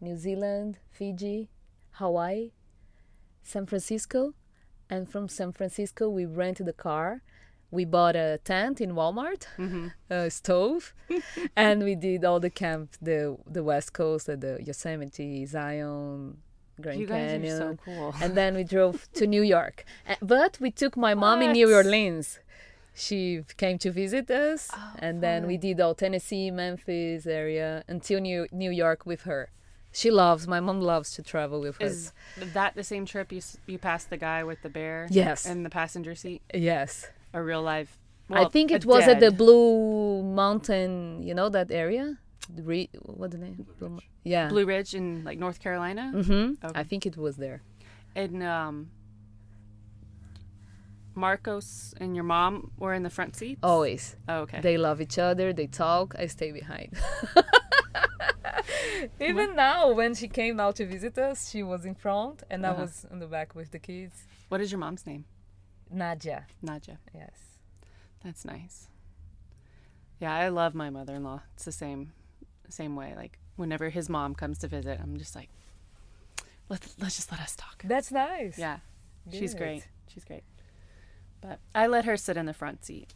new 0.01 0.15
zealand 0.17 0.77
fiji 0.91 1.49
hawaii 1.93 2.51
san 3.41 3.65
francisco 3.65 4.33
and 4.89 5.09
from 5.09 5.27
san 5.29 5.51
francisco 5.51 6.09
we 6.09 6.25
rented 6.25 6.67
a 6.67 6.73
car 6.73 7.21
we 7.77 7.83
bought 7.97 8.15
a 8.15 8.29
tent 8.51 8.75
in 8.85 8.91
walmart 8.99 9.43
Mm-hmm. 9.63 9.87
a 10.17 10.29
stove 10.39 10.83
and 11.65 11.75
we 11.89 11.93
did 12.07 12.19
all 12.27 12.39
the 12.47 12.53
camp 12.63 12.85
the 13.09 13.19
the 13.57 13.63
west 13.71 13.89
coast 13.99 14.25
the 14.45 14.53
yosemite 14.67 15.31
zion 15.53 16.37
grand 16.83 16.99
You 17.01 17.07
guys 17.07 17.31
canyon 17.31 17.53
are 17.55 17.57
so 17.57 17.77
cool. 17.85 18.09
and 18.23 18.31
then 18.39 18.51
we 18.59 18.63
drove 18.75 18.97
to 19.19 19.23
New 19.35 19.43
York. 19.55 19.77
Uh, 20.09 20.15
But 20.35 20.51
we 20.63 20.69
took 20.81 20.93
my 21.07 21.13
mom 21.23 21.37
in 21.45 21.51
New 21.59 21.69
Orleans. 21.79 22.27
She 23.05 23.21
came 23.63 23.77
to 23.85 23.89
visit 24.03 24.25
us, 24.45 24.69
Oh, 24.73 24.93
and 25.05 25.15
then 25.25 25.39
we 25.51 25.55
did 25.57 25.79
all 25.83 25.95
Tennessee, 25.95 26.47
Memphis 26.51 27.25
area 27.41 27.69
until 27.95 28.19
New 28.29 28.41
New 28.51 28.71
York 28.83 28.99
with 29.11 29.21
her. 29.31 29.43
She 29.99 30.09
loves. 30.23 30.41
My 30.55 30.59
mom 30.67 30.79
loves 30.93 31.09
to 31.15 31.21
travel 31.33 31.59
with 31.67 31.77
us. 31.81 31.91
Is 31.91 32.53
that 32.59 32.71
the 32.79 32.83
same 32.93 33.05
trip 33.11 33.27
you 33.35 33.41
you 33.71 33.77
passed 33.89 34.07
the 34.09 34.17
guy 34.29 34.39
with 34.49 34.59
the 34.65 34.69
bear? 34.79 34.97
Yes. 35.23 35.45
In 35.45 35.63
the 35.67 35.69
passenger 35.79 36.15
seat, 36.23 36.41
Yes. 36.71 36.91
A 37.33 37.41
real 37.41 37.61
live. 37.61 37.89
I 38.29 38.45
think 38.45 38.71
it 38.71 38.85
was 38.85 39.07
at 39.07 39.19
the. 39.19 39.31
Blue 39.31 40.23
Mountain. 40.23 41.23
You 41.23 41.33
know 41.35 41.49
that 41.49 41.71
area? 41.71 42.17
The 42.53 42.63
Re- 42.63 42.89
what 43.01 43.31
the 43.31 43.37
name? 43.37 43.65
Blue 43.79 43.89
Mo- 43.89 43.99
yeah. 44.23 44.47
Blue 44.49 44.65
Ridge 44.65 44.93
in 44.95 45.23
like 45.23 45.37
North 45.39 45.59
Carolina. 45.59 46.11
Mm-hmm. 46.15 46.65
Okay. 46.65 46.79
I 46.79 46.83
think 46.83 47.05
it 47.05 47.17
was 47.17 47.35
there. 47.37 47.61
And 48.15 48.41
um, 48.43 48.89
Marcos 51.15 51.93
and 51.99 52.15
your 52.15 52.23
mom 52.25 52.71
were 52.77 52.93
in 52.93 53.03
the 53.03 53.09
front 53.09 53.35
seat. 53.35 53.59
Always. 53.61 54.15
Oh, 54.27 54.39
okay. 54.39 54.61
They 54.61 54.77
love 54.77 54.99
each 55.01 55.17
other. 55.19 55.53
They 55.53 55.67
talk. 55.67 56.15
I 56.17 56.27
stay 56.27 56.51
behind. 56.51 56.93
Even 59.19 59.55
now, 59.55 59.91
when 59.91 60.15
she 60.15 60.27
came 60.27 60.59
out 60.59 60.75
to 60.77 60.85
visit 60.85 61.17
us, 61.17 61.49
she 61.49 61.61
was 61.63 61.85
in 61.85 61.93
front, 61.95 62.43
and 62.49 62.65
I 62.65 62.69
Uh-huh. 62.69 62.81
was 62.83 63.05
in 63.11 63.19
the 63.19 63.27
back 63.27 63.53
with 63.55 63.71
the 63.71 63.79
kids. 63.79 64.23
what 64.49 64.61
is 64.61 64.71
your 64.71 64.79
mom's 64.79 65.05
name? 65.05 65.25
Nadia. 65.93 66.47
Nadja. 66.63 66.97
Yes. 67.13 67.57
That's 68.23 68.45
nice. 68.45 68.87
Yeah, 70.19 70.33
I 70.33 70.49
love 70.49 70.73
my 70.73 70.89
mother-in-law. 70.89 71.41
It's 71.55 71.65
the 71.65 71.71
same, 71.71 72.13
same 72.69 72.95
way. 72.95 73.13
Like 73.15 73.39
whenever 73.55 73.89
his 73.89 74.09
mom 74.09 74.35
comes 74.35 74.57
to 74.59 74.67
visit, 74.67 74.99
I'm 75.01 75.17
just 75.17 75.35
like, 75.35 75.49
let 76.69 76.87
let's 76.99 77.17
just 77.17 77.31
let 77.31 77.41
us 77.41 77.55
talk. 77.55 77.83
That's 77.83 78.11
nice. 78.11 78.57
Yeah, 78.57 78.77
she's 79.31 79.53
great. 79.53 79.85
She's 80.07 80.23
great. 80.23 80.43
But 81.41 81.59
I 81.75 81.87
let 81.87 82.05
her 82.05 82.15
sit 82.15 82.37
in 82.37 82.45
the 82.45 82.53
front 82.53 82.85
seat. 82.85 83.13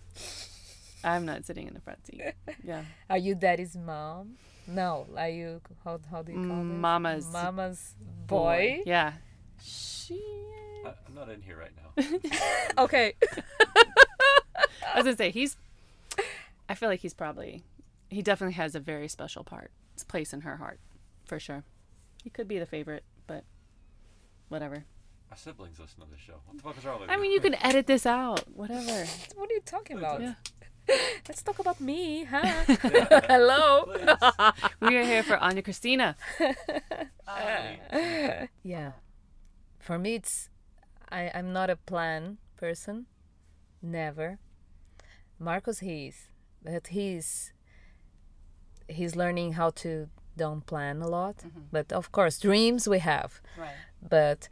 I'm 1.03 1.25
not 1.25 1.45
sitting 1.45 1.67
in 1.67 1.73
the 1.73 1.79
front 1.79 2.05
seat. 2.05 2.21
Yeah. 2.63 2.83
Are 3.09 3.17
you 3.17 3.35
daddy's 3.35 3.77
mom? 3.77 4.35
No. 4.67 5.07
Are 5.15 5.29
you 5.29 5.61
how 5.85 5.99
how 6.11 6.23
do 6.23 6.33
you 6.33 6.39
call 6.39 6.57
mm, 6.57 6.71
it? 6.71 6.79
Mama's 6.79 7.27
Mama's 7.31 7.95
boy. 8.27 8.81
Yeah. 8.85 9.13
She. 9.63 10.21
Uh, 10.87 10.93
I'm 11.07 11.15
not 11.15 11.29
in 11.29 11.41
here 11.41 11.57
right 11.57 11.71
now. 11.75 12.79
Okay. 12.83 13.13
I 14.93 14.95
was 14.95 15.05
gonna 15.05 15.17
say 15.17 15.31
he's. 15.31 15.57
I 16.69 16.75
feel 16.75 16.89
like 16.89 17.01
he's 17.01 17.13
probably. 17.13 17.63
He 18.09 18.21
definitely 18.21 18.53
has 18.53 18.75
a 18.75 18.79
very 18.79 19.07
special 19.07 19.43
part, 19.43 19.71
place 20.07 20.31
in 20.31 20.41
her 20.41 20.57
heart, 20.57 20.79
for 21.25 21.39
sure. 21.39 21.63
He 22.23 22.29
could 22.29 22.47
be 22.47 22.59
the 22.59 22.65
favorite, 22.65 23.03
but 23.25 23.43
whatever. 24.47 24.85
My 25.29 25.35
siblings 25.35 25.79
listen 25.79 26.01
to 26.01 26.07
the 26.09 26.17
show. 26.17 26.35
What 26.45 26.57
the 26.57 26.63
fuck 26.63 26.77
is 26.77 26.85
wrong 26.85 27.01
with 27.01 27.09
I 27.09 27.17
mean, 27.17 27.31
you 27.31 27.41
can 27.41 27.55
edit 27.55 27.87
this 27.87 28.05
out. 28.05 28.43
Whatever. 28.55 29.05
what 29.35 29.49
are 29.49 29.53
you 29.53 29.61
talking 29.65 29.97
about? 29.97 30.21
Yeah. 30.21 30.35
Let's 31.27 31.41
talk 31.41 31.59
about 31.59 31.81
me, 31.81 32.23
huh? 32.23 32.63
Hello. 33.27 33.91
We 34.81 34.95
are 34.95 35.03
here 35.03 35.23
for 35.23 35.35
Anya 35.37 35.61
Cristina. 35.61 36.15
Yeah. 38.63 38.91
For 39.79 39.99
me, 39.99 40.15
it's 40.15 40.49
I, 41.09 41.31
I'm 41.33 41.53
not 41.53 41.69
a 41.69 41.75
plan 41.75 42.37
person. 42.57 43.05
Never. 43.81 44.39
Marcos, 45.39 45.79
he 45.79 46.07
is, 46.07 46.29
but 46.63 46.87
he's 46.87 47.53
he's 48.87 49.15
learning 49.15 49.53
how 49.53 49.69
to 49.69 50.09
don't 50.35 50.65
plan 50.65 51.01
a 51.01 51.07
lot. 51.07 51.37
Mm-hmm. 51.37 51.61
But 51.71 51.91
of 51.91 52.11
course, 52.11 52.39
dreams 52.39 52.87
we 52.87 52.99
have. 52.99 53.41
Right. 53.57 53.75
But 54.01 54.49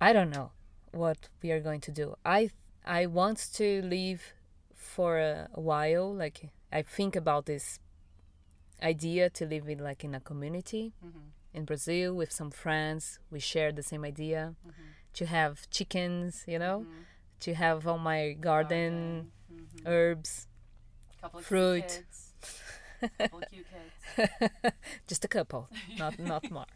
I 0.00 0.12
don't 0.12 0.30
know 0.30 0.50
what 0.92 1.28
we 1.42 1.50
are 1.52 1.60
going 1.60 1.80
to 1.82 1.90
do. 1.90 2.16
I 2.24 2.50
I 2.84 3.06
want 3.06 3.50
to 3.54 3.82
leave 3.82 4.34
for 4.74 5.18
a, 5.18 5.48
a 5.54 5.60
while. 5.60 6.12
Like 6.12 6.50
I 6.72 6.82
think 6.82 7.14
about 7.16 7.46
this 7.46 7.78
idea 8.82 9.30
to 9.30 9.46
live 9.46 9.68
in 9.68 9.78
like 9.78 10.02
in 10.02 10.14
a 10.14 10.20
community 10.20 10.92
mm-hmm. 11.04 11.18
in 11.54 11.64
Brazil 11.64 12.14
with 12.14 12.32
some 12.32 12.50
friends. 12.50 13.20
We 13.30 13.38
share 13.38 13.72
the 13.72 13.82
same 13.82 14.04
idea 14.04 14.54
mm-hmm. 14.66 14.82
To 15.14 15.26
have 15.26 15.68
chickens, 15.70 16.44
you 16.46 16.58
know, 16.58 16.80
mm-hmm. 16.80 17.02
to 17.40 17.54
have 17.54 17.86
all 17.86 17.98
my 17.98 18.32
garden, 18.32 19.30
mm-hmm. 19.52 19.86
herbs, 19.86 20.46
Couple 21.20 21.38
of 21.38 21.46
Fruit. 21.46 21.80
Cute 21.82 22.04
kids. 22.04 23.10
Couple 23.18 23.42
kids. 23.50 24.74
just 25.06 25.24
a 25.24 25.28
couple, 25.28 25.68
not 25.98 26.18
not 26.18 26.50
more. 26.50 26.66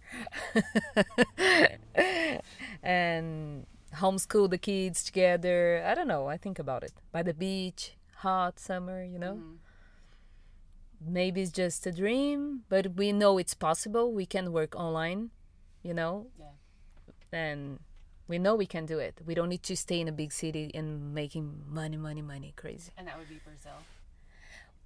and 2.82 3.66
homeschool 3.96 4.48
the 4.48 4.58
kids 4.58 5.02
together. 5.02 5.82
I 5.84 5.94
don't 5.94 6.08
know. 6.08 6.28
I 6.28 6.36
think 6.36 6.58
about 6.58 6.84
it 6.84 6.92
by 7.12 7.22
the 7.22 7.34
beach, 7.34 7.96
hot 8.18 8.58
summer, 8.60 9.02
you 9.02 9.18
know. 9.18 9.34
Mm-hmm. 9.34 9.54
Maybe 11.12 11.42
it's 11.42 11.50
just 11.50 11.86
a 11.86 11.92
dream, 11.92 12.62
but 12.68 12.94
we 12.96 13.12
know 13.12 13.38
it's 13.38 13.54
possible. 13.54 14.12
We 14.12 14.26
can 14.26 14.52
work 14.52 14.74
online, 14.74 15.30
you 15.82 15.92
know, 15.92 16.28
Yeah. 16.38 16.52
and 17.32 17.80
we 18.28 18.38
know 18.38 18.54
we 18.54 18.66
can 18.66 18.86
do 18.86 18.98
it. 18.98 19.20
We 19.24 19.34
don't 19.34 19.48
need 19.48 19.62
to 19.64 19.76
stay 19.76 20.00
in 20.00 20.08
a 20.08 20.12
big 20.12 20.32
city 20.32 20.70
and 20.74 21.14
making 21.14 21.62
money, 21.68 21.96
money, 21.96 22.22
money, 22.22 22.52
crazy. 22.56 22.90
And 22.98 23.06
that 23.06 23.18
would 23.18 23.28
be 23.28 23.40
Brazil. 23.44 23.78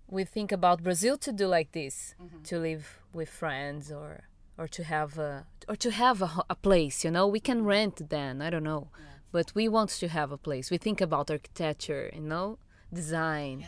we 0.08 0.24
think 0.24 0.52
about 0.52 0.82
Brazil 0.82 1.16
to 1.18 1.32
do 1.32 1.46
like 1.46 1.72
this, 1.72 2.14
mm-hmm. 2.20 2.42
to 2.42 2.58
live 2.58 2.98
with 3.12 3.28
friends 3.28 3.90
or 3.92 4.24
or 4.58 4.68
to 4.68 4.82
have 4.84 5.18
a 5.18 5.46
or 5.68 5.76
to 5.76 5.90
have 5.90 6.20
a, 6.22 6.30
a 6.50 6.54
place. 6.54 7.04
You 7.04 7.10
know, 7.10 7.26
we 7.26 7.40
can 7.40 7.64
rent 7.64 8.08
then. 8.10 8.42
I 8.42 8.50
don't 8.50 8.64
know, 8.64 8.88
but 9.32 9.52
we 9.54 9.68
want 9.68 9.90
to 9.90 10.08
have 10.08 10.32
a 10.32 10.38
place. 10.38 10.70
We 10.70 10.78
think 10.78 11.00
about 11.00 11.30
architecture. 11.30 12.10
You 12.12 12.20
know, 12.20 12.58
design. 12.92 13.66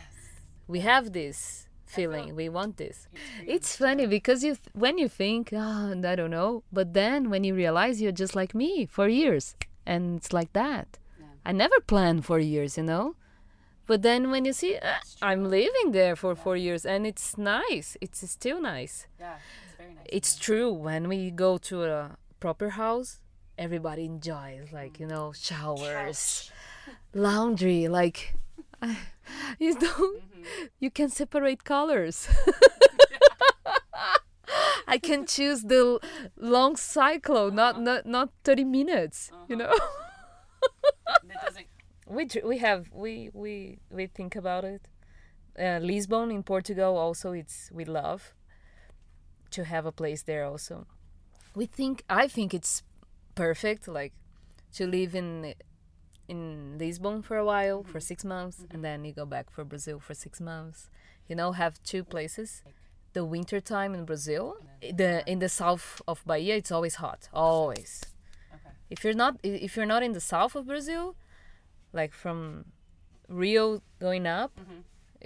We 0.66 0.80
have 0.80 1.12
this 1.12 1.68
feeling. 1.92 2.34
We 2.34 2.48
want 2.48 2.76
this. 2.76 3.06
It's 3.46 3.76
funny 3.76 4.06
because 4.06 4.42
you 4.44 4.54
th- 4.54 4.74
when 4.74 4.98
you 4.98 5.08
think, 5.08 5.50
oh, 5.52 5.94
I 6.12 6.14
don't 6.16 6.30
know, 6.30 6.62
but 6.72 6.94
then 6.94 7.30
when 7.30 7.44
you 7.44 7.54
realize 7.54 8.00
you're 8.02 8.20
just 8.24 8.34
like 8.34 8.54
me 8.54 8.86
for 8.86 9.08
years, 9.08 9.54
and 9.86 10.16
it's 10.18 10.32
like 10.32 10.52
that. 10.52 10.98
I 11.44 11.52
never 11.52 11.80
planned 11.80 12.24
for 12.24 12.38
years, 12.38 12.76
you 12.76 12.84
know. 12.84 13.16
But 13.86 14.02
then 14.02 14.30
when 14.30 14.44
you 14.44 14.52
see, 14.52 14.76
uh, 14.76 14.94
I'm 15.20 15.44
living 15.50 15.90
there 15.90 16.14
for 16.14 16.36
four 16.36 16.56
years 16.56 16.86
and 16.86 17.04
it's 17.04 17.36
nice. 17.36 17.96
It's 18.00 18.20
still 18.30 18.60
nice. 18.60 19.06
Yeah, 19.18 19.34
it's 19.66 19.76
very 19.76 19.94
nice. 19.94 20.06
It's 20.08 20.36
true. 20.36 20.72
When 20.72 21.08
we 21.08 21.30
go 21.32 21.58
to 21.58 21.84
a 21.84 22.16
proper 22.38 22.70
house, 22.70 23.20
everybody 23.58 24.04
enjoys, 24.04 24.72
like, 24.72 25.00
you 25.00 25.06
know, 25.06 25.32
showers, 25.32 26.50
laundry. 27.12 27.88
Like, 27.88 28.34
you 29.58 29.74
don't, 29.74 30.22
mm-hmm. 30.22 30.66
you 30.80 30.90
can 30.90 31.08
separate 31.08 31.64
colors. 31.64 32.28
I 34.86 34.98
can 34.98 35.26
choose 35.26 35.62
the 35.62 36.00
long 36.36 36.76
cycle, 36.76 37.50
not, 37.50 37.76
uh-huh. 37.76 37.84
not, 37.84 38.06
not 38.06 38.28
30 38.44 38.64
minutes, 38.64 39.30
you 39.48 39.56
uh-huh. 39.56 39.72
know? 39.72 39.78
We 42.12 42.28
we 42.44 42.58
have 42.58 42.90
we 42.92 43.30
we 43.32 43.78
we 43.90 44.06
think 44.06 44.36
about 44.36 44.64
it. 44.64 44.86
Uh, 45.58 45.78
lisbon 45.80 46.30
in 46.30 46.42
portugal 46.42 46.96
also 46.96 47.32
it's 47.32 47.70
we 47.72 47.84
love 47.84 48.32
to 49.50 49.64
have 49.64 49.86
a 49.86 49.92
place 49.92 50.22
there 50.22 50.44
also. 50.44 50.86
We 51.54 51.66
think 51.66 52.04
i 52.10 52.28
think 52.28 52.52
it's 52.52 52.82
perfect 53.34 53.88
like 53.88 54.12
to 54.74 54.86
live 54.86 55.14
in 55.14 55.54
in 56.32 56.40
lisbon 56.84 57.16
for 57.28 57.36
a 57.44 57.46
while 57.52 57.80
for 57.92 58.00
six 58.10 58.18
months 58.34 58.56
and 58.72 58.80
then 58.86 58.98
you 59.06 59.12
go 59.22 59.26
back 59.36 59.46
for 59.54 59.62
brazil 59.72 59.98
for 60.06 60.14
six 60.26 60.34
months. 60.52 60.78
You 61.28 61.36
know 61.40 61.50
have 61.62 61.74
two 61.92 62.02
places 62.14 62.48
the 63.18 63.24
winter 63.34 63.60
time 63.74 63.92
in 63.98 64.02
brazil 64.10 64.44
the 65.02 65.12
in 65.32 65.38
the 65.44 65.48
south 65.60 65.86
of 66.10 66.16
bahia 66.30 66.54
it's 66.60 66.72
always 66.76 66.96
hot 67.04 67.20
always. 67.46 67.90
Okay. 68.56 68.72
if 68.94 68.98
you're 69.04 69.20
not 69.24 69.32
if 69.66 69.70
you're 69.76 69.92
not 69.94 70.02
in 70.08 70.12
the 70.18 70.24
south 70.34 70.52
of 70.58 70.62
brazil 70.72 71.04
like 71.98 72.12
from 72.22 72.36
rio 73.42 73.64
going 74.06 74.26
up 74.40 74.52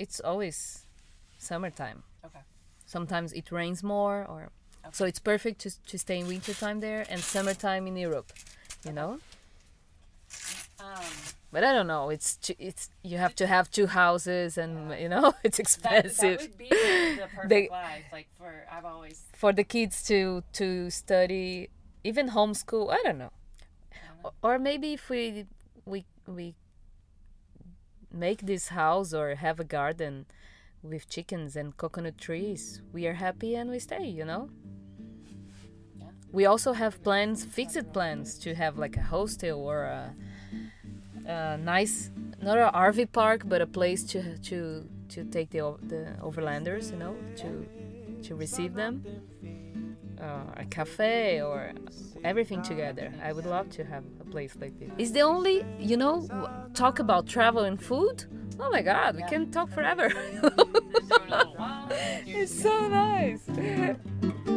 it's 0.03 0.19
always 0.31 0.57
summertime. 1.51 1.99
Okay. 2.27 2.45
sometimes 2.97 3.29
it 3.41 3.47
rains 3.61 3.81
more 3.95 4.19
or 4.33 4.41
so 4.99 5.03
it's 5.11 5.23
perfect 5.33 5.57
to, 5.65 5.71
to 5.91 5.97
stay 6.05 6.19
in 6.23 6.27
winter 6.35 6.55
time 6.65 6.79
there 6.87 7.03
and 7.11 7.21
summertime 7.35 7.85
in 7.91 7.97
europe 8.07 8.31
you 8.87 8.93
know 8.99 9.13
Um, 10.79 11.03
but 11.53 11.65
i 11.65 11.73
don't 11.73 11.87
know 11.87 12.11
it's 12.11 12.39
it's 12.59 12.91
you 13.03 13.17
have 13.19 13.35
to 13.37 13.47
have 13.47 13.71
two 13.71 13.87
houses 13.87 14.59
and 14.59 14.93
you 15.01 15.09
know 15.09 15.33
it's 15.45 15.59
expensive 15.59 16.39
that 16.39 16.41
would 16.41 16.59
be 16.59 16.69
the, 16.69 17.17
the 17.23 17.29
perfect 17.35 17.49
They- 17.49 17.69
life. 17.71 18.05
Like 18.13 18.29
for 18.37 18.53
I've 18.71 18.85
always. 18.85 19.23
for 19.33 19.53
the 19.53 19.65
kids 19.65 20.03
to 20.05 20.43
to 20.55 20.91
study 20.91 21.71
even 22.05 22.31
homeschool 22.31 22.93
i 22.93 23.01
don't 23.03 23.19
know 23.19 23.33
or, 24.23 24.33
or 24.43 24.59
maybe 24.59 24.93
if 24.93 25.09
we 25.09 25.47
we 25.87 26.05
we 26.27 26.55
make 28.13 28.43
this 28.47 28.69
house 28.69 29.13
or 29.15 29.35
have 29.35 29.59
a 29.61 29.65
garden 29.65 30.27
with 30.83 31.09
chickens 31.09 31.57
and 31.57 31.77
coconut 31.77 32.19
trees 32.19 32.83
we 32.93 33.07
are 33.07 33.15
happy 33.15 33.55
and 33.55 33.71
we 33.71 33.79
stay 33.79 34.07
you 34.07 34.25
know 34.25 34.49
Yeah. 35.99 36.11
we 36.33 36.45
also 36.47 36.73
have 36.75 37.03
plans 37.03 37.45
fixed 37.45 37.93
plans 37.93 38.39
to 38.41 38.55
have 38.55 38.79
like 38.79 38.97
a 38.97 39.03
hostel 39.03 39.59
or 39.61 39.85
a, 39.85 40.15
a 41.27 41.59
nice 41.59 42.11
not 42.43 42.59
an 42.59 42.73
rv 42.73 43.11
park 43.13 43.43
but 43.47 43.61
a 43.61 43.67
place 43.67 44.05
to 44.05 44.39
to 44.39 44.87
to 45.09 45.25
take 45.25 45.51
the 45.51 45.77
the 45.83 46.17
overlanders 46.23 46.91
you 46.91 46.99
know 46.99 47.15
to 47.37 47.67
to 48.23 48.35
receive 48.35 48.75
them 48.75 49.05
uh, 50.21 50.41
a 50.57 50.65
cafe 50.65 51.43
or 51.43 51.73
everything 52.25 52.63
together. 52.63 53.13
I 53.23 53.33
would 53.33 53.47
love 53.47 53.71
to 53.71 53.85
have 53.85 54.05
a 54.21 54.25
place 54.25 54.57
like 54.61 54.79
this. 54.79 54.91
It's 54.99 55.11
the 55.11 55.21
only, 55.21 55.65
you 55.79 55.97
know, 55.97 56.27
talk 56.75 56.99
about 56.99 57.27
travel 57.27 57.65
and 57.65 57.81
food. 57.81 58.25
Oh 58.59 58.71
my 58.71 58.83
God, 58.83 59.17
we 59.17 59.23
can 59.25 59.51
talk 59.51 59.71
forever. 59.71 60.11
it's 62.27 62.63
so 62.63 62.89
nice. 62.89 63.43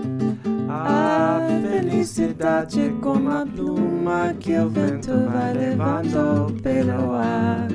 A 0.72 1.40
felicidade 1.64 2.80
é 2.80 2.94
como 3.02 3.32
a 3.32 3.44
pluma 3.44 4.36
que 4.40 4.56
o 4.56 4.70
vento 4.70 5.12
vai 5.28 5.52
levando 5.52 6.62
pelo 6.62 7.16
ar. 7.16 7.68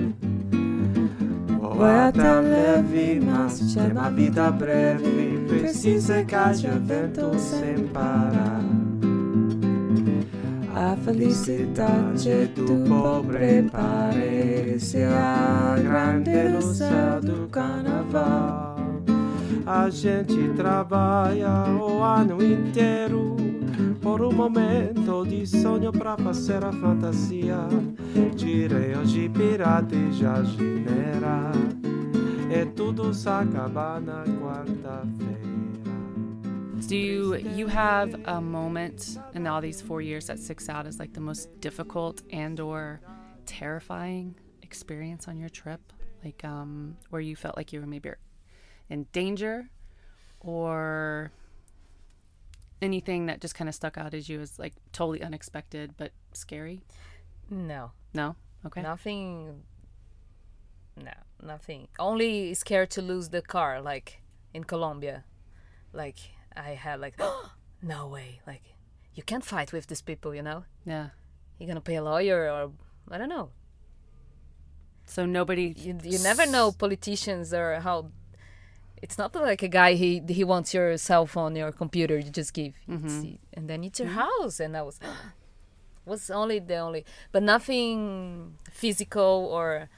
Voa 1.60 2.12
tão 2.12 2.42
leve, 2.42 3.20
mas 3.20 3.76
é 3.76 3.92
uma 3.92 4.10
vida 4.10 4.48
breve. 4.52 5.44
Precisa 5.48 6.22
que 6.22 6.36
haja 6.36 6.78
vento 6.78 7.36
sem 7.36 7.88
parar. 7.88 8.62
A 10.72 10.96
felicidade 11.04 12.46
do 12.54 12.88
pobre 12.88 13.68
parece 13.72 15.02
a 15.02 15.74
grande 15.82 16.48
luz 16.48 16.78
do 17.22 17.48
carnaval. 17.48 18.73
A 19.66 19.88
gente 19.88 20.52
trabalha 20.54 21.64
o 21.80 22.02
ano 22.02 22.42
inteiro 22.42 23.34
por 24.02 24.20
um 24.20 24.30
momento 24.30 25.24
de 25.24 25.46
sonho 25.46 25.90
pra 25.90 26.18
fazer 26.18 26.62
a 26.62 26.70
fantasia. 26.70 27.56
Tirei 28.36 28.94
hoje 28.94 29.28
pirata 29.30 29.94
e 29.94 30.12
genera. 30.12 31.50
E 32.50 32.66
tudo 32.76 33.14
se 33.14 33.28
acaba 33.28 33.98
na 34.00 34.24
quarta-feira. 34.38 35.54
Do 36.86 36.94
you, 36.94 37.34
you 37.36 37.66
have 37.66 38.14
a 38.26 38.42
moment 38.42 39.18
in 39.34 39.46
all 39.46 39.62
these 39.62 39.80
four 39.80 40.02
years 40.02 40.26
that 40.26 40.38
sticks 40.38 40.68
out 40.68 40.86
as 40.86 40.98
like 40.98 41.14
the 41.14 41.20
most 41.20 41.48
difficult 41.60 42.22
and 42.30 42.60
or 42.60 43.00
terrifying 43.46 44.34
experience 44.62 45.26
on 45.26 45.38
your 45.38 45.48
trip? 45.48 45.80
Like 46.22 46.44
um, 46.44 46.98
where 47.08 47.22
you 47.22 47.36
felt 47.36 47.56
like 47.56 47.72
you 47.72 47.80
were 47.80 47.86
maybe 47.86 48.10
in 48.88 49.06
danger 49.12 49.68
or 50.40 51.32
anything 52.82 53.26
that 53.26 53.40
just 53.40 53.54
kind 53.54 53.68
of 53.68 53.74
stuck 53.74 53.96
out 53.96 54.14
as 54.14 54.28
you 54.28 54.40
as 54.40 54.58
like 54.58 54.74
totally 54.92 55.22
unexpected 55.22 55.94
but 55.96 56.12
scary? 56.32 56.82
No, 57.50 57.92
No? 58.14 58.36
Okay. 58.66 58.80
nothing. 58.82 59.62
No, 60.96 61.12
nothing. 61.42 61.88
Only 61.98 62.54
scared 62.54 62.90
to 62.92 63.02
lose 63.02 63.28
the 63.28 63.42
car, 63.42 63.82
like 63.82 64.22
in 64.54 64.64
Colombia. 64.64 65.24
Like 65.92 66.18
I 66.56 66.70
had 66.70 67.00
like, 67.00 67.18
no 67.82 68.06
way. 68.08 68.40
Like 68.46 68.62
you 69.14 69.22
can't 69.22 69.44
fight 69.44 69.72
with 69.72 69.86
these 69.88 70.02
people, 70.02 70.34
you 70.34 70.42
know. 70.42 70.64
Yeah. 70.86 71.08
You're 71.58 71.68
gonna 71.68 71.80
pay 71.80 71.96
a 71.96 72.02
lawyer 72.02 72.50
or 72.50 72.72
I 73.10 73.18
don't 73.18 73.28
know. 73.28 73.50
So 75.06 75.26
nobody 75.26 75.74
You, 75.76 75.98
you 76.02 76.18
never 76.20 76.46
know 76.46 76.72
politicians 76.72 77.52
or 77.52 77.80
how. 77.80 78.10
It's 79.04 79.18
not 79.18 79.34
like 79.34 79.62
a 79.62 79.72
guy 79.80 79.90
he 80.02 80.10
he 80.38 80.44
wants 80.52 80.68
your 80.76 80.96
cell 81.08 81.26
phone, 81.34 81.52
your 81.62 81.72
computer. 81.82 82.16
You 82.24 82.30
just 82.40 82.52
give, 82.58 82.72
It's- 82.88 83.24
and 83.56 83.64
then 83.70 83.80
it's 83.86 83.98
your 84.02 84.12
house. 84.22 84.56
And 84.64 84.72
I 84.80 84.82
was 84.88 84.96
was 86.10 86.30
only 86.30 86.58
the 86.70 86.78
only, 86.86 87.02
but 87.32 87.42
nothing 87.42 88.56
physical 88.80 89.32
or. 89.58 89.88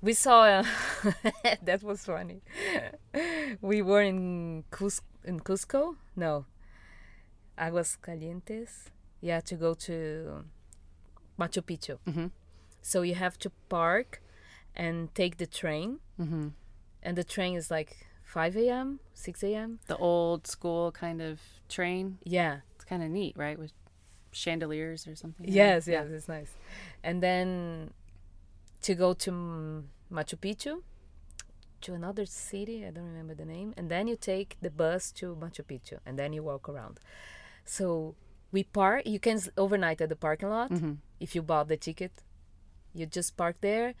We 0.00 0.12
saw 0.14 0.38
uh, 0.44 0.64
that 1.68 1.80
was 1.82 2.00
funny. 2.06 2.40
we 3.60 3.82
were 3.82 4.02
in 4.12 4.62
Cus- 4.70 5.02
in 5.24 5.40
Cusco. 5.40 5.96
No, 6.14 6.44
Aguas 7.56 7.96
Calientes. 8.00 8.90
Had 9.22 9.44
to 9.46 9.56
go 9.56 9.74
to 9.86 9.96
Machu 11.38 11.62
Picchu. 11.68 11.98
Mhm. 12.06 12.30
So 12.80 13.02
you 13.02 13.16
have 13.16 13.36
to 13.44 13.50
park 13.68 14.22
and 14.76 15.12
take 15.14 15.34
the 15.42 15.46
train, 15.60 15.98
Mhm. 16.18 16.52
And 17.08 17.16
the 17.16 17.24
train 17.24 17.56
is 17.56 17.70
like 17.70 18.06
5 18.24 18.54
a.m., 18.56 19.00
6 19.14 19.42
a.m. 19.42 19.78
the 19.86 19.96
old 19.96 20.46
school 20.46 20.92
kind 20.92 21.20
of 21.22 21.40
train. 21.68 22.18
Yeah. 22.22 22.60
It's 22.74 22.84
kind 22.84 23.02
of 23.02 23.08
neat, 23.10 23.34
right? 23.36 23.58
With 23.58 23.72
chandeliers 24.32 25.06
or 25.08 25.14
something. 25.16 25.46
Yes, 25.48 25.88
Yeah. 25.88 26.02
yes, 26.02 26.10
it's 26.10 26.28
nice. 26.28 26.52
And 27.02 27.22
then 27.22 27.92
to 28.82 28.94
go 28.94 29.14
to 29.24 29.30
Machu 30.12 30.36
Picchu, 30.44 30.82
to 31.80 31.94
another 31.94 32.26
city, 32.26 32.84
I 32.86 32.90
don't 32.90 33.06
remember 33.12 33.34
the 33.34 33.46
name, 33.46 33.72
and 33.78 33.88
then 33.90 34.06
you 34.10 34.16
take 34.16 34.50
the 34.60 34.70
bus 34.70 35.10
to 35.12 35.34
Machu 35.42 35.62
Picchu, 35.70 35.96
and 36.04 36.18
then 36.18 36.32
you 36.34 36.42
walk 36.42 36.68
around. 36.68 37.00
So 37.64 38.14
we 38.52 38.64
park. 38.64 39.06
You 39.06 39.20
can 39.20 39.40
overnight 39.56 40.00
at 40.04 40.08
the 40.10 40.16
parking 40.16 40.50
lot 40.50 40.70
Mhm. 40.70 40.98
if 41.20 41.34
you 41.34 41.42
bought 41.42 41.68
the 41.68 41.76
ticket. 41.88 42.12
You 42.98 43.06
just 43.06 43.30
park 43.36 43.56
there, 43.60 43.94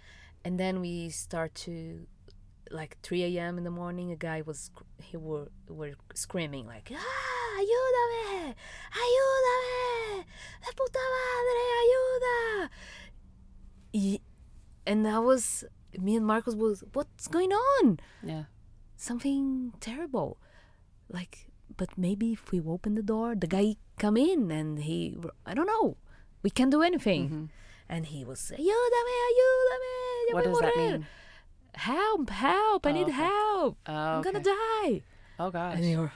and 0.44 0.58
then 0.62 0.74
we 0.80 1.08
start 1.08 1.54
to. 1.66 2.06
Like 2.70 2.98
3 3.02 3.24
a.m. 3.38 3.56
in 3.58 3.64
the 3.64 3.70
morning, 3.70 4.12
a 4.12 4.16
guy 4.16 4.42
was 4.42 4.70
he 5.02 5.16
were 5.16 5.48
were 5.68 5.94
screaming 6.14 6.66
like, 6.66 6.92
"Ah, 6.92 7.60
ayúdame, 7.60 8.54
ayúdame, 8.92 10.24
la 10.64 10.70
puta 10.76 11.00
madre, 11.14 11.64
ayuda!" 11.82 12.68
Y- 13.94 14.20
and 14.86 15.04
that 15.06 15.22
was 15.24 15.64
me 15.98 16.16
and 16.16 16.26
Marcos 16.26 16.54
was, 16.54 16.84
"What's 16.92 17.26
going 17.28 17.52
on? 17.52 18.00
Yeah. 18.22 18.44
Something 18.96 19.72
terrible." 19.80 20.36
Like, 21.08 21.48
but 21.76 21.96
maybe 21.96 22.32
if 22.32 22.52
we 22.52 22.60
open 22.60 22.94
the 22.94 23.02
door, 23.02 23.34
the 23.34 23.46
guy 23.48 23.76
come 23.98 24.16
in 24.16 24.50
and 24.50 24.80
he, 24.80 25.16
I 25.46 25.54
don't 25.54 25.66
know, 25.66 25.96
we 26.42 26.50
can't 26.50 26.70
do 26.70 26.82
anything. 26.82 27.50
And 27.88 28.04
he 28.12 28.22
was, 28.24 28.52
ayúdame, 28.52 29.12
ayúdame, 29.32 30.34
What 30.36 30.44
does 30.44 30.60
that 30.60 30.76
mean? 30.76 31.06
Help, 31.74 32.30
help, 32.30 32.86
I 32.86 32.90
Oh, 32.90 32.92
need 32.92 33.02
okay. 33.04 33.12
help. 33.12 33.76
Oh, 33.86 33.92
I'm 33.94 34.22
gonna 34.22 34.40
die. 34.42 35.02
Oh 35.38 35.50
gosh. 35.50 35.76
And 35.76 35.88
you're, 35.90 36.12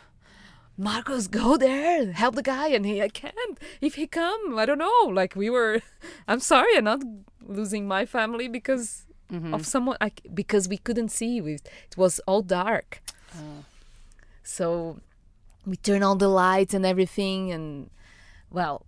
Marcos, 0.76 1.28
go 1.28 1.56
there, 1.56 2.10
help 2.12 2.34
the 2.34 2.42
guy. 2.42 2.68
And 2.68 2.84
he, 2.84 3.00
I 3.02 3.08
can't. 3.08 3.34
If 3.80 3.94
he 3.94 4.06
come, 4.06 4.58
I 4.58 4.66
don't 4.66 4.78
know. 4.78 5.02
Like 5.12 5.36
we 5.36 5.50
were, 5.50 5.80
I'm 6.28 6.40
sorry, 6.40 6.76
I'm 6.76 6.84
not 6.84 7.02
losing 7.46 7.86
my 7.86 8.06
family 8.06 8.48
because 8.48 9.06
Mm-hmm. 9.32 9.54
of 9.54 9.64
someone. 9.64 9.96
I, 9.98 10.12
because 10.34 10.68
we 10.68 10.76
couldn't 10.76 11.08
see. 11.08 11.40
We, 11.40 11.54
it 11.54 11.96
was 11.96 12.20
all 12.26 12.42
dark. 12.42 13.00
Oh. 13.34 13.64
So 14.42 15.00
we 15.64 15.76
turn 15.76 16.02
on 16.02 16.18
the 16.18 16.28
lights 16.28 16.74
and 16.74 16.84
everything. 16.84 17.50
And 17.50 17.88
well, 18.50 18.84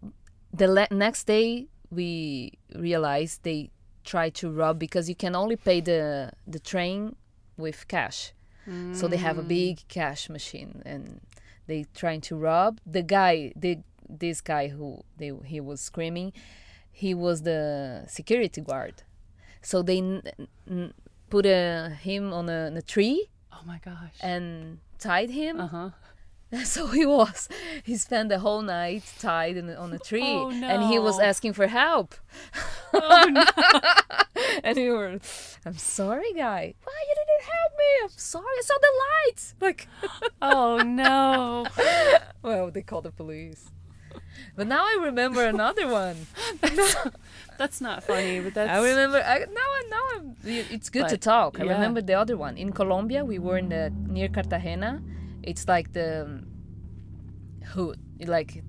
the 0.52 0.68
le- 0.68 0.88
next 0.90 1.24
day 1.26 1.68
we 1.90 2.58
realized 2.74 3.42
they 3.44 3.70
tried 4.04 4.34
to 4.34 4.50
rob 4.50 4.78
because 4.78 5.08
you 5.08 5.14
can 5.14 5.34
only 5.34 5.56
pay 5.56 5.80
the 5.80 6.30
the 6.46 6.58
train 6.60 7.16
with 7.56 7.86
cash. 7.88 8.32
So 8.98 9.08
they 9.08 9.18
have 9.18 9.36
a 9.36 9.42
big 9.42 9.74
cash 9.88 10.30
machine 10.30 10.80
and 10.86 11.20
they 11.66 11.84
trying 11.94 12.22
to 12.28 12.34
rob 12.36 12.80
the 12.86 13.02
guy. 13.02 13.52
The 13.56 13.72
this 14.08 14.40
guy 14.40 14.68
who 14.68 15.04
they 15.18 15.32
he 15.44 15.60
was 15.60 15.80
screaming, 15.82 16.32
he 16.90 17.12
was 17.14 17.42
the 17.42 18.04
security 18.08 18.62
guard. 18.62 18.94
So 19.60 19.82
they 19.82 20.00
put 21.30 21.44
a, 21.46 21.90
him 22.00 22.32
on 22.32 22.48
a, 22.48 22.66
on 22.66 22.76
a 22.76 22.82
tree 22.82 23.28
Oh 23.52 23.62
my 23.66 23.78
gosh. 23.84 24.16
and 24.22 24.78
tied 24.98 25.30
him. 25.30 25.60
Uh 25.60 25.66
huh. 25.66 25.90
So 26.64 26.86
he 26.88 27.04
was. 27.06 27.48
He 27.82 27.96
spent 27.96 28.28
the 28.28 28.38
whole 28.38 28.62
night 28.62 29.02
tied 29.18 29.56
in, 29.56 29.70
on 29.70 29.92
a 29.92 29.98
tree, 29.98 30.22
Oh, 30.36 30.50
and 30.50 30.84
he 30.84 30.98
was 30.98 31.18
asking 31.18 31.52
for 31.54 31.66
help. 31.66 32.14
Oh 32.92 33.26
no. 33.30 33.44
and 34.64 34.76
we 34.76 34.90
were, 34.90 35.18
I'm 35.66 35.78
sorry, 35.78 36.32
guy. 36.34 36.74
Why 36.84 36.98
you 37.08 37.14
didn't 37.20 37.44
help 37.54 37.72
me? 37.78 37.84
I'm 38.04 38.08
sorry. 38.16 38.44
I 38.58 38.62
saw 38.62 38.74
the 38.80 38.92
lights. 39.06 39.54
Like, 39.60 39.88
oh 40.42 40.78
no. 40.78 41.66
well, 42.42 42.70
they 42.70 42.82
called 42.82 43.04
the 43.04 43.10
police. 43.12 43.70
But 44.56 44.68
now 44.68 44.82
I 44.84 44.98
remember 45.02 45.44
another 45.44 45.88
one. 45.88 46.26
That's 47.58 47.80
not 47.80 48.04
funny, 48.04 48.40
but 48.40 48.54
that's. 48.54 48.70
I 48.70 48.78
remember. 48.90 49.18
I, 49.18 49.38
now, 49.38 49.68
I- 49.78 49.88
now 49.90 50.02
I'm, 50.14 50.36
it's 50.44 50.90
good 50.90 51.08
to 51.08 51.14
But, 51.14 51.20
talk. 51.20 51.60
I 51.60 51.64
yeah. 51.64 51.72
remember 51.72 52.00
the 52.00 52.14
other 52.14 52.36
one 52.36 52.56
in 52.56 52.72
Colombia. 52.72 53.24
We 53.24 53.38
were 53.38 53.58
in 53.58 53.68
the 53.68 53.90
near 53.90 54.28
Cartagena. 54.28 55.02
It's 55.46 55.68
like 55.68 55.92
the 55.92 56.22
um, 56.24 56.46
hood, 57.72 57.98
like 58.26 58.62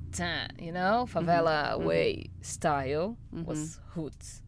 you 0.59 0.71
know, 0.71 1.07
favela 1.11 1.79
way 1.79 2.29
style 2.41 3.17
was 3.31 3.79
hoods, 3.93 4.41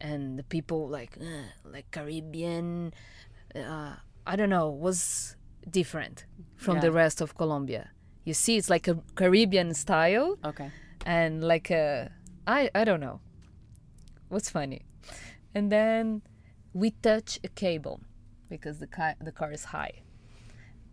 and 0.00 0.38
the 0.38 0.42
people 0.44 0.88
like 0.88 1.16
uh, 1.20 1.48
like 1.64 1.90
Caribbean. 1.90 2.92
Uh, 3.54 3.94
I 4.26 4.36
don't 4.36 4.50
know, 4.50 4.68
was 4.68 5.36
different 5.68 6.24
from 6.56 6.76
the 6.80 6.92
rest 6.92 7.20
of 7.20 7.36
Colombia. 7.36 7.90
You 8.24 8.34
see, 8.34 8.56
it's 8.56 8.70
like 8.70 8.86
a 8.86 8.96
Caribbean 9.16 9.74
style 9.74 10.36
Okay. 10.44 10.70
and 11.06 11.42
like 11.42 11.70
a 11.70 12.10
I 12.46 12.70
I 12.74 12.84
don't 12.84 13.00
know. 13.00 13.20
What's 14.28 14.50
funny, 14.50 14.82
and 15.54 15.72
then 15.72 16.22
we 16.72 16.92
touch 17.02 17.40
a 17.42 17.48
cable 17.48 18.00
because 18.48 18.78
the 18.78 18.86
car 18.86 19.14
the 19.20 19.32
car 19.32 19.50
is 19.52 19.64
high, 19.64 20.02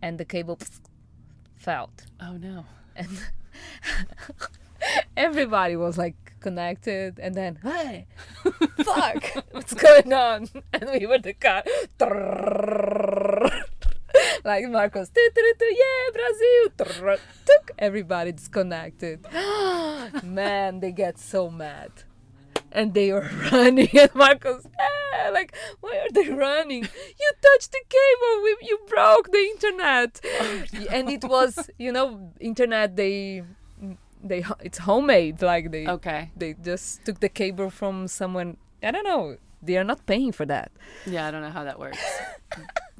and 0.02 0.18
the 0.18 0.24
cable 0.24 0.58
fell, 1.56 1.90
Oh 2.20 2.32
no. 2.32 2.64
and 2.96 3.08
everybody 5.16 5.76
was 5.76 5.98
like 5.98 6.14
connected 6.40 7.18
and 7.18 7.34
then 7.34 7.58
hey 7.64 8.06
fuck 8.84 9.24
what's 9.50 9.74
going 9.74 10.12
on 10.12 10.48
and 10.72 10.88
we 10.92 11.04
were 11.04 11.18
the 11.18 11.32
car 11.32 11.64
like 14.44 14.64
Marcos 14.68 15.08
"Tu, 15.10 15.20
tu, 15.34 15.54
tu, 15.58 15.64
yeah 15.64 16.10
Brazil 16.12 17.18
Tuk. 17.44 17.70
everybody 17.78 18.32
disconnected 18.32 19.26
man 20.22 20.80
they 20.80 20.92
get 20.92 21.18
so 21.18 21.50
mad 21.50 21.90
and 22.78 22.86
they 22.98 23.08
are 23.16 23.26
running. 23.52 23.90
And 24.02 24.14
Marcos 24.14 24.64
"Ah, 24.86 25.30
like 25.38 25.50
why 25.82 25.94
are 26.04 26.12
they 26.18 26.28
running? 26.46 26.82
You 27.22 27.28
touched 27.46 27.70
the 27.76 27.82
cable 27.96 28.34
we, 28.44 28.50
you 28.70 28.76
broke 28.94 29.26
the 29.36 29.44
internet. 29.54 30.10
And 30.96 31.04
it 31.16 31.24
was 31.34 31.52
you 31.84 31.90
know 31.96 32.06
internet 32.50 32.88
they 33.02 33.42
they 34.30 34.40
it's 34.68 34.78
homemade 34.88 35.36
like 35.52 35.64
they 35.74 35.84
Okay. 35.96 36.20
they 36.40 36.50
just 36.70 37.04
took 37.06 37.18
the 37.20 37.28
cable 37.40 37.70
from 37.70 37.94
someone. 38.08 38.56
I 38.82 38.90
don't 38.94 39.04
know. 39.12 39.36
They 39.66 39.76
are 39.80 39.84
not 39.92 40.00
paying 40.06 40.32
for 40.38 40.46
that. 40.54 40.70
Yeah, 41.14 41.26
I 41.26 41.30
don't 41.32 41.42
know 41.46 41.50
how 41.58 41.64
that 41.64 41.78
works. 41.84 41.98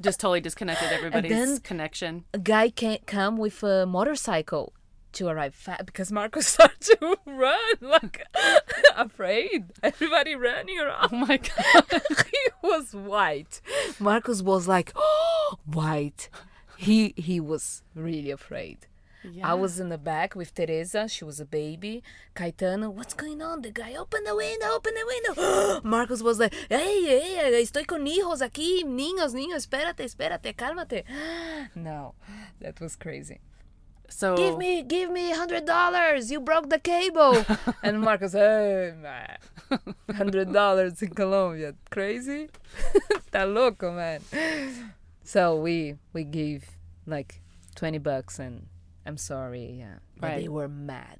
Just 0.01 0.19
totally 0.19 0.41
disconnected 0.41 0.89
everybody's 0.97 1.59
connection. 1.71 2.11
a 2.33 2.37
guy 2.53 2.69
can't 2.83 3.03
come 3.05 3.33
with 3.45 3.63
a 3.63 3.85
motorcycle 3.85 4.73
to 5.13 5.27
arrive 5.27 5.55
fast 5.55 5.85
because 5.85 6.11
Marcos 6.11 6.47
started 6.55 6.79
to 6.81 7.17
run 7.25 7.57
like 7.81 8.25
afraid. 8.95 9.65
Everybody 9.83 10.35
running 10.35 10.79
around. 10.79 11.09
Oh 11.11 11.15
my 11.15 11.37
god. 11.57 12.01
he 12.31 12.43
was 12.61 12.93
white. 12.93 13.61
Marcos 13.99 14.41
was 14.41 14.67
like 14.67 14.93
white. 15.65 16.29
He 16.77 17.13
he 17.17 17.39
was 17.39 17.83
really 17.95 18.31
afraid. 18.31 18.87
Yeah. 19.21 19.51
I 19.51 19.53
was 19.53 19.81
in 19.81 19.89
the 19.89 19.97
back 19.97 20.33
with 20.33 20.53
Teresa. 20.53 21.09
She 21.09 21.25
was 21.25 21.41
a 21.41 21.45
baby. 21.45 22.01
Caetano, 22.37 22.89
what's 22.89 23.13
going 23.13 23.41
on? 23.41 23.61
The 23.61 23.69
guy, 23.69 23.93
open 23.95 24.23
the 24.23 24.33
window, 24.33 24.67
open 24.67 24.93
the 24.93 25.05
window. 25.05 25.81
Marcos 25.83 26.23
was 26.23 26.39
like, 26.39 26.53
hey, 26.69 27.03
hey, 27.03 27.61
estoy 27.61 27.85
con 27.85 28.05
hijos 28.07 28.41
aquí. 28.41 28.83
Niños, 28.85 29.33
niños, 29.33 29.67
espérate, 29.67 30.05
espérate, 30.05 30.55
cálmate. 30.55 31.03
No, 31.75 32.15
that 32.61 32.79
was 32.79 32.95
crazy. 32.95 33.39
So 34.09 34.35
Give 34.35 34.57
me, 34.57 34.83
give 34.83 35.11
me 35.11 35.31
hundred 35.31 35.65
dollars. 35.65 36.31
You 36.31 36.39
broke 36.41 36.69
the 36.69 36.79
cable. 36.79 37.45
and 37.83 38.01
Marcos, 38.01 38.33
hey, 38.33 38.93
man, 39.01 39.37
hundred 40.15 40.51
dollars 40.51 41.01
in 41.01 41.09
Colombia, 41.09 41.73
crazy? 41.91 42.49
Tá 43.31 43.45
louco, 43.45 43.93
man. 43.95 44.21
So 45.23 45.55
we 45.55 45.95
we 46.13 46.23
gave 46.23 46.65
like 47.05 47.41
twenty 47.75 47.99
bucks, 47.99 48.39
and 48.39 48.65
I'm 49.05 49.17
sorry, 49.17 49.77
yeah. 49.79 49.99
But 50.19 50.37
they 50.37 50.47
were 50.49 50.67
mad, 50.67 51.19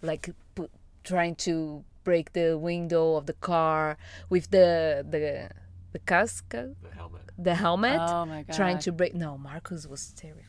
like 0.00 0.30
pu- 0.54 0.70
trying 1.04 1.34
to 1.46 1.84
break 2.04 2.32
the 2.32 2.56
window 2.56 3.16
of 3.16 3.26
the 3.26 3.34
car 3.34 3.98
with 4.30 4.50
the 4.50 5.04
the 5.08 5.50
the 5.92 5.98
casca, 5.98 6.74
The 6.82 6.94
helmet. 6.94 7.22
the 7.36 7.54
helmet, 7.54 8.00
Oh 8.00 8.24
my 8.26 8.42
god. 8.44 8.54
trying 8.56 8.78
to 8.86 8.92
break. 8.92 9.14
No, 9.14 9.36
Marcos 9.36 9.86
was 9.88 10.12
terrified. 10.14 10.47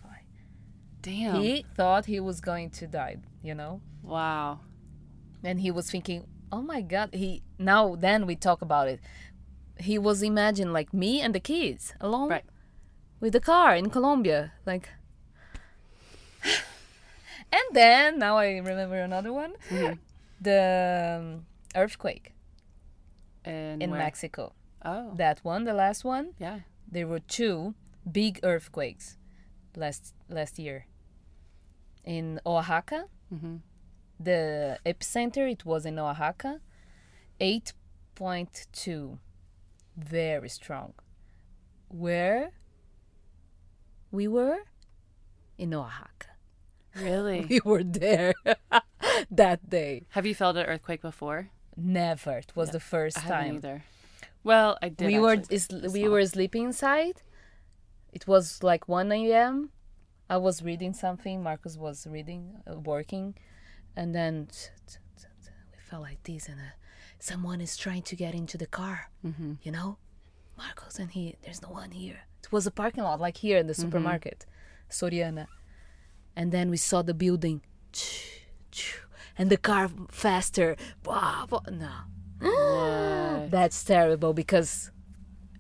Damn. 1.02 1.42
He 1.42 1.66
thought 1.76 2.06
he 2.06 2.20
was 2.20 2.42
going 2.42 2.70
to 2.72 2.88
die, 2.88 3.18
you 3.42 3.56
know? 3.56 3.82
Wow. 4.04 4.60
And 5.44 5.62
he 5.62 5.72
was 5.72 5.90
thinking, 5.90 6.26
oh 6.52 6.62
my 6.62 6.82
God. 6.82 7.10
He 7.14 7.42
Now, 7.58 7.96
then 7.96 8.26
we 8.26 8.36
talk 8.36 8.62
about 8.62 8.88
it. 8.88 9.00
He 9.80 9.98
was 9.98 10.22
imagining 10.22 10.74
like 10.74 10.94
me 10.94 11.22
and 11.22 11.34
the 11.34 11.40
kids 11.40 11.94
alone 12.02 12.30
Right. 12.30 12.44
with 13.22 13.34
the 13.34 13.40
car 13.40 13.76
in 13.76 13.90
Colombia. 13.90 14.52
Like, 14.66 14.90
and 17.52 17.64
then, 17.72 18.20
now 18.20 18.38
I 18.38 18.58
remember 18.58 18.96
another 19.00 19.32
one 19.34 19.54
Mm-hmm. 19.70 19.94
the 20.42 21.20
um, 21.22 21.46
earthquake 21.76 22.34
And 23.46 23.82
in 23.82 23.92
where? 23.92 24.00
Mexico. 24.00 24.54
Oh. 24.84 25.14
That 25.16 25.40
one, 25.44 25.64
the 25.66 25.74
last 25.74 26.04
one, 26.04 26.34
yeah. 26.40 26.60
there 26.92 27.08
were 27.08 27.20
two 27.20 27.74
big 28.10 28.40
earthquakes 28.44 29.18
last 29.76 30.14
last 30.30 30.60
year 30.60 30.86
in 32.04 32.40
Oaxaca. 32.46 33.06
Mm-hmm. 33.34 33.58
The 34.20 34.80
epicenter 34.86 35.50
it 35.50 35.66
was 35.66 35.86
in 35.86 35.98
Oaxaca, 35.98 36.60
eight 37.40 37.74
point 38.16 38.68
two, 38.72 39.20
very 39.98 40.50
strong. 40.50 40.94
Where 41.88 42.52
we 44.12 44.28
were 44.28 44.60
in 45.58 45.74
Oaxaca. 45.74 46.32
Really? 46.96 47.46
We 47.50 47.62
were 47.64 47.84
there 47.84 48.34
that 49.32 49.70
day. 49.70 50.06
Have 50.10 50.26
you 50.26 50.36
felt 50.36 50.58
an 50.58 50.66
earthquake 50.66 51.02
before? 51.02 51.50
Never. 51.78 52.38
It 52.40 52.52
was 52.56 52.72
the 52.72 52.80
first 52.80 53.26
I 53.26 53.28
time. 53.28 53.56
either. 53.56 53.84
Well, 54.44 54.78
I 54.82 54.90
did. 54.90 55.08
we 55.08 55.20
were 55.20 55.38
is, 55.50 55.68
we 55.70 56.08
were 56.08 56.26
sleeping 56.26 56.66
inside. 56.66 57.22
It 58.12 58.28
was 58.28 58.64
like 58.64 58.88
1 58.88 59.12
a.m. 59.12 59.70
I 60.30 60.38
was 60.38 60.62
reading 60.62 60.94
something. 60.94 61.42
Marcos 61.44 61.78
was 61.78 62.08
reading, 62.10 62.56
uh, 62.70 62.80
working, 62.80 63.36
and 63.96 64.14
then 64.14 64.48
we 65.74 65.82
felt 65.90 66.04
like 66.04 66.24
this, 66.24 66.48
and 66.48 66.60
uh, 66.60 66.72
someone 67.20 67.62
is 67.62 67.76
trying 67.78 68.04
to 68.04 68.16
get 68.16 68.34
into 68.34 68.58
the 68.58 68.68
car. 68.68 69.10
Mm-hmm. 69.26 69.54
You 69.64 69.72
know, 69.72 69.98
Marcos 70.58 71.00
and 71.00 71.12
he. 71.12 71.36
There's 71.44 71.62
no 71.62 71.70
one 71.70 71.92
here. 71.92 72.22
It 72.44 72.52
was 72.52 72.68
a 72.68 72.72
parking 72.72 73.04
lot, 73.04 73.20
like 73.20 73.38
here 73.38 73.58
in 73.58 73.68
the 73.68 73.74
supermarket, 73.74 74.46
Soriana, 74.90 75.48
and 76.36 76.52
then 76.52 76.70
we 76.70 76.78
saw 76.78 77.02
the 77.02 77.14
building, 77.14 77.62
and 79.38 79.50
the 79.50 79.58
car 79.58 79.90
faster. 80.10 80.76
Blah, 81.04 81.46
blah. 81.48 81.62
No, 82.42 83.48
that's 83.52 83.84
terrible 83.84 84.34
because 84.34 84.92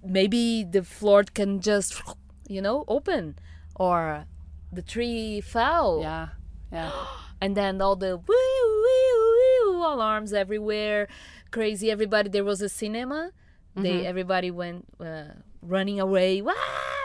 maybe 0.04 0.64
the 0.64 0.84
floor 0.84 1.24
can 1.24 1.60
just, 1.60 2.02
you 2.50 2.62
know, 2.62 2.84
open 2.88 3.38
or 3.76 4.26
the 4.74 4.82
tree 4.82 5.40
fell. 5.42 6.00
Yeah. 6.02 6.30
Yeah. 6.72 6.92
And 7.42 7.56
then 7.56 7.80
all 7.82 7.96
the 7.96 8.18
woo, 8.18 8.36
woo, 8.84 9.72
woo, 9.80 9.94
alarms 9.94 10.34
everywhere. 10.34 11.08
Crazy. 11.52 11.90
Everybody, 11.90 12.28
there 12.30 12.44
was 12.44 12.62
a 12.62 12.68
cinema. 12.68 13.32
They 13.78 14.06
Everybody 14.06 14.52
went 14.52 14.88
uh, 15.00 15.40
running 15.62 16.02
away. 16.02 16.42
Wow, 16.42 16.54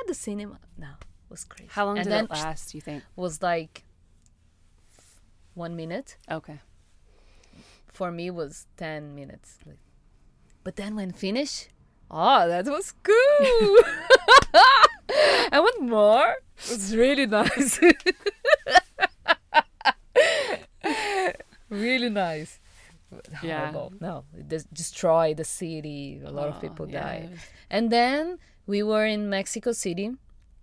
the 0.09 0.15
cinema. 0.15 0.59
No, 0.77 0.89
it 0.99 1.31
was 1.31 1.45
crazy. 1.45 1.71
How 1.71 1.85
long 1.87 1.99
and 1.99 2.05
did 2.05 2.13
then 2.13 2.25
it 2.25 2.31
last? 2.31 2.75
You 2.75 2.81
think? 2.81 3.05
was 3.15 3.43
like 3.43 3.85
one 5.55 5.77
minute. 5.77 6.17
Okay. 6.29 6.59
for 7.93 8.11
me 8.11 8.29
was 8.29 8.67
10 8.77 9.15
minutes 9.15 9.59
but 10.65 10.75
then 10.75 10.97
when 10.97 11.13
finished 11.13 11.69
oh 12.11 12.49
that 12.49 12.67
was 12.67 12.93
cool 13.05 13.79
i 15.53 15.59
want 15.61 15.81
more 15.83 16.35
It's 16.71 16.93
really 16.95 17.27
nice 17.27 17.79
really 21.71 22.11
nice 22.11 22.61
Yeah. 23.43 23.71
Horrible. 23.71 23.93
no 24.01 24.25
it 24.37 24.49
des- 24.49 24.69
destroyed 24.73 25.37
the 25.37 25.45
city 25.45 26.21
a 26.25 26.31
lot 26.31 26.49
of 26.49 26.57
Oh, 26.57 26.61
people 26.61 26.89
yeah, 26.89 27.03
died 27.03 27.31
was- 27.31 27.41
and 27.71 27.91
then 27.91 28.39
we 28.67 28.83
were 28.83 29.07
in 29.07 29.31
mexico 29.31 29.71
city 29.73 30.11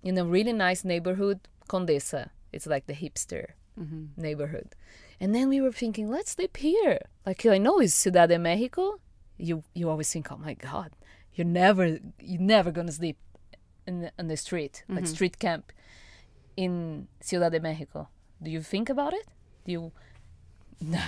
in 0.03 0.17
a 0.17 0.25
really 0.25 0.53
nice 0.53 0.83
neighborhood 0.83 1.39
condesa 1.67 2.29
it's 2.51 2.67
like 2.67 2.85
the 2.87 2.93
hipster 2.93 3.45
Mm-hmm. 3.79 4.21
neighborhood. 4.21 4.75
And 5.21 5.33
then 5.33 5.47
we 5.47 5.61
were 5.61 5.71
thinking, 5.71 6.09
let's 6.11 6.31
sleep 6.31 6.57
here. 6.57 6.99
Like 7.25 7.45
I 7.45 7.57
know 7.57 7.79
it's 7.79 7.93
Ciudad 7.95 8.27
de 8.27 8.37
Mexico. 8.37 8.99
You 9.37 9.63
you 9.73 9.89
always 9.89 10.11
think, 10.11 10.29
oh 10.29 10.35
my 10.37 10.55
God, 10.55 10.89
you're 11.33 11.47
never 11.47 11.85
you're 12.19 12.41
never 12.57 12.69
gonna 12.71 12.91
sleep 12.91 13.17
in 13.87 14.01
the, 14.01 14.11
on 14.19 14.27
the 14.27 14.37
street 14.37 14.83
like 14.87 15.03
mm-hmm. 15.03 15.13
street 15.13 15.39
camp 15.39 15.71
in 16.57 17.07
Ciudad 17.21 17.51
de 17.51 17.59
Mexico. 17.59 18.07
Do 18.41 18.51
you 18.51 18.61
think 18.61 18.89
about 18.89 19.13
it? 19.13 19.27
Do 19.65 19.71
you? 19.71 19.91
No, 20.83 21.03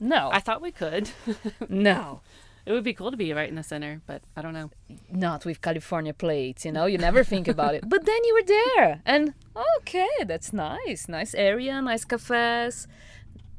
no, 0.00 0.28
I 0.30 0.40
thought 0.40 0.60
we 0.60 0.70
could. 0.70 1.10
no. 1.68 2.20
it 2.66 2.72
would 2.72 2.84
be 2.84 2.92
cool 2.92 3.10
to 3.10 3.16
be 3.16 3.32
right 3.32 3.48
in 3.48 3.54
the 3.54 3.62
center, 3.62 4.02
but 4.06 4.20
I 4.36 4.42
don't 4.42 4.52
know. 4.52 4.70
Not 5.10 5.46
with 5.46 5.62
California 5.62 6.12
plates, 6.12 6.66
you 6.66 6.72
know. 6.72 6.84
You 6.84 6.98
never 6.98 7.24
think 7.24 7.48
about 7.48 7.74
it, 7.74 7.88
but 7.88 8.04
then 8.04 8.22
you 8.24 8.34
were 8.34 8.46
there, 8.46 9.00
and 9.06 9.32
okay, 9.78 10.10
that's 10.26 10.52
nice. 10.52 11.08
Nice 11.08 11.34
area, 11.34 11.80
nice 11.80 12.04
cafes. 12.04 12.86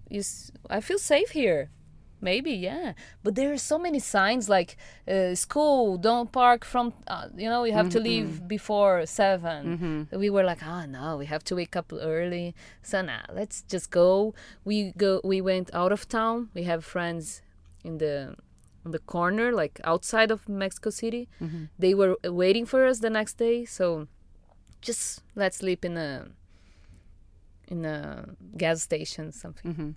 You, 0.08 0.20
s- 0.20 0.52
I 0.70 0.82
feel 0.82 1.00
safe 1.00 1.32
here. 1.32 1.72
Maybe, 2.22 2.52
yeah. 2.52 2.94
But 3.24 3.36
there 3.36 3.54
are 3.54 3.58
so 3.58 3.80
many 3.80 4.00
signs 4.00 4.50
like 4.50 4.78
uh, 5.08 5.36
school, 5.36 5.98
don't 5.98 6.32
park 6.32 6.66
from, 6.66 6.94
uh, 7.08 7.28
you 7.36 7.50
know, 7.50 7.64
you 7.64 7.74
have 7.74 7.90
to 7.90 8.00
leave 8.00 8.48
before 8.48 9.06
7 9.06 10.08
We 10.12 10.30
were 10.30 10.44
like, 10.44 10.62
ah, 10.64 10.86
no, 10.86 11.18
we 11.18 11.26
have 11.28 11.44
to 11.46 11.56
wake 11.56 11.76
up 11.76 11.94
early. 11.94 12.56
So 12.82 13.02
nah, 13.02 13.22
let's 13.32 13.62
just 13.62 13.90
go. 13.92 14.34
We 14.66 14.92
go. 14.98 15.22
We 15.24 15.42
went 15.42 15.70
out 15.74 15.92
of 15.92 16.08
town. 16.08 16.50
We 16.54 16.64
have 16.64 16.84
friends 16.84 17.42
in 17.84 17.98
the 18.00 18.36
on 18.86 18.92
the 18.92 19.00
corner, 19.00 19.52
like 19.52 19.80
outside 19.84 20.32
of 20.32 20.48
Mexico 20.50 20.90
City. 20.90 21.30
They 21.78 21.94
were 21.94 22.18
waiting 22.24 22.66
for 22.66 22.86
us 22.86 23.00
the 23.00 23.10
next 23.10 23.38
day. 23.38 23.66
So 23.66 24.08
just 24.82 25.22
let's 25.36 25.58
sleep 25.58 25.86
in 25.86 25.98
a 25.98 26.28
in 27.68 27.86
a 27.86 28.26
gas 28.58 28.82
station 28.82 29.32
something. 29.32 29.72
Mm-hmm. 29.72 29.90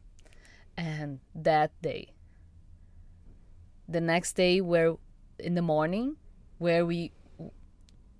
And 0.77 1.21
that 1.35 1.71
day, 1.83 2.12
the 3.89 4.01
next 4.01 4.33
day, 4.35 4.61
where 4.61 4.97
in 5.39 5.55
the 5.55 5.63
morning, 5.63 6.17
where 6.59 6.85
we 6.87 7.13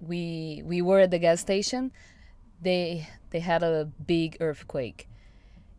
we 0.01 0.63
we 0.65 0.83
were 0.83 1.01
at 1.01 1.11
the 1.11 1.19
gas 1.19 1.41
station, 1.41 1.93
they 2.61 3.09
they 3.31 3.41
had 3.41 3.63
a 3.63 3.85
big 4.07 4.37
earthquake. 4.41 5.09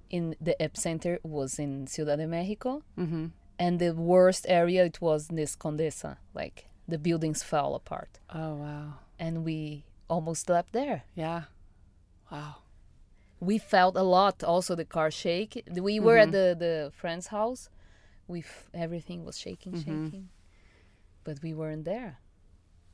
In 0.09 0.35
the 0.39 0.55
epicenter 0.59 1.17
was 1.23 1.57
in 1.57 1.87
Ciudad 1.87 2.17
de 2.17 2.27
Mexico, 2.27 2.83
Mm-hmm. 2.97 3.25
and 3.57 3.79
the 3.79 3.91
worst 3.93 4.45
area 4.47 4.85
it 4.85 5.01
was 5.01 5.29
in 5.29 5.35
this 5.35 5.55
Condesa. 5.55 6.17
Like 6.33 6.67
the 6.87 6.97
buildings 6.97 7.41
fell 7.43 7.73
apart, 7.75 8.19
Oh 8.33 8.55
wow. 8.55 8.93
and 9.19 9.43
we 9.43 9.85
almost 10.09 10.45
slept 10.45 10.71
there. 10.73 11.03
Yeah. 11.15 11.43
Wow. 12.31 12.55
we 13.39 13.57
felt 13.57 13.97
a 13.97 14.03
lot 14.03 14.41
also 14.43 14.73
the 14.73 14.85
car 14.85 15.11
shake 15.11 15.63
we 15.75 15.99
were 15.99 16.17
at 16.17 16.31
the 16.31 16.55
the 16.57 16.91
friend's 16.95 17.27
house 17.27 17.69
we 18.27 18.39
f- 18.39 18.69
everything 18.73 19.23
was 19.25 19.37
shaking 19.39 19.75
shaking 19.77 20.29
but 21.23 21.41
we 21.43 21.53
weren't 21.53 21.85
there 21.85 22.17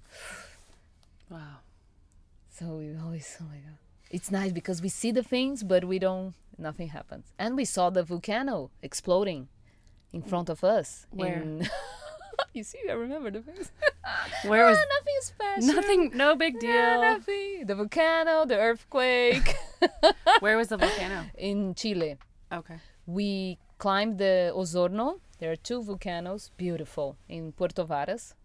Wow. 1.30 1.58
so 2.50 2.66
we 2.78 2.96
always 2.98 3.38
oh 3.42 3.46
my 3.46 3.58
god 3.58 3.78
it's 4.10 4.32
nice 4.32 4.52
because 4.52 4.82
we 4.82 4.90
see 4.90 5.12
the 5.12 5.22
things 5.24 5.64
but 5.64 5.86
we 5.86 6.00
don't 6.00 6.34
nothing 6.58 6.88
happens 6.90 7.26
and 7.38 7.56
we 7.56 7.66
saw 7.66 7.90
the 7.90 8.04
volcano 8.04 8.72
exploding 8.82 9.48
in 10.12 10.22
front 10.24 10.50
of 10.50 10.64
us 10.64 11.06
Where? 11.12 11.42
in- 11.42 11.68
you 12.54 12.64
see 12.64 12.80
i 12.90 12.94
remember 12.94 13.30
the 13.32 13.42
things 13.42 13.72
Where 14.46 14.66
was 14.66 14.78
Ah, 14.78 14.86
nothing 14.98 15.20
special 15.22 15.76
nothing? 15.76 16.12
No 16.18 16.36
big 16.36 16.60
deal. 16.60 16.72
Yeah, 16.74 17.14
nothing. 17.14 17.66
the 17.68 17.76
volcano 17.76 18.46
the 18.46 18.58
earthquake 18.58 19.54
Where 20.40 20.58
was 20.58 20.70
the 20.70 20.78
volcano? 20.78 21.26
in 21.38 21.76
chile 21.76 22.18
Okay. 22.52 22.78
we 23.06 23.60
climbed 23.80 24.20
the 24.20 24.52
Osorno. 24.56 25.20
There 25.40 25.52
are 25.52 25.56
two 25.56 25.82
volcanoes, 25.82 26.52
beautiful, 26.58 27.18
in 27.28 27.54
Puerto 27.54 27.86
Varas. 27.86 28.36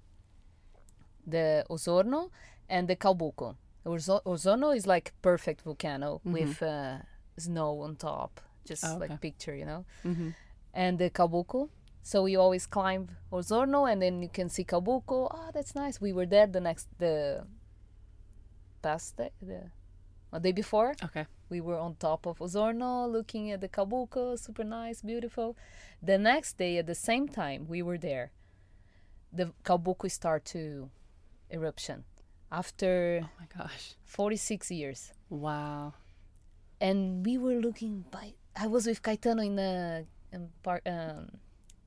The 1.26 1.64
Osorno 1.68 2.30
and 2.68 2.88
the 2.88 2.96
Calbuco. 2.96 3.56
Osorno 3.84 4.74
is 4.74 4.86
like 4.86 5.12
perfect 5.20 5.60
volcano 5.62 6.20
with 6.24 6.62
uh, 6.62 6.98
snow 7.36 7.80
on 7.80 7.96
top, 7.96 8.40
just 8.64 8.84
Oh, 8.84 8.96
okay. 8.96 9.08
like 9.08 9.20
picture, 9.20 9.54
you 9.54 9.66
know. 9.66 9.84
Mm-hmm. 10.04 10.30
And 10.72 10.98
the 10.98 11.10
Calbuco. 11.10 11.68
So 12.02 12.22
we 12.22 12.36
always 12.36 12.66
climb 12.66 13.08
Osorno, 13.32 13.90
and 13.90 14.00
then 14.00 14.22
you 14.22 14.28
can 14.28 14.48
see 14.48 14.64
Calbuco. 14.64 15.28
Oh, 15.30 15.50
that's 15.52 15.74
nice. 15.74 16.00
We 16.00 16.12
were 16.12 16.26
there 16.26 16.46
the 16.46 16.60
next 16.60 16.86
the 16.98 17.44
past 18.82 19.16
day, 19.16 19.30
the 19.42 19.70
a 20.32 20.40
day 20.40 20.52
before. 20.52 20.94
Okay. 21.02 21.26
We 21.54 21.60
were 21.60 21.78
on 21.78 21.94
top 22.00 22.26
of 22.26 22.38
Osorno 22.40 23.08
looking 23.16 23.52
at 23.52 23.60
the 23.60 23.68
Calbuco, 23.68 24.36
super 24.36 24.64
nice, 24.64 25.02
beautiful. 25.02 25.56
The 26.02 26.18
next 26.18 26.58
day, 26.58 26.78
at 26.78 26.86
the 26.88 26.96
same 26.96 27.28
time, 27.28 27.68
we 27.68 27.80
were 27.80 27.96
there. 27.96 28.32
The 29.32 29.52
Calbuco 29.64 30.10
start 30.10 30.44
to 30.46 30.90
eruption 31.48 32.02
after 32.50 33.20
Oh 33.22 33.28
my 33.38 33.46
gosh. 33.56 33.94
46 34.04 34.68
years. 34.72 35.12
Wow. 35.30 35.94
And 36.80 37.24
we 37.24 37.38
were 37.38 37.60
looking 37.60 38.04
by. 38.10 38.32
I 38.56 38.66
was 38.66 38.86
with 38.88 39.00
Caetano 39.02 39.46
in 39.46 39.54
the 39.54 40.06
um, 40.34 40.48
park, 40.64 40.82
um, 40.86 41.38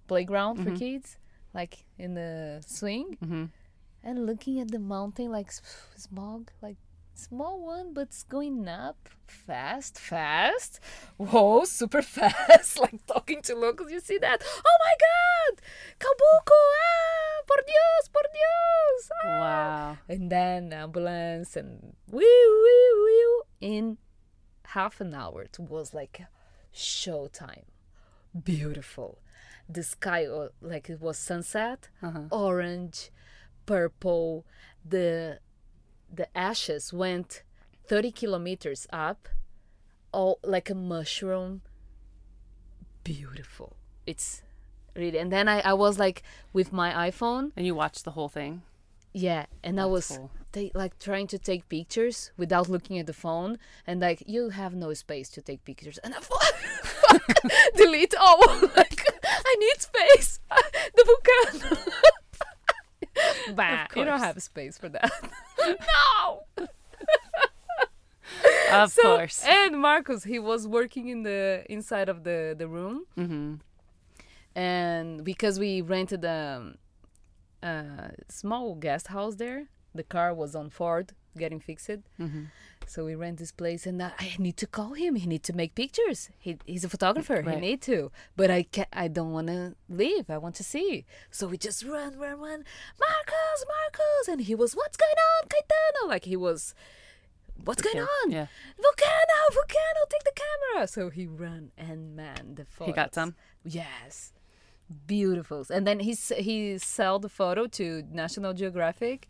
playground 0.07 0.63
for 0.63 0.72
kids, 0.72 1.18
like 1.53 1.84
in 1.97 2.13
the 2.13 2.63
swing, 2.65 3.18
Mm-hmm. 3.22 3.45
and 4.03 4.26
looking 4.26 4.61
at 4.61 4.72
the 4.72 4.80
mountain 4.80 5.30
like 5.30 5.51
smog, 5.97 6.51
like 6.61 6.78
small 7.18 7.59
one, 7.59 7.93
but 7.93 8.01
it's 8.01 8.24
going 8.24 8.68
up 8.68 9.09
fast, 9.26 9.99
fast. 9.99 10.80
Whoa, 11.18 11.65
super 11.65 12.01
fast! 12.18 12.80
like 12.80 13.05
talking 13.07 13.41
to 13.43 13.55
locals, 13.55 13.91
you 13.91 13.99
see 13.99 14.18
that? 14.20 14.43
Oh 14.45 14.78
my 14.80 14.93
God, 14.99 15.61
Calbuco! 15.99 16.59
Ah, 16.80 17.41
por 17.47 17.57
Dios, 17.65 18.09
por 18.11 18.24
Dios! 18.32 19.11
Ah. 19.24 19.28
Wow. 19.28 19.97
And 20.07 20.32
then 20.32 20.74
ambulance 20.74 21.55
and 21.55 21.95
woo 22.09 22.22
woo 22.22 23.03
woo 23.03 23.43
in 23.61 23.97
half 24.68 25.01
an 25.01 25.13
hour. 25.13 25.43
It 25.43 25.59
was 25.59 25.93
like 25.93 26.22
showtime. 26.74 27.65
Beautiful. 28.43 29.20
The 29.70 29.84
sky 29.84 30.26
uh, 30.26 30.49
like 30.61 30.89
it 30.89 31.01
was 31.01 31.18
sunset, 31.18 31.89
orange, 32.32 33.11
purple. 33.65 34.45
The 34.86 35.39
the 36.14 36.28
ashes 36.38 36.93
went 36.93 37.43
30 37.88 38.12
kilometers 38.12 38.88
up, 38.91 39.28
all 40.12 40.39
like 40.43 40.70
a 40.70 40.76
mushroom. 40.76 41.62
Beautiful. 43.03 43.76
It's 44.05 44.41
really. 44.95 45.18
And 45.18 45.32
then 45.32 45.47
I, 45.47 45.60
I 45.62 45.74
was 45.74 45.97
like 45.99 46.24
with 46.53 46.74
my 46.74 47.10
iPhone 47.10 47.51
And 47.55 47.66
you 47.66 47.76
watched 47.76 48.03
the 48.03 48.12
whole 48.12 48.30
thing. 48.30 48.64
yeah, 49.14 49.45
and 49.64 49.80
I 49.80 49.86
was 49.86 50.08
cool. 50.10 50.32
like 50.74 50.99
trying 50.99 51.28
to 51.28 51.38
take 51.39 51.70
pictures 51.70 52.32
without 52.38 52.68
looking 52.70 52.99
at 52.99 53.08
the 53.08 53.14
phone, 53.14 53.58
and 53.86 54.01
like 54.01 54.24
you 54.28 54.49
have 54.49 54.74
no 54.76 54.93
space 54.93 55.30
to 55.32 55.41
take 55.41 55.64
pictures, 55.64 55.97
and 56.03 56.14
I 56.14 56.20
thought, 56.20 56.51
delete 57.76 58.14
all. 58.16 58.39
like 58.76 59.03
I 59.24 59.55
need 59.60 59.80
space. 59.82 60.39
the 60.95 61.03
volcano. 61.05 61.82
bah, 63.55 63.88
you 63.95 64.05
don't 64.05 64.20
have 64.20 64.41
space 64.41 64.78
for 64.78 64.89
that. 64.89 65.11
no. 65.68 66.43
Of 68.72 68.91
So 68.91 69.01
course. 69.01 69.43
and 69.47 69.80
Marcos, 69.80 70.26
he 70.26 70.39
was 70.39 70.68
working 70.68 71.07
in 71.07 71.24
the 71.24 71.63
inside 71.70 72.09
of 72.09 72.24
the 72.24 72.53
the 72.57 72.68
room, 72.68 73.05
Mm-hmm. 73.18 73.55
and 74.55 75.24
because 75.24 75.57
we 75.59 75.82
rented 75.82 76.26
a, 76.26 76.74
a 77.63 78.11
small 78.30 78.76
guest 78.76 79.07
house 79.07 79.36
there, 79.36 79.70
the 79.98 80.04
car 80.04 80.34
was 80.34 80.56
on 80.56 80.70
Ford 80.70 81.14
getting 81.38 81.60
fixed. 81.60 81.89
Mm-hmm. 82.20 82.45
So 82.86 83.06
we 83.06 83.16
rent 83.16 83.38
this 83.38 83.52
place, 83.52 83.86
and 83.86 84.02
I 84.02 84.12
I 84.20 84.36
need 84.39 84.58
to 84.58 84.68
call 84.68 84.93
him. 84.93 85.16
He 85.16 85.28
need 85.28 85.43
to 85.43 85.54
make 85.54 85.76
pictures. 85.76 86.30
He, 86.39 86.58
he's 86.66 86.86
a 86.86 86.89
photographer. 86.89 87.41
He 87.41 87.56
need 87.58 87.82
to, 87.84 88.12
but 88.36 88.50
I 88.50 88.64
can't. 88.64 88.88
I 88.93 89.08
don't 89.10 89.32
want 89.32 89.48
to 89.48 89.76
leave. 89.89 90.30
I 90.30 90.38
want 90.38 90.56
to 90.56 90.64
see. 90.64 91.06
So 91.30 91.48
we 91.48 91.58
just 91.58 91.84
run, 91.84 92.18
run, 92.18 92.39
run. 92.39 92.64
Marcos, 93.06 93.60
Marcos, 93.76 94.28
and 94.30 94.41
he 94.41 94.56
was, 94.56 94.74
"What's 94.74 94.98
going 94.98 95.20
on, 95.32 95.50
Caetano?" 95.50 96.08
Like 96.08 96.26
he 96.26 96.38
was, 96.38 96.74
"What's 97.66 97.82
going 97.82 98.00
on?" 98.00 98.32
Yeah. 98.32 98.48
Volcano, 98.82 99.39
volcano, 99.54 100.02
take 100.10 100.24
the 100.24 100.38
camera. 100.43 100.88
So 100.88 101.10
he 101.10 101.28
ran, 101.28 101.72
and 101.78 102.16
man, 102.16 102.56
the 102.56 102.66
photos. 102.66 102.88
He 102.88 102.95
got 102.95 103.14
some? 103.14 103.36
Yes, 103.66 104.32
beautiful. 105.08 105.66
And 105.70 105.86
then 105.86 106.00
he 106.00 106.14
he 106.38 106.78
sold 106.78 107.24
the 107.24 107.30
photo 107.30 107.68
to 107.68 108.04
National 108.12 108.54
Geographic, 108.54 109.28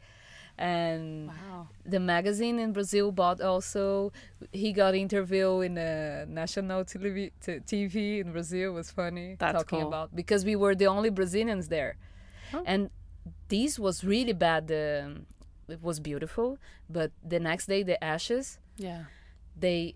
and 0.58 1.28
Wow. 1.28 1.68
the 1.86 2.00
magazine 2.00 2.58
in 2.60 2.74
Brazil 2.74 3.12
bought 3.12 3.40
also. 3.42 4.12
He 4.52 4.72
got 4.74 4.96
interview 4.96 5.62
in 5.62 5.78
a 5.78 6.26
national 6.28 6.84
televi- 6.86 7.32
t- 7.42 7.60
TV 7.72 8.20
in 8.20 8.32
Brazil. 8.32 8.72
It 8.72 8.74
was 8.74 8.92
funny 8.92 9.36
That's 9.40 9.58
talking 9.58 9.80
cool. 9.80 9.88
about 9.88 10.16
because 10.16 10.44
we 10.46 10.56
were 10.56 10.76
the 10.76 10.88
only 10.88 11.10
Brazilians 11.10 11.68
there, 11.68 11.98
Oh. 12.54 12.64
and 12.66 12.90
this 13.50 13.78
was 13.80 14.04
really 14.04 14.34
bad. 14.34 14.72
Um, 14.72 15.26
it 15.68 15.82
was 15.82 16.00
beautiful, 16.00 16.58
but 16.90 17.12
the 17.24 17.40
next 17.40 17.66
day 17.68 17.84
the 17.84 18.02
ashes 18.04 18.60
Yeah. 18.78 19.04
they 19.60 19.96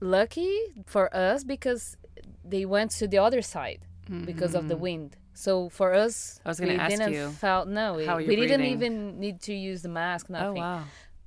lucky 0.00 0.52
for 0.86 1.14
us 1.14 1.44
because 1.44 1.96
they 2.44 2.64
went 2.64 2.90
to 2.90 3.06
the 3.06 3.18
other 3.18 3.42
side 3.42 3.80
because 4.26 4.54
of 4.54 4.68
the 4.68 4.76
wind. 4.76 5.16
So 5.34 5.68
for 5.68 5.94
us. 5.94 6.40
I 6.44 6.48
was 6.48 6.60
gonna 6.60 6.74
we 6.74 6.78
ask 6.78 6.90
didn't 6.90 7.12
you 7.12 7.30
felt 7.30 7.68
no, 7.68 7.94
we, 7.94 8.04
you're 8.04 8.20
didn't 8.20 8.66
even 8.66 9.18
need 9.18 9.40
to 9.42 9.54
use 9.54 9.82
the 9.82 9.88
mask. 9.88 10.26
Oh, 10.30 10.32
nothing. 10.32 10.62
Oh 10.62 10.66
wow. 10.66 10.84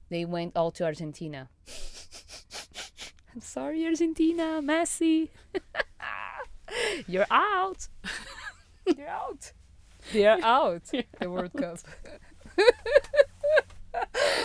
They 0.09 0.25
went 0.25 0.55
all 0.55 0.71
to 0.71 0.85
Argentina. 0.85 1.49
I'm 3.33 3.41
sorry, 3.41 3.85
Argentina, 3.85 4.61
Messi. 4.63 5.29
You're 7.07 7.27
out. 7.29 7.87
You're 8.97 9.09
out. 9.09 9.51
They're 10.13 10.39
out. 10.43 10.83
The 11.19 11.29
World 11.29 11.51
Cup. 11.53 11.79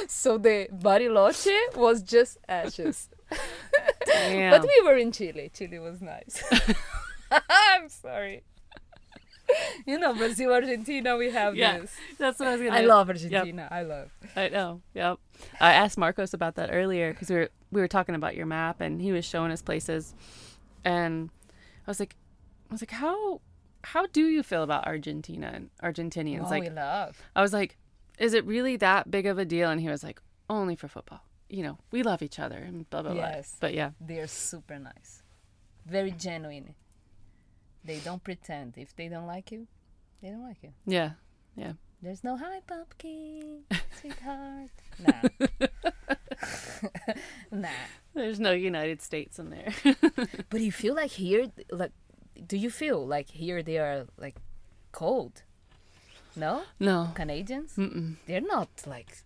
so 0.08 0.38
the 0.38 0.68
Bariloche 0.72 1.76
was 1.76 2.02
just 2.02 2.38
ashes. 2.48 3.08
But 3.28 4.62
we 4.62 4.82
were 4.84 4.96
in 4.96 5.12
Chile. 5.12 5.50
Chile 5.54 5.78
was 5.78 6.00
nice. 6.00 6.42
I'm 7.30 7.88
sorry. 7.88 8.42
You 9.86 9.98
know, 9.98 10.14
Brazil, 10.14 10.53
Argentina, 10.53 11.16
we 11.16 11.30
have 11.30 11.57
Yeah. 11.57 11.78
this. 11.78 11.94
That's 12.18 12.38
what 12.38 12.48
I 12.48 12.53
was 12.53 12.61
gonna. 12.61 12.76
I 12.76 12.82
love 12.82 13.09
Argentina. 13.09 13.66
I 13.70 13.82
love. 13.82 14.11
I 14.36 14.48
know. 14.48 14.82
Yep. 14.94 15.18
I 15.61 15.72
asked 15.72 15.96
Marcos 15.98 16.34
about 16.34 16.55
that 16.57 16.68
earlier 16.72 17.12
because 17.12 17.30
we 17.30 17.36
were 17.36 17.48
we 17.70 17.80
were 17.80 17.88
talking 17.88 18.14
about 18.14 18.36
your 18.36 18.46
map 18.46 18.80
and 18.80 19.01
he 19.01 19.11
was 19.12 19.24
showing 19.24 19.51
us 19.51 19.62
places, 19.62 20.14
and 20.84 21.30
I 21.86 21.90
was 21.90 21.98
like, 22.01 22.14
I 22.70 22.74
was 22.74 22.82
like, 22.82 22.90
how 22.92 23.40
how 23.84 24.07
do 24.07 24.26
you 24.26 24.42
feel 24.42 24.62
about 24.62 24.86
Argentina 24.86 25.51
and 25.55 25.70
Argentinians? 25.82 26.46
Oh, 26.46 26.51
like, 26.51 26.62
we 26.62 26.70
love. 26.70 27.20
I 27.34 27.40
was 27.42 27.53
like, 27.53 27.76
is 28.18 28.34
it 28.34 28.44
really 28.44 28.76
that 28.76 29.11
big 29.11 29.24
of 29.26 29.38
a 29.38 29.44
deal? 29.44 29.70
And 29.70 29.80
he 29.80 29.88
was 29.88 30.05
like, 30.05 30.20
only 30.51 30.76
for 30.76 30.88
football. 30.88 31.22
you 31.48 31.62
know, 31.64 31.78
we 31.90 32.03
love 32.03 32.22
each 32.22 32.38
other 32.38 32.59
and 32.59 32.88
blah 32.90 33.03
blah 33.03 33.14
Yes. 33.14 33.57
blah. 33.59 33.68
But 33.68 33.74
yeah, 33.74 33.90
They're 34.01 34.26
super 34.28 34.78
nice, 34.78 35.22
very 35.86 36.11
genuine. 36.12 36.74
They 37.85 37.99
don't 37.99 38.22
pretend. 38.22 38.74
If 38.76 38.95
they 38.97 39.09
don't 39.09 39.26
like 39.26 39.51
you, 39.53 39.66
they 40.22 40.28
don't 40.28 40.43
like 40.43 40.62
you. 40.62 40.72
yeah, 40.87 41.12
yeah. 41.57 41.72
There's 42.03 42.24
no 42.24 42.37
hi 42.37 42.61
pumpkin, 42.66 43.62
sweetheart. 44.01 44.70
Nah. 45.01 45.22
nah. 47.51 47.68
there's 48.14 48.41
no 48.41 48.53
United 48.53 49.03
States 49.03 49.39
in 49.39 49.51
there. 49.51 49.72
But 50.51 50.61
you 50.61 50.72
feel 50.72 50.95
like 50.95 51.12
here, 51.12 51.47
like, 51.70 51.93
do 52.47 52.57
you 52.57 52.70
feel 52.70 53.07
like 53.07 53.31
here 53.31 53.62
they 53.62 53.78
are 53.78 54.07
like 54.18 54.37
cold? 54.93 55.43
No, 56.37 56.62
no, 56.78 57.11
Canadians, 57.14 57.74
Mm-mm. 57.76 58.16
they're 58.26 58.41
not 58.41 58.68
like 58.87 59.24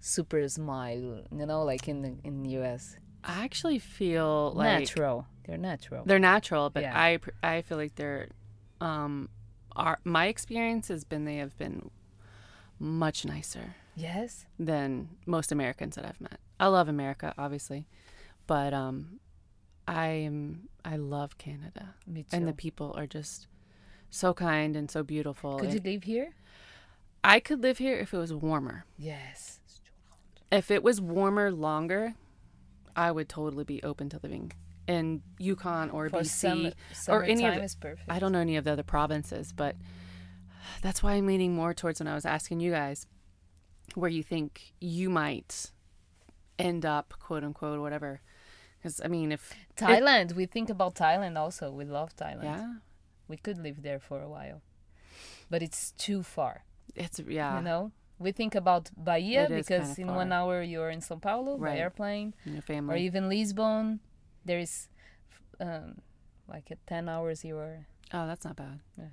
super 0.00 0.46
smile. 0.48 1.22
You 1.32 1.46
know, 1.46 1.62
like 1.64 1.88
in 1.88 2.02
the 2.02 2.14
in 2.24 2.42
the 2.42 2.50
U.S. 2.60 2.96
I 3.24 3.44
actually 3.44 3.78
feel 3.78 4.52
like 4.54 4.80
natural. 4.80 5.26
They're 5.46 5.58
natural. 5.58 6.04
they're 6.04 6.18
natural, 6.18 6.70
but 6.70 6.82
Yeah. 6.82 6.98
I 6.98 7.18
I 7.42 7.62
feel 7.62 7.78
like 7.78 7.94
they're 7.96 8.28
um 8.80 9.28
are 9.76 9.98
my 10.04 10.26
experience 10.26 10.88
has 10.88 11.04
been 11.04 11.24
they 11.24 11.36
have 11.36 11.56
been 11.58 11.90
much 12.78 13.24
nicer 13.24 13.76
yes. 13.94 14.46
than 14.58 15.10
most 15.26 15.52
Americans 15.52 15.96
that 15.96 16.04
I've 16.04 16.20
met. 16.20 16.40
I 16.58 16.66
love 16.68 16.88
America, 16.88 17.34
obviously, 17.36 17.86
but 18.46 18.72
um 18.72 19.20
I 19.86 20.06
am 20.08 20.68
I 20.84 20.96
love 20.96 21.36
Canada. 21.38 21.94
Me 22.06 22.22
too. 22.22 22.36
and 22.36 22.48
the 22.48 22.52
people 22.52 22.94
are 22.96 23.06
just 23.06 23.48
so 24.08 24.32
kind 24.34 24.76
and 24.76 24.90
so 24.90 25.02
beautiful. 25.02 25.58
Could 25.58 25.74
you 25.74 25.80
live 25.84 26.04
here? 26.04 26.34
I 27.22 27.38
could 27.40 27.62
live 27.62 27.78
here 27.78 27.98
if 27.98 28.14
it 28.14 28.18
was 28.18 28.32
warmer. 28.32 28.84
Yes. 28.96 29.60
If 30.50 30.70
it 30.70 30.82
was 30.82 31.00
warmer 31.00 31.50
longer, 31.52 32.14
I 33.00 33.10
would 33.10 33.28
totally 33.28 33.64
be 33.64 33.82
open 33.82 34.08
to 34.10 34.20
living 34.22 34.52
in 34.86 35.22
Yukon 35.38 35.90
or 35.90 36.08
For 36.10 36.20
BC 36.20 36.26
summer, 36.26 36.72
or 37.08 37.24
any 37.24 37.44
of 37.46 37.54
the-. 37.54 37.96
I 38.08 38.18
don't 38.18 38.32
know 38.32 38.40
any 38.40 38.56
of 38.56 38.64
the 38.64 38.72
other 38.72 38.82
provinces, 38.82 39.52
but 39.52 39.76
that's 40.82 41.02
why 41.02 41.12
I'm 41.14 41.26
leaning 41.26 41.54
more 41.54 41.72
towards 41.72 42.00
when 42.00 42.08
I 42.08 42.14
was 42.14 42.26
asking 42.26 42.60
you 42.60 42.70
guys 42.72 43.06
where 43.94 44.10
you 44.10 44.22
think 44.22 44.72
you 44.80 45.08
might 45.08 45.72
end 46.58 46.84
up, 46.84 47.14
quote 47.18 47.42
unquote, 47.42 47.80
whatever. 47.80 48.20
Because 48.78 49.00
I 49.04 49.08
mean, 49.08 49.32
if 49.32 49.54
Thailand. 49.76 50.34
we 50.34 50.46
think 50.46 50.68
about 50.70 50.94
Thailand 50.94 51.36
also. 51.38 51.70
We 51.70 51.84
love 51.84 52.14
Thailand. 52.16 52.44
yeah, 52.44 52.74
We 53.28 53.36
could 53.36 53.58
live 53.58 53.82
there 53.82 54.00
for 54.00 54.20
a 54.20 54.28
while, 54.28 54.60
but 55.50 55.62
it's 55.62 55.92
too 55.92 56.22
far. 56.22 56.64
it's 56.94 57.18
yeah, 57.20 57.56
You 57.58 57.64
know. 57.64 57.92
We 58.20 58.32
think 58.32 58.54
about 58.54 58.90
Bahia 58.96 59.44
It 59.44 59.48
because 59.48 59.98
in 59.98 60.08
one 60.14 60.30
hour 60.30 60.62
you're 60.62 60.90
in 60.90 61.00
São 61.00 61.20
Paulo 61.20 61.56
by 61.56 61.76
airplane, 61.78 62.34
or 62.68 62.96
even 62.96 63.30
Lisbon. 63.30 64.00
There 64.44 64.58
is 64.58 64.88
um, 65.58 66.02
like 66.46 66.70
at 66.70 66.86
ten 66.86 67.08
hours 67.08 67.44
you 67.44 67.56
are. 67.56 67.86
Oh, 68.12 68.26
that's 68.26 68.44
not 68.44 68.56
bad. 68.56 68.80
Yeah. 68.98 69.04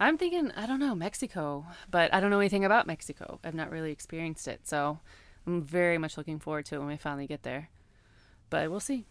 I'm 0.00 0.18
thinking, 0.18 0.50
I 0.56 0.66
don't 0.66 0.80
know, 0.80 0.96
Mexico, 0.96 1.64
but 1.88 2.12
I 2.12 2.18
don't 2.18 2.30
know 2.30 2.40
anything 2.40 2.64
about 2.64 2.88
Mexico. 2.88 3.38
I've 3.44 3.54
not 3.54 3.70
really 3.70 3.92
experienced 3.92 4.48
it. 4.48 4.66
So 4.66 4.98
I'm 5.46 5.62
very 5.62 5.96
much 5.96 6.16
looking 6.16 6.40
forward 6.40 6.66
to 6.66 6.74
it 6.74 6.78
when 6.78 6.88
we 6.88 6.96
finally 6.96 7.28
get 7.28 7.44
there. 7.44 7.70
But 8.50 8.70
we'll 8.70 8.80
see. 8.80 9.06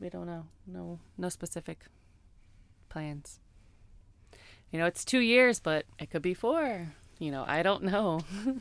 We 0.00 0.08
don't 0.08 0.26
know. 0.26 0.46
No 0.66 1.00
no 1.18 1.28
specific 1.28 1.84
plans. 2.88 3.40
You 4.72 4.78
know, 4.78 4.86
it's 4.86 5.04
2 5.04 5.20
years, 5.20 5.60
but 5.60 5.84
it 5.98 6.10
could 6.10 6.22
be 6.22 6.34
4. 6.34 6.94
You 7.18 7.30
know, 7.30 7.44
I 7.46 7.62
don't 7.62 7.82
know. 7.84 8.20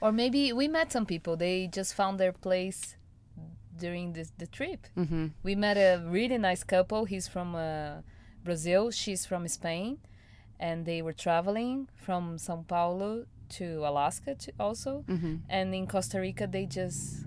Or 0.00 0.12
maybe 0.12 0.52
we 0.52 0.68
met 0.68 0.92
some 0.92 1.06
people. 1.06 1.36
They 1.36 1.68
just 1.68 1.94
found 1.94 2.18
their 2.20 2.32
place 2.32 2.96
during 3.78 4.12
this, 4.12 4.30
the 4.36 4.46
trip. 4.46 4.86
Mhm. 4.96 5.32
We 5.42 5.54
met 5.54 5.76
a 5.78 6.02
really 6.06 6.36
nice 6.38 6.64
couple. 6.64 7.06
He's 7.06 7.28
from 7.28 7.54
uh, 7.54 8.02
Brazil. 8.44 8.90
She's 8.90 9.24
from 9.24 9.48
Spain, 9.48 9.98
and 10.60 10.84
they 10.84 11.00
were 11.00 11.14
traveling 11.14 11.88
from 11.94 12.36
São 12.36 12.66
Paulo 12.66 13.24
to 13.56 13.86
Alaska 13.86 14.34
to 14.34 14.52
also. 14.60 15.04
Mhm. 15.08 15.40
And 15.48 15.74
in 15.74 15.86
Costa 15.86 16.20
Rica, 16.20 16.46
they 16.46 16.66
just 16.66 17.24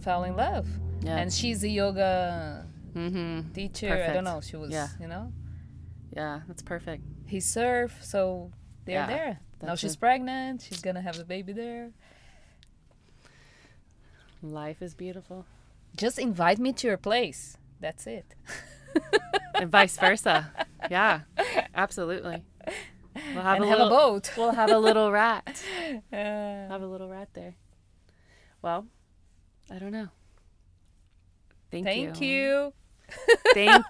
fell 0.00 0.24
in 0.24 0.34
love. 0.36 0.66
Yeah. 1.02 1.18
And 1.18 1.32
she's 1.32 1.62
a 1.62 1.68
yoga 1.68 2.66
mhm. 2.94 3.52
teacher. 3.54 3.92
I 4.10 4.12
don't 4.12 4.24
know. 4.24 4.40
She 4.40 4.56
was, 4.56 4.70
Yeah. 4.72 4.88
you 5.00 5.06
know, 5.06 5.32
Yeah, 6.16 6.40
that's 6.48 6.62
perfect. 6.62 7.04
he 7.26 7.38
surf, 7.40 8.02
so 8.02 8.50
they're 8.84 9.06
Yeah, 9.06 9.06
there. 9.06 9.40
Now 9.62 9.74
she's 9.74 9.94
it. 9.94 10.00
pregnant. 10.00 10.62
She's 10.62 10.80
gonna 10.80 11.00
have 11.02 11.18
a 11.18 11.24
baby 11.24 11.52
there. 11.52 11.90
Life 14.42 14.82
is 14.82 14.94
beautiful. 14.94 15.46
Just 15.96 16.18
invite 16.18 16.58
me 16.58 16.72
to 16.74 16.86
your 16.86 16.96
place. 16.96 17.56
That's 17.80 18.06
it. 18.06 18.34
and 19.54 19.70
vice 19.70 19.96
versa. 20.00 20.52
Yeah. 20.90 21.20
Absolutely. 21.74 22.44
We'll 23.34 23.42
have 23.42 23.56
and 23.56 23.64
a 23.64 23.68
have 23.68 23.78
little 23.78 23.86
a 23.86 23.90
boat. 23.90 24.30
We'll 24.36 24.52
have 24.52 24.70
a 24.70 24.78
little 24.78 25.10
rat. 25.10 25.62
Uh, 26.12 26.68
have 26.68 26.82
a 26.82 26.86
little 26.86 27.08
rat 27.08 27.28
there. 27.32 27.54
Well, 28.62 28.86
I 29.70 29.78
don't 29.78 29.90
know. 29.92 30.08
Thank, 31.70 31.86
thank 31.86 32.20
you. 32.20 32.28
you. 32.28 32.72
Thank, 33.54 33.84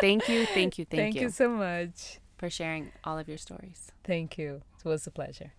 thank 0.00 0.28
you. 0.28 0.46
Thank 0.46 0.46
you. 0.46 0.46
Thank, 0.46 0.48
Thank 0.54 0.78
you 0.78 0.84
Thank 0.84 1.14
you 1.20 1.30
so 1.30 1.48
much. 1.48 2.18
for 2.38 2.50
sharing 2.50 2.90
all 3.04 3.18
of 3.18 3.28
your 3.28 3.38
stories. 3.38 3.92
Thank 4.04 4.36
you. 4.36 4.62
It 4.84 4.88
was 4.88 5.06
a 5.06 5.10
pleasure. 5.10 5.52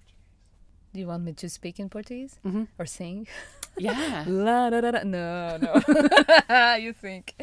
Do 0.94 1.00
you 1.00 1.08
want 1.08 1.24
me 1.24 1.34
to 1.34 1.50
speak 1.50 1.80
in 1.80 1.90
Portuguese 1.90 2.40
Mhm. 2.46 2.68
or 2.78 2.86
sing? 2.86 3.28
Yeah. 3.78 4.26
La, 4.28 4.70
da, 4.70 4.82
da, 4.82 4.92
da. 4.92 5.04
No, 5.04 5.58
no. 5.58 6.76
you 6.86 6.94
think? 6.94 7.34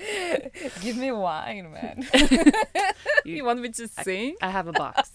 Give 0.81 0.97
me 0.97 1.11
wine, 1.11 1.73
man. 1.73 2.07
you, 3.25 3.37
You- 3.37 3.45
want 3.45 3.61
me 3.61 3.71
to 3.71 3.89
sing? 3.89 4.37
I 4.41 4.51
have 4.51 4.69
a 4.69 4.73
box. 4.73 5.11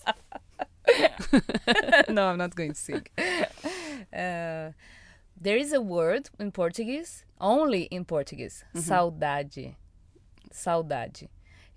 no, 2.10 2.28
I'm 2.28 2.38
not 2.38 2.56
going 2.56 2.74
to 2.74 2.80
sing. 2.80 3.06
Uh, 4.14 4.72
there 5.40 5.58
is 5.58 5.74
a 5.74 5.82
word 5.82 6.30
in 6.40 6.52
Portuguese, 6.52 7.24
only 7.40 7.84
in 7.84 8.06
Portuguese, 8.06 8.64
saudade. 8.76 9.76
Saudade. 10.54 11.28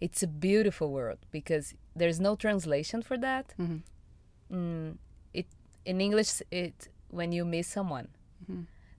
It's 0.00 0.22
a 0.22 0.26
beautiful 0.28 0.92
word 0.92 1.18
because 1.30 1.74
there's 1.96 2.20
no 2.20 2.36
translation 2.36 3.02
for 3.02 3.16
that. 3.18 3.54
Mhm. 3.58 3.82
Mm, 4.52 4.96
it 5.34 5.46
in 5.84 6.00
English, 6.00 6.42
it 6.50 6.88
when 7.10 7.32
you 7.32 7.44
miss 7.44 7.66
someone, 7.68 8.08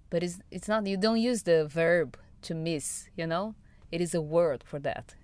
but 0.09 0.23
it's 0.23 0.39
it's 0.51 0.67
not. 0.67 0.85
You 0.87 0.97
don't 0.97 1.19
use 1.19 1.43
the 1.43 1.65
verb 1.67 2.17
to 2.43 2.53
miss. 2.53 3.09
You 3.15 3.27
know, 3.27 3.55
it 3.91 4.01
is 4.01 4.13
a 4.15 4.21
word 4.21 4.63
for 4.63 4.79
that, 4.79 5.15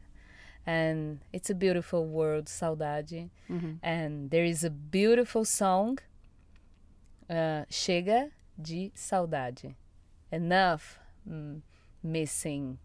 and 0.66 1.20
it's 1.34 1.50
a 1.50 1.56
beautiful 1.56 2.06
word, 2.06 2.46
saudade. 2.48 3.30
And 3.84 4.32
there 4.32 4.44
is 4.46 4.64
a 4.64 4.70
beautiful 4.70 5.46
song, 5.46 6.00
uh, 7.30 7.66
Chega 7.70 8.32
de 8.62 8.92
Saudade. 8.96 9.76
Enough 10.32 11.00
mm, 11.30 11.62
missing 12.04 12.78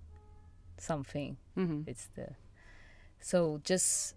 something. 0.79 1.37
Mhm. 1.57 1.89
It's 1.89 2.09
the. 2.15 2.35
So 3.21 3.61
just 3.65 4.15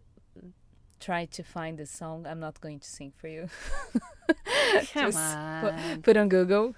try 1.03 1.25
to 1.25 1.43
find 1.43 1.77
the 1.77 1.85
song. 1.85 2.25
I'm 2.25 2.39
not 2.39 2.59
going 2.61 2.79
to 2.79 2.87
sing 2.87 3.11
for 3.15 3.27
you. 3.27 3.47
Come 4.93 5.11
Just 5.11 5.17
on. 5.17 6.01
Put 6.01 6.17
on 6.17 6.29
Google. 6.29 6.73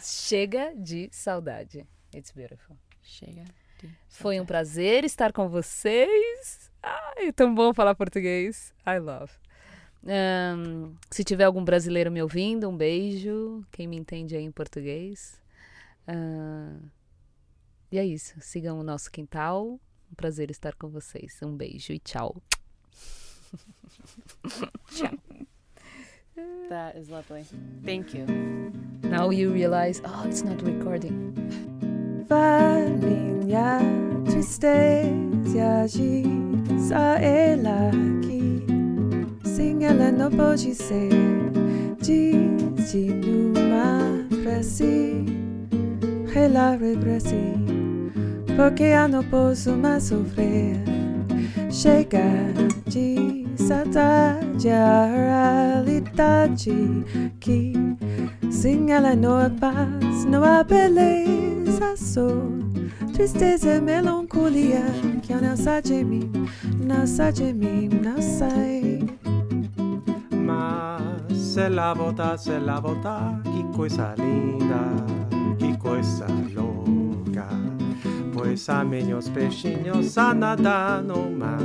Chega 0.00 0.72
de 0.76 1.08
Saudade. 1.10 1.84
It's 2.14 2.30
beautiful. 2.30 2.76
Chega. 3.02 3.44
de 3.80 3.90
Foi 4.08 4.40
um 4.40 4.46
prazer 4.46 5.04
estar 5.04 5.32
com 5.32 5.48
vocês. 5.48 6.70
Ai, 6.82 7.32
tão 7.32 7.54
bom 7.54 7.74
falar 7.74 7.94
português. 7.94 8.72
I 8.86 8.98
love. 8.98 9.32
Ahn, 10.06 10.94
se 11.10 11.24
tiver 11.24 11.44
algum 11.44 11.64
brasileiro 11.64 12.10
me 12.10 12.22
ouvindo, 12.22 12.68
um 12.68 12.76
beijo. 12.76 13.64
Quem 13.72 13.88
me 13.88 13.96
entende 13.96 14.36
aí 14.36 14.44
em 14.44 14.52
português. 14.52 15.42
Ah, 16.06 16.78
e 17.90 17.98
é 17.98 18.04
isso. 18.04 18.34
Sigam 18.40 18.78
o 18.78 18.84
nosso 18.84 19.10
quintal. 19.10 19.80
Um 20.10 20.14
prazer 20.14 20.50
estar 20.50 20.74
com 20.74 20.88
vocês. 20.88 21.38
Um 21.42 21.56
beijo 21.56 21.92
e 21.92 21.98
tchau. 21.98 22.40
That 26.68 26.96
is 26.96 27.08
lovely. 27.08 27.44
Thank 27.84 28.12
you. 28.12 28.26
Now 29.02 29.30
you 29.30 29.50
realize, 29.50 30.02
oh, 30.04 30.24
it's 30.26 30.44
not 30.44 30.60
recording. 30.62 31.32
Vai 32.28 32.90
minha 32.90 33.78
tristeza 34.26 35.86
diz 35.88 36.92
a 36.92 37.18
ela 37.18 37.90
que 38.20 38.66
Sim, 39.48 39.84
ela 39.84 40.12
não 40.12 40.30
pode 40.30 40.74
ser 40.74 41.08
Diz 42.00 42.92
de 42.92 43.10
numa 43.10 44.26
prece 44.42 45.24
Ela 46.34 46.76
regresse 46.76 47.54
Porque 48.56 48.82
eu 48.82 49.08
não 49.08 49.24
posso 49.24 49.72
mais 49.72 50.04
sofrer 50.04 50.76
Chega 51.70 52.20
de 52.86 53.37
saudade 53.58 54.70
A 54.70 55.06
realidade 55.84 57.04
que 57.40 57.72
Sin 58.50 58.90
ela 58.90 59.14
não 59.14 59.38
há 59.38 59.50
paz, 59.50 60.24
não 60.24 60.42
há 60.42 60.64
beleza, 60.64 61.96
só 61.96 62.28
tristeza 63.18 63.74
e 63.74 63.80
melancolia 63.80 64.84
que 65.22 65.34
não 65.34 65.56
sai 65.56 65.82
de 65.82 66.04
mim, 66.04 66.30
não 66.78 67.04
sai 67.04 67.32
de 67.32 67.52
mim, 67.52 67.88
não 67.88 68.22
sai. 68.22 69.00
Mas 70.32 71.36
se 71.36 71.68
la 71.68 71.92
volta, 71.94 72.38
se 72.38 72.58
la 72.58 72.78
volta, 72.78 73.40
que 73.42 73.76
coisa 73.76 74.14
linda, 74.16 74.80
que 75.58 75.76
coisa 75.78 76.26
louca. 76.54 76.67
Pois 78.38 78.68
há 78.68 78.84
menos 78.84 79.28
peixinhos 79.28 80.16
a 80.16 80.32
nadar 80.32 81.02
no 81.02 81.28
mar 81.30 81.58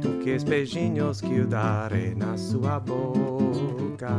do 0.00 0.22
que 0.22 0.34
os 0.34 0.44
peixinhos 0.44 1.22
que 1.22 1.38
eu 1.38 1.46
darei 1.46 2.14
na 2.14 2.36
sua 2.36 2.78
boca. 2.78 4.12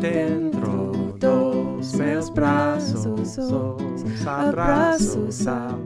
Dentro 0.00 1.14
dos 1.20 1.92
meus 1.94 2.30
braços, 2.30 3.04
os 3.04 4.26
abraços 4.26 5.46
ao 5.46 5.78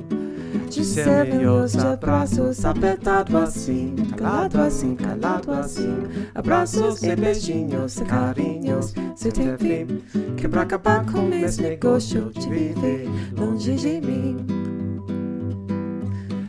de 0.68 0.84
ser 0.84 1.34
meus 1.34 1.76
abraços 1.76 2.64
apertado 2.64 3.36
assim, 3.38 3.94
calado 4.16 4.60
assim, 4.60 4.94
calado 4.94 5.52
assim. 5.52 6.04
Abraços 6.34 7.02
e 7.02 7.16
beijinhos 7.16 7.98
e 7.98 8.04
carinhos, 8.04 8.94
se 9.16 9.32
tem 9.32 9.56
fim. 9.56 10.00
Que 10.36 10.46
pra 10.46 10.62
acabar 10.62 11.04
com 11.10 11.32
esse 11.32 11.62
negócio 11.62 12.30
de 12.34 12.48
viver 12.48 13.08
longe 13.36 13.74
de 13.74 14.00
mim. 14.00 14.67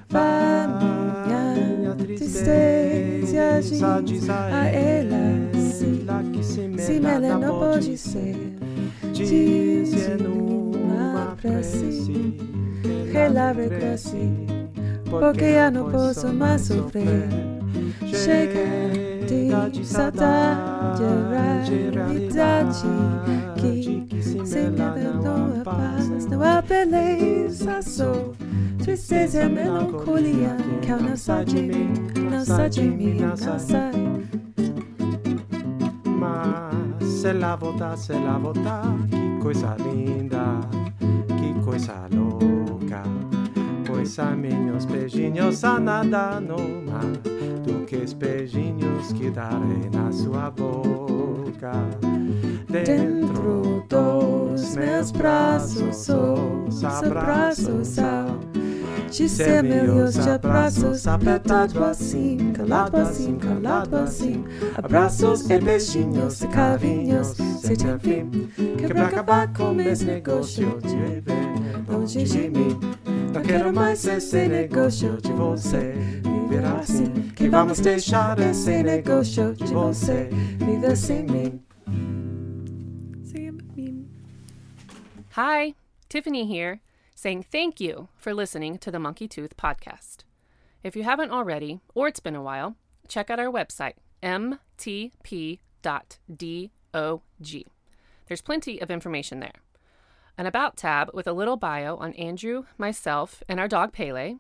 Vai 0.10 0.68
minha 0.68 1.96
tristeza 1.96 3.62
diz 4.04 4.28
a 4.30 4.68
ela 4.68 5.52
sim, 5.54 6.06
se 6.78 6.98
ela 7.06 7.38
não 7.38 7.60
pode 7.60 7.96
ser. 7.96 8.36
Dizendo 9.14 10.32
uma 10.32 11.36
prece. 11.40 12.36
Que 13.12 13.18
ela 13.18 13.52
regresse, 13.52 14.32
porque 15.10 15.44
eu 15.44 15.72
não 15.72 15.92
posso 15.92 16.28
mais 16.34 16.62
sofrer. 16.62 17.28
Chega 18.06 19.70
de 19.70 19.86
saudade, 19.86 21.04
realidade 21.94 22.88
que 23.56 24.24
se 24.24 24.58
me 24.70 24.82
abandonou 24.82 25.62
a 25.62 25.64
paz, 25.64 26.26
não 26.26 26.42
há 26.42 26.62
beleza, 26.62 27.82
só 27.82 28.34
tristeza 28.90 29.44
e 29.44 29.50
melancolia 29.50 30.58
que 30.82 30.92
não 30.92 31.16
sai 31.16 31.46
de 31.46 31.62
mim, 31.62 31.94
não 32.32 32.44
sai 32.44 32.70
de 32.72 32.82
mim, 32.82 33.20
não 33.20 33.38
sai. 33.38 33.92
Mas 36.06 37.08
se 37.08 37.32
la 37.34 37.56
volta, 37.56 37.96
se 37.96 38.14
la 38.14 38.40
volta, 38.40 38.82
que 39.12 39.44
coisa 39.44 39.76
linda, 39.78 40.60
que 41.38 41.64
coisa 41.64 42.08
louca. 42.12 43.04
Pois 43.86 44.18
há 44.18 44.32
menos 44.36 44.86
beijinhos 44.86 45.64
a 45.64 45.80
nadar 45.80 46.42
no 46.42 46.58
mar 46.58 47.06
do 47.64 47.86
que 47.86 47.98
os 47.98 48.14
beijinhos 48.14 49.14
que 49.14 49.30
darei 49.30 49.88
na 49.94 50.12
sua 50.12 50.50
boca. 50.50 51.74
Dentro 52.68 53.86
dos 53.88 54.76
meus 54.76 55.12
braços, 55.12 56.10
os 56.10 56.84
abraços 56.84 58.00
ao 58.00 58.69
de 59.10 59.28
ser 59.28 59.64
meus 59.64 60.18
abraços 60.28 61.08
apertado 61.08 61.84
assim, 61.84 62.54
calado 62.54 62.98
assim, 62.98 63.38
calado 63.38 63.96
assim. 63.98 64.46
Abraços 64.78 65.50
e 65.50 65.60
beijinhos 65.60 66.42
e 66.42 66.48
carinhos, 66.48 67.28
se 67.30 67.76
tem 67.76 68.00
fim. 68.00 68.30
Que 68.78 68.88
pra 68.88 69.08
acabar 69.08 69.52
com 69.54 69.80
esse 69.82 70.06
negócio 70.06 70.80
de 70.82 70.96
viver 70.96 71.50
longe 71.88 72.24
de 72.24 72.50
mim. 72.50 72.80
Não 73.34 73.42
quero 73.42 73.74
mais 73.74 74.06
esse 74.06 74.48
negócio 74.48 75.18
de 75.22 75.32
você 75.34 75.94
viver 76.24 76.66
assim. 76.66 77.12
Que 77.36 77.50
vamos 77.50 77.80
deixar 77.80 78.40
esse 78.40 78.84
negócio 78.84 79.54
de 79.54 79.74
você 79.74 80.30
viver. 80.58 80.96
Sem 80.96 81.24
mim. 81.24 81.62
Hi, 85.38 85.74
Tiffany 86.10 86.44
here, 86.44 86.82
saying 87.20 87.44
thank 87.44 87.82
you 87.82 88.08
for 88.16 88.34
listening 88.34 88.78
to 88.78 88.90
the 88.90 88.98
Monkey 88.98 89.28
Tooth 89.28 89.58
podcast. 89.58 90.20
If 90.84 90.96
you 90.96 91.04
haven't 91.04 91.32
already, 91.32 91.82
or 91.94 92.08
it's 92.08 92.22
been 92.22 92.34
a 92.34 92.42
while, 92.42 92.78
check 93.10 93.30
out 93.30 93.42
our 93.42 93.52
website, 93.52 93.96
mtp.dog. 94.24 95.50
There's 98.28 98.42
plenty 98.42 98.82
of 98.82 98.90
information 98.90 99.42
there. 99.42 99.56
An 100.38 100.46
About 100.46 100.78
tab 100.78 101.12
with 101.14 101.28
a 101.28 101.34
little 101.34 101.58
bio 101.58 101.98
on 101.98 102.14
Andrew, 102.14 102.64
myself, 102.78 103.44
and 103.50 103.60
our 103.60 103.68
dog 103.68 103.92
Pele. 103.92 104.38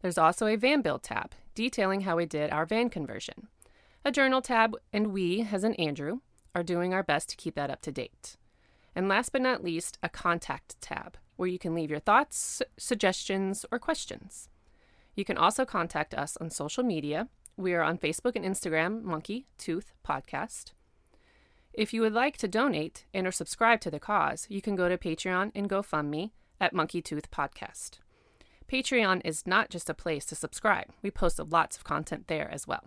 There's 0.00 0.16
also 0.16 0.46
a 0.46 0.56
van 0.56 0.80
build 0.80 1.02
tab 1.02 1.32
detailing 1.54 2.00
how 2.00 2.16
we 2.16 2.24
did 2.24 2.50
our 2.50 2.64
van 2.64 2.88
conversion. 2.88 3.48
A 4.06 4.10
journal 4.10 4.40
tab, 4.40 4.74
and 4.90 5.08
we, 5.08 5.46
as 5.52 5.64
in 5.64 5.74
Andrew, 5.74 6.20
are 6.54 6.62
doing 6.62 6.94
our 6.94 7.02
best 7.02 7.28
to 7.28 7.36
keep 7.36 7.56
that 7.56 7.70
up 7.70 7.82
to 7.82 7.92
date. 7.92 8.38
And 8.96 9.06
last 9.06 9.32
but 9.32 9.42
not 9.42 9.62
least, 9.62 9.98
a 10.02 10.08
contact 10.08 10.80
tab 10.80 11.18
where 11.42 11.50
you 11.50 11.58
can 11.58 11.74
leave 11.74 11.90
your 11.90 11.98
thoughts, 11.98 12.62
suggestions, 12.78 13.66
or 13.72 13.78
questions. 13.80 14.48
You 15.16 15.24
can 15.24 15.36
also 15.36 15.64
contact 15.64 16.14
us 16.14 16.36
on 16.40 16.50
social 16.50 16.84
media. 16.84 17.26
We 17.56 17.74
are 17.74 17.82
on 17.82 17.98
Facebook 17.98 18.36
and 18.36 18.44
Instagram, 18.44 19.02
Monkey 19.02 19.46
Tooth 19.58 19.90
Podcast. 20.06 20.70
If 21.72 21.92
you 21.92 22.00
would 22.00 22.12
like 22.12 22.36
to 22.36 22.46
donate 22.46 23.06
and 23.12 23.26
or 23.26 23.32
subscribe 23.32 23.80
to 23.80 23.90
the 23.90 23.98
cause, 23.98 24.46
you 24.48 24.62
can 24.62 24.76
go 24.76 24.88
to 24.88 24.96
Patreon 24.96 25.50
and 25.52 25.68
GoFundMe 25.68 26.30
at 26.60 26.72
Monkey 26.72 27.02
Tooth 27.02 27.28
Podcast. 27.32 27.98
Patreon 28.70 29.20
is 29.24 29.44
not 29.44 29.68
just 29.68 29.90
a 29.90 29.94
place 29.94 30.24
to 30.26 30.36
subscribe. 30.36 30.90
We 31.02 31.10
post 31.10 31.40
lots 31.40 31.76
of 31.76 31.82
content 31.82 32.28
there 32.28 32.48
as 32.52 32.68
well. 32.68 32.84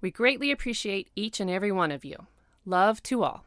We 0.00 0.10
greatly 0.10 0.50
appreciate 0.50 1.10
each 1.14 1.38
and 1.38 1.48
every 1.48 1.70
one 1.70 1.92
of 1.92 2.04
you. 2.04 2.26
Love 2.66 3.04
to 3.04 3.22
all. 3.22 3.44